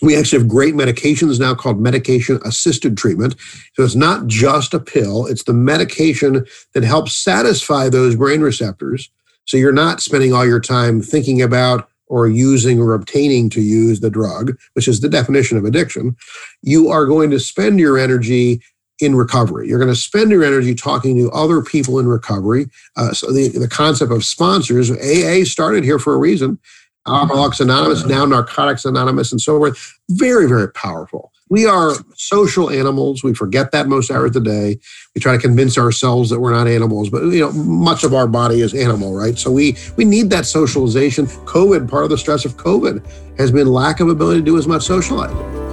we 0.00 0.16
actually 0.16 0.38
have 0.38 0.48
great 0.48 0.74
medications 0.74 1.40
now 1.40 1.54
called 1.54 1.80
medication 1.80 2.40
assisted 2.44 2.96
treatment. 2.96 3.34
So 3.74 3.82
it's 3.82 3.94
not 3.94 4.26
just 4.26 4.72
a 4.72 4.80
pill, 4.80 5.26
it's 5.26 5.42
the 5.42 5.52
medication 5.52 6.46
that 6.72 6.84
helps 6.84 7.14
satisfy 7.14 7.88
those 7.88 8.16
brain 8.16 8.40
receptors. 8.40 9.10
So 9.44 9.56
you're 9.56 9.72
not 9.72 10.00
spending 10.00 10.32
all 10.32 10.46
your 10.46 10.60
time 10.60 11.00
thinking 11.00 11.42
about 11.42 11.88
or 12.08 12.28
using 12.28 12.80
or 12.80 12.94
obtaining 12.94 13.50
to 13.50 13.60
use 13.60 14.00
the 14.00 14.10
drug, 14.10 14.56
which 14.74 14.88
is 14.88 15.00
the 15.00 15.08
definition 15.08 15.56
of 15.56 15.64
addiction, 15.64 16.16
you 16.62 16.88
are 16.88 17.06
going 17.06 17.30
to 17.30 17.40
spend 17.40 17.78
your 17.78 17.98
energy 17.98 18.60
in 19.00 19.14
recovery. 19.14 19.68
You're 19.68 19.78
going 19.78 19.92
to 19.92 19.96
spend 19.96 20.30
your 20.30 20.42
energy 20.42 20.74
talking 20.74 21.16
to 21.16 21.30
other 21.30 21.62
people 21.62 21.98
in 21.98 22.06
recovery. 22.08 22.66
Uh, 22.96 23.12
so 23.12 23.32
the, 23.32 23.48
the 23.48 23.68
concept 23.68 24.10
of 24.10 24.24
sponsors, 24.24 24.90
AA 24.90 25.44
started 25.44 25.84
here 25.84 25.98
for 25.98 26.14
a 26.14 26.18
reason. 26.18 26.58
Alcoholics 27.06 27.60
Anonymous, 27.60 28.04
now 28.04 28.26
Narcotics 28.26 28.84
Anonymous, 28.84 29.32
and 29.32 29.40
so 29.40 29.58
forth. 29.58 29.98
Very, 30.10 30.46
very 30.46 30.70
powerful. 30.72 31.32
We 31.50 31.66
are 31.66 31.94
social 32.14 32.70
animals. 32.70 33.22
We 33.22 33.34
forget 33.34 33.72
that 33.72 33.88
most 33.88 34.10
hours 34.10 34.36
of 34.36 34.44
the 34.44 34.50
day. 34.50 34.78
We 35.14 35.20
try 35.20 35.36
to 35.36 35.38
convince 35.38 35.78
ourselves 35.78 36.30
that 36.30 36.40
we're 36.40 36.52
not 36.52 36.68
animals, 36.68 37.10
but 37.10 37.22
you 37.24 37.40
know, 37.40 37.52
much 37.52 38.04
of 38.04 38.14
our 38.14 38.26
body 38.26 38.60
is 38.60 38.74
animal, 38.74 39.14
right? 39.14 39.38
So 39.38 39.50
we 39.50 39.76
we 39.96 40.04
need 40.04 40.30
that 40.30 40.46
socialization. 40.46 41.26
COVID, 41.26 41.88
part 41.88 42.04
of 42.04 42.10
the 42.10 42.18
stress 42.18 42.44
of 42.44 42.56
COVID 42.56 43.04
has 43.38 43.50
been 43.50 43.66
lack 43.68 44.00
of 44.00 44.08
ability 44.08 44.40
to 44.40 44.44
do 44.44 44.58
as 44.58 44.66
much 44.66 44.82
socializing. 44.82 45.67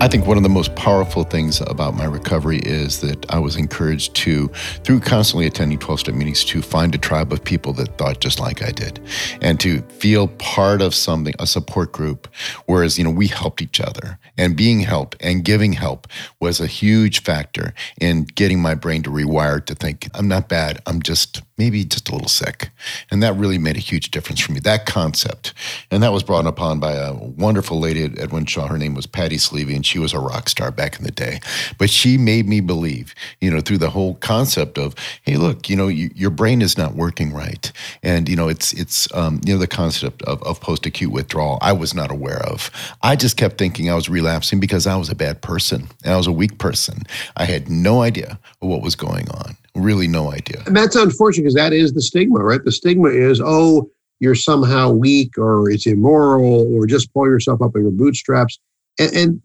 I 0.00 0.06
think 0.06 0.28
one 0.28 0.36
of 0.36 0.44
the 0.44 0.48
most 0.48 0.76
powerful 0.76 1.24
things 1.24 1.60
about 1.60 1.92
my 1.94 2.04
recovery 2.04 2.60
is 2.60 3.00
that 3.00 3.28
I 3.32 3.40
was 3.40 3.56
encouraged 3.56 4.14
to, 4.16 4.46
through 4.84 5.00
constantly 5.00 5.44
attending 5.48 5.76
12 5.80 6.00
step 6.00 6.14
meetings, 6.14 6.44
to 6.44 6.62
find 6.62 6.94
a 6.94 6.98
tribe 6.98 7.32
of 7.32 7.42
people 7.42 7.72
that 7.72 7.98
thought 7.98 8.20
just 8.20 8.38
like 8.38 8.62
I 8.62 8.70
did 8.70 9.00
and 9.42 9.58
to 9.58 9.82
feel 9.88 10.28
part 10.28 10.82
of 10.82 10.94
something, 10.94 11.34
a 11.40 11.48
support 11.48 11.90
group. 11.90 12.28
Whereas, 12.66 12.96
you 12.96 13.02
know, 13.02 13.10
we 13.10 13.26
helped 13.26 13.60
each 13.60 13.80
other 13.80 14.20
and 14.36 14.56
being 14.56 14.80
helped 14.80 15.16
and 15.18 15.44
giving 15.44 15.72
help 15.72 16.06
was 16.38 16.60
a 16.60 16.68
huge 16.68 17.22
factor 17.22 17.74
in 18.00 18.22
getting 18.22 18.62
my 18.62 18.76
brain 18.76 19.02
to 19.02 19.10
rewire 19.10 19.64
to 19.66 19.74
think, 19.74 20.08
I'm 20.14 20.28
not 20.28 20.48
bad, 20.48 20.80
I'm 20.86 21.02
just 21.02 21.42
maybe 21.58 21.84
just 21.84 22.08
a 22.08 22.12
little 22.12 22.28
sick. 22.28 22.70
And 23.10 23.20
that 23.22 23.34
really 23.34 23.58
made 23.58 23.76
a 23.76 23.80
huge 23.80 24.12
difference 24.12 24.40
for 24.40 24.52
me, 24.52 24.60
that 24.60 24.86
concept. 24.86 25.52
And 25.90 26.02
that 26.04 26.12
was 26.12 26.22
brought 26.22 26.46
upon 26.46 26.78
by 26.78 26.92
a 26.92 27.12
wonderful 27.12 27.80
lady 27.80 28.04
at 28.04 28.18
Edwin 28.18 28.46
Shaw. 28.46 28.68
Her 28.68 28.78
name 28.78 28.94
was 28.94 29.06
Patty 29.06 29.36
Sleevey, 29.36 29.74
and 29.74 29.84
she 29.88 29.98
was 29.98 30.12
a 30.12 30.18
rock 30.18 30.48
star 30.48 30.70
back 30.70 30.98
in 30.98 31.04
the 31.04 31.10
day. 31.10 31.40
But 31.78 31.90
she 31.90 32.18
made 32.18 32.46
me 32.46 32.60
believe, 32.60 33.14
you 33.40 33.50
know, 33.50 33.60
through 33.60 33.78
the 33.78 33.90
whole 33.90 34.14
concept 34.16 34.78
of, 34.78 34.94
hey, 35.22 35.36
look, 35.36 35.68
you 35.68 35.76
know, 35.76 35.88
you, 35.88 36.10
your 36.14 36.30
brain 36.30 36.62
is 36.62 36.78
not 36.78 36.94
working 36.94 37.32
right. 37.32 37.72
And, 38.02 38.28
you 38.28 38.36
know, 38.36 38.48
it's, 38.48 38.72
it's 38.74 39.12
um, 39.14 39.40
you 39.44 39.54
know, 39.54 39.58
the 39.58 39.66
concept 39.66 40.22
of, 40.22 40.42
of 40.42 40.60
post 40.60 40.86
acute 40.86 41.12
withdrawal, 41.12 41.58
I 41.60 41.72
was 41.72 41.94
not 41.94 42.10
aware 42.10 42.42
of. 42.46 42.70
I 43.02 43.16
just 43.16 43.36
kept 43.36 43.58
thinking 43.58 43.90
I 43.90 43.94
was 43.94 44.08
relapsing 44.08 44.60
because 44.60 44.86
I 44.86 44.96
was 44.96 45.08
a 45.08 45.14
bad 45.14 45.40
person 45.42 45.88
and 46.04 46.12
I 46.12 46.16
was 46.16 46.26
a 46.26 46.32
weak 46.32 46.58
person. 46.58 47.02
I 47.36 47.44
had 47.44 47.68
no 47.68 48.02
idea 48.02 48.38
what 48.60 48.82
was 48.82 48.94
going 48.94 49.28
on 49.30 49.56
really 49.74 50.08
no 50.08 50.32
idea. 50.32 50.62
And 50.66 50.76
that's 50.76 50.96
unfortunate 50.96 51.44
because 51.44 51.54
that 51.54 51.72
is 51.72 51.92
the 51.92 52.02
stigma, 52.02 52.42
right? 52.42 52.62
The 52.64 52.72
stigma 52.72 53.08
is, 53.08 53.40
oh, 53.44 53.90
you're 54.20 54.34
somehow 54.34 54.90
weak 54.90 55.38
or 55.38 55.70
it's 55.70 55.86
immoral 55.86 56.74
or 56.74 56.86
just 56.86 57.12
pull 57.12 57.26
yourself 57.26 57.62
up 57.62 57.72
by 57.72 57.80
your 57.80 57.92
bootstraps. 57.92 58.58
And, 58.98 59.14
and, 59.14 59.42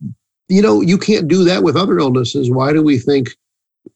you 0.53 0.61
know, 0.61 0.81
you 0.81 0.99
can't 0.99 1.27
do 1.27 1.43
that 1.45 1.63
with 1.63 1.75
other 1.75 1.97
illnesses. 1.97 2.51
Why 2.51 2.73
do 2.73 2.83
we 2.83 2.99
think, 2.99 3.29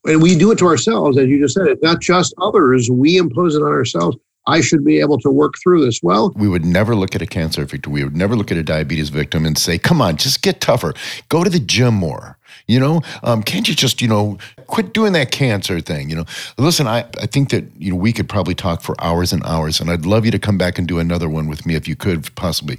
and 0.06 0.24
we 0.24 0.36
do 0.36 0.52
it 0.52 0.58
to 0.58 0.65
ourselves, 0.65 1.15
as 1.17 1.28
you 1.28 1.39
just 1.39 1.54
said, 1.54 1.67
it's 1.67 1.84
not 1.84 2.02
just 2.02 2.34
others, 2.41 2.89
we 2.89 3.17
impose 3.17 3.56
it 3.56 3.62
on 3.62 3.72
ourselves. 3.72 4.17
I 4.48 4.62
should 4.62 4.84
be 4.84 5.00
able 5.00 5.20
to 5.20 5.30
work 5.30 5.56
through 5.62 5.86
this. 5.86 6.02
Well, 6.02 6.32
we 6.36 6.48
would 6.48 6.65
never 6.65 6.96
look 6.96 7.15
at 7.15 7.22
a 7.22 7.28
cancer 7.28 7.65
victim. 7.65 7.91
We 7.91 8.04
would 8.04 8.15
never 8.15 8.36
look 8.36 8.50
at 8.50 8.58
a 8.58 8.63
diabetes 8.63 9.10
victim 9.10 9.46
and 9.46 9.58
say, 9.58 9.78
come 9.78 10.02
on, 10.02 10.15
just 10.15 10.41
get 10.41 10.62
tougher. 10.62 10.93
Go 11.30 11.43
to 11.43 11.50
the 11.50 11.60
gym 11.60 11.93
more. 11.93 12.39
You 12.65 12.80
know, 12.80 13.02
um, 13.24 13.43
can't 13.43 13.67
you 13.67 13.76
just, 13.76 14.02
you 14.02 14.08
know, 14.08 14.38
quit 14.67 14.93
doing 14.93 15.13
that 15.13 15.32
cancer 15.32 15.80
thing? 15.80 16.10
You 16.10 16.17
know, 16.17 16.25
listen, 16.58 16.88
I, 16.88 16.99
I 17.21 17.25
think 17.25 17.49
that, 17.49 17.65
you 17.77 17.91
know, 17.91 17.97
we 17.97 18.13
could 18.13 18.30
probably 18.30 18.56
talk 18.56 18.82
for 18.82 18.95
hours 18.99 19.34
and 19.34 19.43
hours, 19.45 19.80
and 19.80 19.89
I'd 19.89 20.06
love 20.06 20.25
you 20.25 20.32
to 20.32 20.39
come 20.39 20.58
back 20.58 20.77
and 20.77 20.88
do 20.88 20.99
another 20.99 21.30
one 21.30 21.47
with 21.47 21.65
me 21.65 21.75
if 21.75 21.88
you 21.88 21.95
could 21.95 22.34
possibly. 22.36 22.77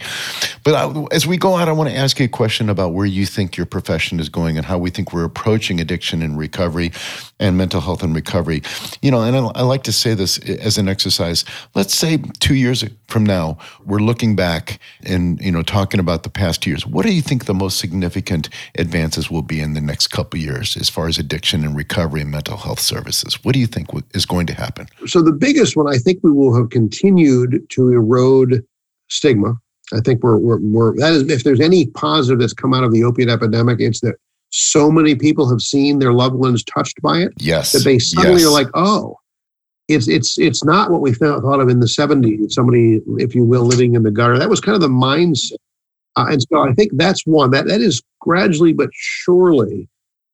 But 0.64 0.74
I, 0.74 1.06
as 1.12 1.26
we 1.26 1.36
go 1.36 1.56
out, 1.56 1.68
I 1.68 1.72
want 1.72 1.90
to 1.90 1.96
ask 1.96 2.18
you 2.18 2.26
a 2.26 2.28
question 2.28 2.68
about 2.68 2.92
where 2.92 3.06
you 3.06 3.26
think 3.26 3.56
your 3.56 3.66
profession 3.66 4.20
is 4.20 4.28
going 4.28 4.56
and 4.56 4.66
how 4.66 4.78
we 4.78 4.90
think 4.90 5.12
we're 5.12 5.24
approaching 5.24 5.80
addiction 5.80 6.22
and 6.22 6.38
recovery 6.38 6.92
and 7.40 7.56
mental 7.56 7.80
health 7.80 8.02
and 8.02 8.14
recovery. 8.14 8.62
You 9.02 9.10
know, 9.10 9.22
and 9.22 9.36
I, 9.36 9.40
I 9.60 9.62
like 9.62 9.82
to 9.84 9.92
say 9.92 10.14
this 10.14 10.38
as 10.38 10.78
an 10.78 10.88
exercise. 10.88 11.44
Let's 11.74 11.94
say 11.94 12.18
two 12.40 12.54
years 12.54 12.84
from 13.08 13.24
now, 13.24 13.58
we're 13.84 13.98
looking 13.98 14.36
back 14.36 14.78
and, 15.04 15.40
you 15.40 15.50
know, 15.50 15.62
talking 15.62 16.00
about 16.00 16.22
the 16.22 16.30
past 16.30 16.66
years. 16.66 16.86
What 16.86 17.06
do 17.06 17.14
you 17.14 17.22
think 17.22 17.46
the 17.46 17.54
most 17.54 17.78
significant 17.78 18.48
advances 18.76 19.30
will 19.30 19.42
be 19.42 19.60
in 19.60 19.74
the 19.74 19.80
next 19.80 20.08
couple 20.08 20.38
years 20.38 20.76
as 20.76 20.88
far 20.88 21.08
as 21.08 21.18
addiction 21.18 21.64
and 21.64 21.76
recovery 21.78 22.20
and 22.20 22.30
mental 22.30 22.56
health 22.56 22.80
services? 22.80 23.42
What 23.44 23.54
do 23.54 23.60
you 23.60 23.66
think 23.66 23.88
is 24.14 24.26
going 24.26 24.46
to 24.48 24.54
happen? 24.54 24.88
So, 25.06 25.22
the 25.22 25.32
biggest 25.32 25.76
one, 25.76 25.88
I 25.88 25.96
think 25.96 26.20
we 26.22 26.32
will 26.32 26.54
have 26.54 26.70
continued 26.70 27.66
to 27.70 27.88
erode 27.88 28.62
stigma. 29.08 29.54
I 29.94 30.00
think 30.00 30.22
we're, 30.22 30.36
we're, 30.36 30.58
we're 30.60 30.96
that 30.96 31.14
is, 31.14 31.22
if 31.30 31.44
there's 31.44 31.60
any 31.60 31.86
positive 31.86 32.40
that's 32.40 32.52
come 32.52 32.74
out 32.74 32.84
of 32.84 32.92
the 32.92 33.04
opiate 33.04 33.30
epidemic, 33.30 33.80
it's 33.80 34.00
that 34.00 34.16
so 34.50 34.90
many 34.90 35.14
people 35.14 35.48
have 35.48 35.62
seen 35.62 35.98
their 35.98 36.12
loved 36.12 36.34
ones 36.34 36.62
touched 36.64 37.00
by 37.00 37.18
it. 37.18 37.32
Yes. 37.38 37.72
That 37.72 37.84
they 37.84 37.98
suddenly 37.98 38.42
yes. 38.42 38.50
are 38.50 38.52
like, 38.52 38.68
oh, 38.74 39.16
it's 39.88 40.06
it's 40.06 40.38
it's 40.38 40.62
not 40.64 40.90
what 40.90 41.00
we 41.00 41.12
thought 41.12 41.60
of 41.60 41.68
in 41.68 41.80
the 41.80 41.86
70s 41.86 42.52
somebody 42.52 43.00
if 43.16 43.34
you 43.34 43.42
will 43.42 43.64
living 43.64 43.94
in 43.94 44.02
the 44.02 44.10
gutter 44.10 44.38
that 44.38 44.50
was 44.50 44.60
kind 44.60 44.74
of 44.74 44.82
the 44.82 44.88
mindset 44.88 45.56
uh, 46.16 46.26
and 46.28 46.42
so 46.42 46.60
I 46.60 46.72
think 46.74 46.92
that's 46.94 47.26
one 47.26 47.50
that 47.52 47.66
that 47.66 47.80
is 47.80 48.02
gradually 48.20 48.74
but 48.74 48.90
surely 48.92 49.88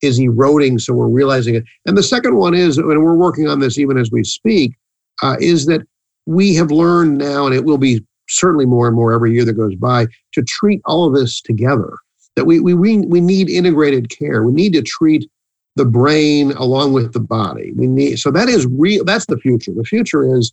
is 0.04 0.18
eroding. 0.18 0.78
So 0.78 0.92
we're 0.94 1.08
realizing 1.08 1.54
it. 1.54 1.64
And 1.86 1.96
the 1.96 2.02
second 2.02 2.36
one 2.36 2.54
is, 2.54 2.78
and 2.78 2.86
we're 2.86 3.14
working 3.14 3.48
on 3.48 3.60
this 3.60 3.78
even 3.78 3.98
as 3.98 4.10
we 4.10 4.24
speak, 4.24 4.74
uh, 5.22 5.36
is 5.40 5.66
that 5.66 5.82
we 6.26 6.54
have 6.54 6.70
learned 6.70 7.18
now, 7.18 7.46
and 7.46 7.54
it 7.54 7.64
will 7.64 7.78
be 7.78 8.04
certainly 8.28 8.66
more 8.66 8.86
and 8.86 8.96
more 8.96 9.12
every 9.12 9.32
year 9.32 9.44
that 9.44 9.52
goes 9.54 9.74
by, 9.76 10.06
to 10.32 10.42
treat 10.42 10.80
all 10.86 11.06
of 11.06 11.14
this 11.14 11.40
together. 11.40 11.98
That 12.36 12.46
we 12.46 12.58
we 12.60 12.74
we 12.74 12.98
we 12.98 13.20
need 13.20 13.48
integrated 13.48 14.10
care. 14.10 14.42
We 14.42 14.52
need 14.52 14.72
to 14.72 14.82
treat 14.82 15.30
the 15.76 15.84
brain 15.84 16.52
along 16.52 16.92
with 16.92 17.12
the 17.12 17.20
body. 17.20 17.72
We 17.76 17.86
need 17.86 18.18
so 18.18 18.30
that 18.30 18.48
is 18.48 18.66
real. 18.66 19.04
That's 19.04 19.26
the 19.26 19.38
future. 19.38 19.72
The 19.74 19.84
future 19.84 20.36
is 20.36 20.52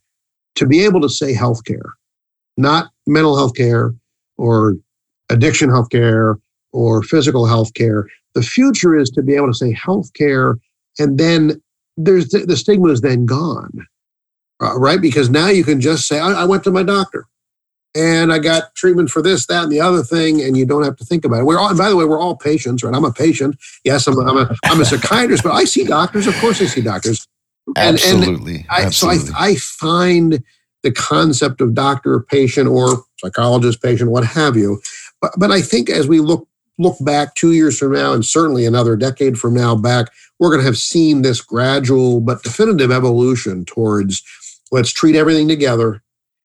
to 0.55 0.65
be 0.65 0.83
able 0.83 1.01
to 1.01 1.09
say 1.09 1.33
healthcare, 1.33 1.91
not 2.57 2.91
mental 3.07 3.37
health 3.37 3.55
care 3.55 3.93
or 4.37 4.77
addiction 5.29 5.69
healthcare 5.69 6.35
or 6.73 7.01
physical 7.03 7.45
healthcare. 7.45 8.05
The 8.33 8.41
future 8.41 8.97
is 8.97 9.09
to 9.11 9.21
be 9.21 9.35
able 9.35 9.47
to 9.47 9.53
say 9.53 9.73
healthcare, 9.73 10.55
and 10.99 11.17
then 11.17 11.61
there's 11.97 12.29
the, 12.29 12.39
the 12.39 12.55
stigma 12.55 12.89
is 12.89 13.01
then 13.01 13.25
gone, 13.25 13.87
uh, 14.61 14.77
right? 14.77 15.01
Because 15.01 15.29
now 15.29 15.47
you 15.47 15.63
can 15.63 15.81
just 15.81 16.07
say, 16.07 16.19
I, 16.19 16.31
I 16.31 16.43
went 16.45 16.63
to 16.63 16.71
my 16.71 16.83
doctor 16.83 17.27
and 17.93 18.31
I 18.31 18.39
got 18.39 18.73
treatment 18.75 19.09
for 19.09 19.21
this, 19.21 19.45
that, 19.47 19.63
and 19.63 19.71
the 19.71 19.81
other 19.81 20.01
thing, 20.01 20.41
and 20.41 20.55
you 20.55 20.65
don't 20.65 20.83
have 20.83 20.95
to 20.95 21.05
think 21.05 21.25
about 21.25 21.41
it. 21.41 21.43
We're 21.43 21.59
all, 21.59 21.75
by 21.77 21.89
the 21.89 21.95
way, 21.95 22.05
we're 22.05 22.21
all 22.21 22.37
patients, 22.37 22.83
right? 22.83 22.95
I'm 22.95 23.03
a 23.03 23.11
patient. 23.11 23.57
Yes, 23.83 24.07
I'm 24.07 24.17
a, 24.17 24.21
I'm 24.21 24.37
a, 24.37 24.55
I'm 24.65 24.79
a 24.79 24.85
psychiatrist, 24.85 25.43
but 25.43 25.51
I 25.51 25.65
see 25.65 25.83
doctors. 25.83 26.25
Of 26.25 26.35
course, 26.35 26.61
I 26.61 26.65
see 26.65 26.81
doctors. 26.81 27.27
And, 27.75 27.95
Absolutely. 27.95 28.55
And 28.55 28.65
I, 28.69 28.83
Absolutely. 28.83 29.27
So 29.27 29.33
I, 29.35 29.47
I 29.47 29.55
find 29.55 30.43
the 30.83 30.91
concept 30.91 31.59
of 31.59 31.73
doctor, 31.73 32.21
patient, 32.21 32.69
or 32.69 33.03
psychologist, 33.19 33.83
patient, 33.83 34.09
what 34.09 34.25
have 34.25 34.55
you, 34.55 34.81
but, 35.21 35.31
but 35.37 35.51
I 35.51 35.61
think 35.61 35.89
as 35.89 36.07
we 36.07 36.19
look 36.19 36.47
look 36.77 36.95
back 37.01 37.36
two 37.36 37.53
years 37.53 37.77
from 37.77 37.93
now, 37.93 38.13
and 38.13 38.25
certainly 38.25 38.65
another 38.65 38.95
decade 38.95 39.38
from 39.38 39.53
now 39.53 39.75
back, 39.75 40.07
we're 40.39 40.49
going 40.49 40.62
to 40.62 40.65
have 40.65 40.77
seen 40.77 41.21
this 41.21 41.41
gradual 41.41 42.19
but 42.19 42.43
definitive 42.43 42.91
evolution 42.91 43.65
towards 43.65 44.23
let's 44.71 44.91
treat 44.91 45.15
everything 45.15 45.47
together. 45.47 46.01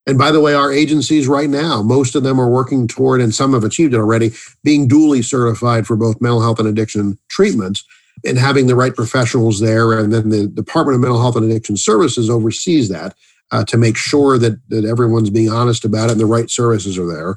And 0.06 0.18
by 0.18 0.30
the 0.30 0.40
way, 0.40 0.54
our 0.54 0.72
agencies 0.72 1.26
right 1.26 1.50
now, 1.50 1.82
most 1.82 2.14
of 2.14 2.22
them 2.22 2.40
are 2.40 2.48
working 2.48 2.86
toward, 2.86 3.20
and 3.20 3.34
some 3.34 3.54
have 3.54 3.64
achieved 3.64 3.94
it 3.94 3.98
already, 3.98 4.32
being 4.62 4.86
duly 4.86 5.22
certified 5.22 5.86
for 5.86 5.96
both 5.96 6.20
mental 6.20 6.40
health 6.40 6.60
and 6.60 6.68
addiction 6.68 7.18
treatments 7.28 7.84
and 8.24 8.38
having 8.38 8.66
the 8.66 8.76
right 8.76 8.94
professionals 8.94 9.60
there. 9.60 9.98
And 9.98 10.12
then 10.12 10.30
the 10.30 10.46
Department 10.46 10.94
of 10.94 11.00
Mental 11.00 11.20
Health 11.20 11.36
and 11.36 11.44
Addiction 11.50 11.76
Services 11.76 12.30
oversees 12.30 12.88
that 12.88 13.14
uh, 13.50 13.64
to 13.64 13.76
make 13.76 13.96
sure 13.96 14.38
that, 14.38 14.60
that 14.68 14.84
everyone's 14.84 15.30
being 15.30 15.50
honest 15.50 15.84
about 15.84 16.08
it 16.08 16.12
and 16.12 16.20
the 16.20 16.26
right 16.26 16.50
services 16.50 16.98
are 16.98 17.06
there 17.06 17.36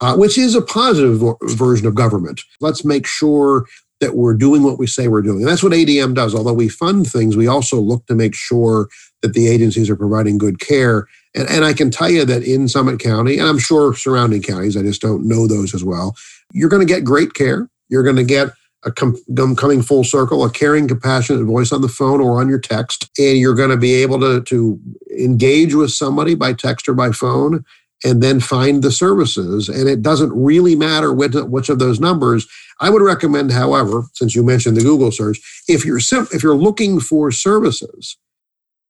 uh, 0.00 0.16
which 0.16 0.38
is 0.38 0.54
a 0.54 0.62
positive 0.62 1.22
version 1.42 1.86
of 1.86 1.94
government. 1.94 2.42
Let's 2.60 2.84
make 2.84 3.06
sure 3.06 3.66
that 4.00 4.16
we're 4.16 4.34
doing 4.34 4.62
what 4.62 4.78
we 4.78 4.86
say 4.86 5.08
we're 5.08 5.22
doing. 5.22 5.40
And 5.40 5.48
that's 5.48 5.62
what 5.62 5.72
ADM 5.72 6.14
does. 6.14 6.34
Although 6.34 6.54
we 6.54 6.68
fund 6.68 7.06
things, 7.06 7.36
we 7.36 7.46
also 7.46 7.78
look 7.78 8.06
to 8.06 8.14
make 8.14 8.34
sure 8.34 8.88
that 9.22 9.34
the 9.34 9.46
agencies 9.46 9.90
are 9.90 9.96
providing 9.96 10.38
good 10.38 10.58
care. 10.58 11.06
And, 11.34 11.48
and 11.50 11.64
I 11.64 11.74
can 11.74 11.90
tell 11.90 12.10
you 12.10 12.24
that 12.24 12.42
in 12.42 12.66
Summit 12.66 12.98
County, 12.98 13.38
and 13.38 13.46
I'm 13.46 13.58
sure 13.58 13.94
surrounding 13.94 14.42
counties, 14.42 14.76
I 14.76 14.82
just 14.82 15.02
don't 15.02 15.28
know 15.28 15.46
those 15.46 15.74
as 15.74 15.84
well, 15.84 16.16
you're 16.52 16.70
going 16.70 16.86
to 16.86 16.92
get 16.92 17.04
great 17.04 17.34
care. 17.34 17.68
You're 17.88 18.02
going 18.02 18.16
to 18.16 18.24
get 18.24 18.48
a 18.84 18.90
com- 18.90 19.18
coming 19.56 19.82
full 19.82 20.04
circle, 20.04 20.42
a 20.44 20.50
caring, 20.50 20.88
compassionate 20.88 21.44
voice 21.44 21.70
on 21.70 21.82
the 21.82 21.88
phone 21.88 22.20
or 22.20 22.40
on 22.40 22.48
your 22.48 22.58
text. 22.58 23.10
And 23.18 23.38
you're 23.38 23.54
going 23.54 23.70
to 23.70 23.76
be 23.76 23.94
able 23.94 24.18
to, 24.20 24.40
to 24.40 24.80
engage 25.18 25.74
with 25.74 25.90
somebody 25.90 26.34
by 26.34 26.54
text 26.54 26.88
or 26.88 26.94
by 26.94 27.10
phone 27.10 27.64
and 28.04 28.22
then 28.22 28.40
find 28.40 28.82
the 28.82 28.90
services. 28.90 29.68
And 29.68 29.88
it 29.88 30.02
doesn't 30.02 30.32
really 30.32 30.74
matter 30.74 31.12
which, 31.12 31.68
of 31.68 31.78
those 31.78 32.00
numbers. 32.00 32.48
I 32.80 32.90
would 32.90 33.02
recommend, 33.02 33.52
however, 33.52 34.06
since 34.14 34.34
you 34.34 34.42
mentioned 34.42 34.76
the 34.76 34.82
Google 34.82 35.12
search, 35.12 35.38
if 35.68 35.84
you're 35.84 36.00
sim- 36.00 36.26
if 36.32 36.42
you're 36.42 36.56
looking 36.56 36.98
for 36.98 37.30
services, 37.30 38.16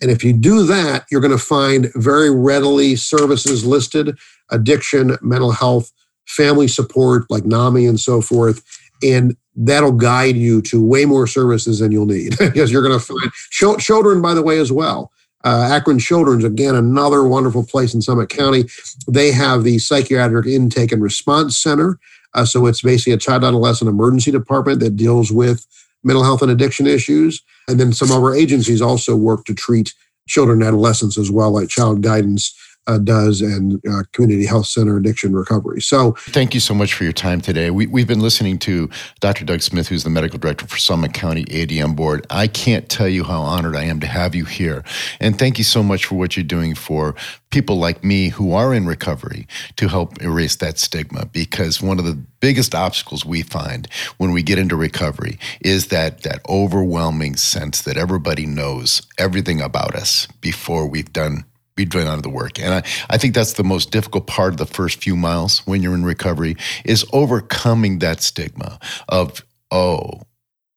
And 0.00 0.12
if 0.12 0.22
you 0.22 0.32
do 0.32 0.62
that, 0.64 1.06
you're 1.10 1.20
going 1.20 1.32
to 1.32 1.38
find 1.38 1.90
very 1.94 2.30
readily 2.30 2.94
services 2.94 3.66
listed 3.66 4.16
addiction, 4.50 5.16
mental 5.20 5.50
health, 5.52 5.92
family 6.26 6.68
support 6.68 7.28
like 7.30 7.44
NAMI 7.44 7.86
and 7.86 7.98
so 7.98 8.20
forth. 8.20 8.62
And 9.02 9.36
that'll 9.58 9.92
guide 9.92 10.36
you 10.36 10.62
to 10.62 10.84
way 10.84 11.04
more 11.04 11.26
services 11.26 11.80
than 11.80 11.90
you'll 11.90 12.06
need 12.06 12.36
because 12.38 12.70
you're 12.70 12.82
going 12.82 12.98
to 12.98 13.04
find 13.04 13.80
children, 13.80 14.22
by 14.22 14.32
the 14.32 14.42
way, 14.42 14.58
as 14.58 14.72
well. 14.72 15.10
Uh, 15.44 15.68
Akron 15.72 15.98
Children's, 15.98 16.44
again, 16.44 16.74
another 16.74 17.24
wonderful 17.24 17.64
place 17.64 17.94
in 17.94 18.02
Summit 18.02 18.28
County. 18.28 18.64
They 19.06 19.32
have 19.32 19.64
the 19.64 19.78
Psychiatric 19.78 20.46
Intake 20.46 20.92
and 20.92 21.02
Response 21.02 21.56
Center. 21.56 21.98
Uh, 22.34 22.44
so 22.44 22.66
it's 22.66 22.82
basically 22.82 23.12
a 23.12 23.18
child 23.18 23.44
adolescent 23.44 23.88
emergency 23.88 24.30
department 24.30 24.80
that 24.80 24.96
deals 24.96 25.32
with 25.32 25.66
mental 26.04 26.24
health 26.24 26.42
and 26.42 26.50
addiction 26.50 26.86
issues. 26.86 27.42
And 27.66 27.78
then 27.78 27.92
some 27.92 28.10
of 28.10 28.22
our 28.22 28.34
agencies 28.34 28.82
also 28.82 29.16
work 29.16 29.44
to 29.46 29.54
treat 29.54 29.94
children 30.28 30.60
and 30.60 30.68
adolescents 30.68 31.18
as 31.18 31.30
well, 31.30 31.50
like 31.50 31.68
child 31.68 32.02
guidance 32.02 32.54
uh, 32.88 32.98
does 32.98 33.40
and 33.40 33.80
uh, 33.86 34.02
community 34.12 34.46
health 34.46 34.66
center 34.66 34.96
addiction 34.96 35.34
recovery. 35.34 35.80
So, 35.80 36.12
thank 36.18 36.54
you 36.54 36.60
so 36.60 36.74
much 36.74 36.94
for 36.94 37.04
your 37.04 37.12
time 37.12 37.40
today. 37.40 37.70
We, 37.70 37.86
we've 37.86 38.08
been 38.08 38.20
listening 38.20 38.58
to 38.60 38.88
Dr. 39.20 39.44
Doug 39.44 39.60
Smith, 39.60 39.88
who's 39.88 40.04
the 40.04 40.10
medical 40.10 40.38
director 40.38 40.66
for 40.66 40.78
Summit 40.78 41.14
County 41.14 41.44
ADM 41.44 41.94
Board. 41.94 42.26
I 42.30 42.48
can't 42.48 42.88
tell 42.88 43.08
you 43.08 43.24
how 43.24 43.42
honored 43.42 43.76
I 43.76 43.84
am 43.84 44.00
to 44.00 44.06
have 44.06 44.34
you 44.34 44.44
here. 44.44 44.82
And 45.20 45.38
thank 45.38 45.58
you 45.58 45.64
so 45.64 45.82
much 45.82 46.06
for 46.06 46.16
what 46.16 46.36
you're 46.36 46.44
doing 46.44 46.74
for 46.74 47.14
people 47.50 47.76
like 47.76 48.04
me 48.04 48.28
who 48.28 48.52
are 48.52 48.74
in 48.74 48.86
recovery 48.86 49.46
to 49.76 49.88
help 49.88 50.20
erase 50.22 50.56
that 50.56 50.78
stigma 50.78 51.26
because 51.26 51.80
one 51.80 51.98
of 51.98 52.04
the 52.04 52.14
biggest 52.40 52.74
obstacles 52.74 53.24
we 53.24 53.42
find 53.42 53.88
when 54.18 54.32
we 54.32 54.42
get 54.42 54.58
into 54.58 54.76
recovery 54.76 55.38
is 55.60 55.88
that 55.88 56.22
that 56.22 56.40
overwhelming 56.48 57.36
sense 57.36 57.82
that 57.82 57.96
everybody 57.96 58.46
knows 58.46 59.02
everything 59.18 59.60
about 59.60 59.94
us 59.94 60.28
before 60.40 60.86
we've 60.86 61.12
done 61.12 61.44
doing 61.84 62.06
out 62.06 62.16
of 62.16 62.22
the 62.22 62.30
work. 62.30 62.58
And 62.58 62.74
I, 62.74 62.82
I 63.10 63.18
think 63.18 63.34
that's 63.34 63.54
the 63.54 63.64
most 63.64 63.90
difficult 63.90 64.26
part 64.26 64.52
of 64.52 64.56
the 64.58 64.66
first 64.66 65.02
few 65.02 65.16
miles 65.16 65.60
when 65.66 65.82
you're 65.82 65.94
in 65.94 66.04
recovery 66.04 66.56
is 66.84 67.04
overcoming 67.12 67.98
that 68.00 68.22
stigma 68.22 68.78
of, 69.08 69.44
oh, 69.70 70.22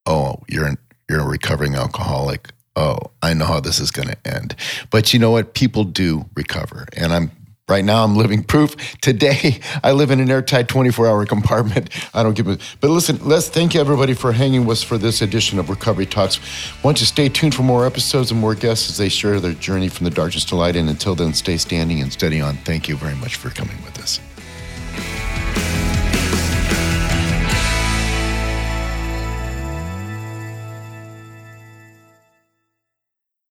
oh, 0.05 0.37
you're 0.47 0.75
you're 1.09 1.21
a 1.21 1.27
recovering 1.27 1.75
alcoholic. 1.75 2.49
Oh, 2.75 2.97
I 3.21 3.33
know 3.33 3.45
how 3.45 3.59
this 3.59 3.79
is 3.79 3.91
going 3.91 4.07
to 4.07 4.17
end. 4.25 4.55
But 4.89 5.11
you 5.11 5.19
know 5.19 5.31
what? 5.31 5.53
People 5.53 5.83
do 5.83 6.25
recover. 6.35 6.87
And 6.95 7.11
I'm 7.11 7.31
Right 7.71 7.85
now, 7.85 8.03
I'm 8.03 8.17
living 8.17 8.43
proof. 8.43 8.75
Today, 8.99 9.61
I 9.83 9.93
live 9.93 10.11
in 10.11 10.19
an 10.19 10.29
airtight 10.29 10.67
24 10.67 11.07
hour 11.07 11.25
compartment. 11.25 11.89
I 12.13 12.21
don't 12.21 12.33
give 12.33 12.49
a. 12.49 12.57
But 12.81 12.89
listen, 12.89 13.17
let's 13.21 13.47
thank 13.47 13.77
everybody 13.77 14.13
for 14.13 14.33
hanging 14.33 14.65
with 14.65 14.79
us 14.79 14.83
for 14.83 14.97
this 14.97 15.21
edition 15.21 15.57
of 15.57 15.69
Recovery 15.69 16.05
Talks. 16.05 16.41
Want 16.83 16.97
to 16.97 17.05
stay 17.05 17.29
tuned 17.29 17.55
for 17.55 17.63
more 17.63 17.85
episodes 17.85 18.29
and 18.29 18.41
more 18.41 18.55
guests 18.55 18.89
as 18.89 18.97
they 18.97 19.07
share 19.07 19.39
their 19.39 19.53
journey 19.53 19.87
from 19.87 20.03
the 20.03 20.09
darkness 20.09 20.43
to 20.45 20.57
light. 20.57 20.75
And 20.75 20.89
until 20.89 21.15
then, 21.15 21.33
stay 21.33 21.55
standing 21.55 22.01
and 22.01 22.11
steady 22.11 22.41
on. 22.41 22.57
Thank 22.57 22.89
you 22.89 22.97
very 22.97 23.15
much 23.15 23.35
for 23.35 23.49
coming 23.51 23.77
with 23.85 23.97
us. 23.99 24.19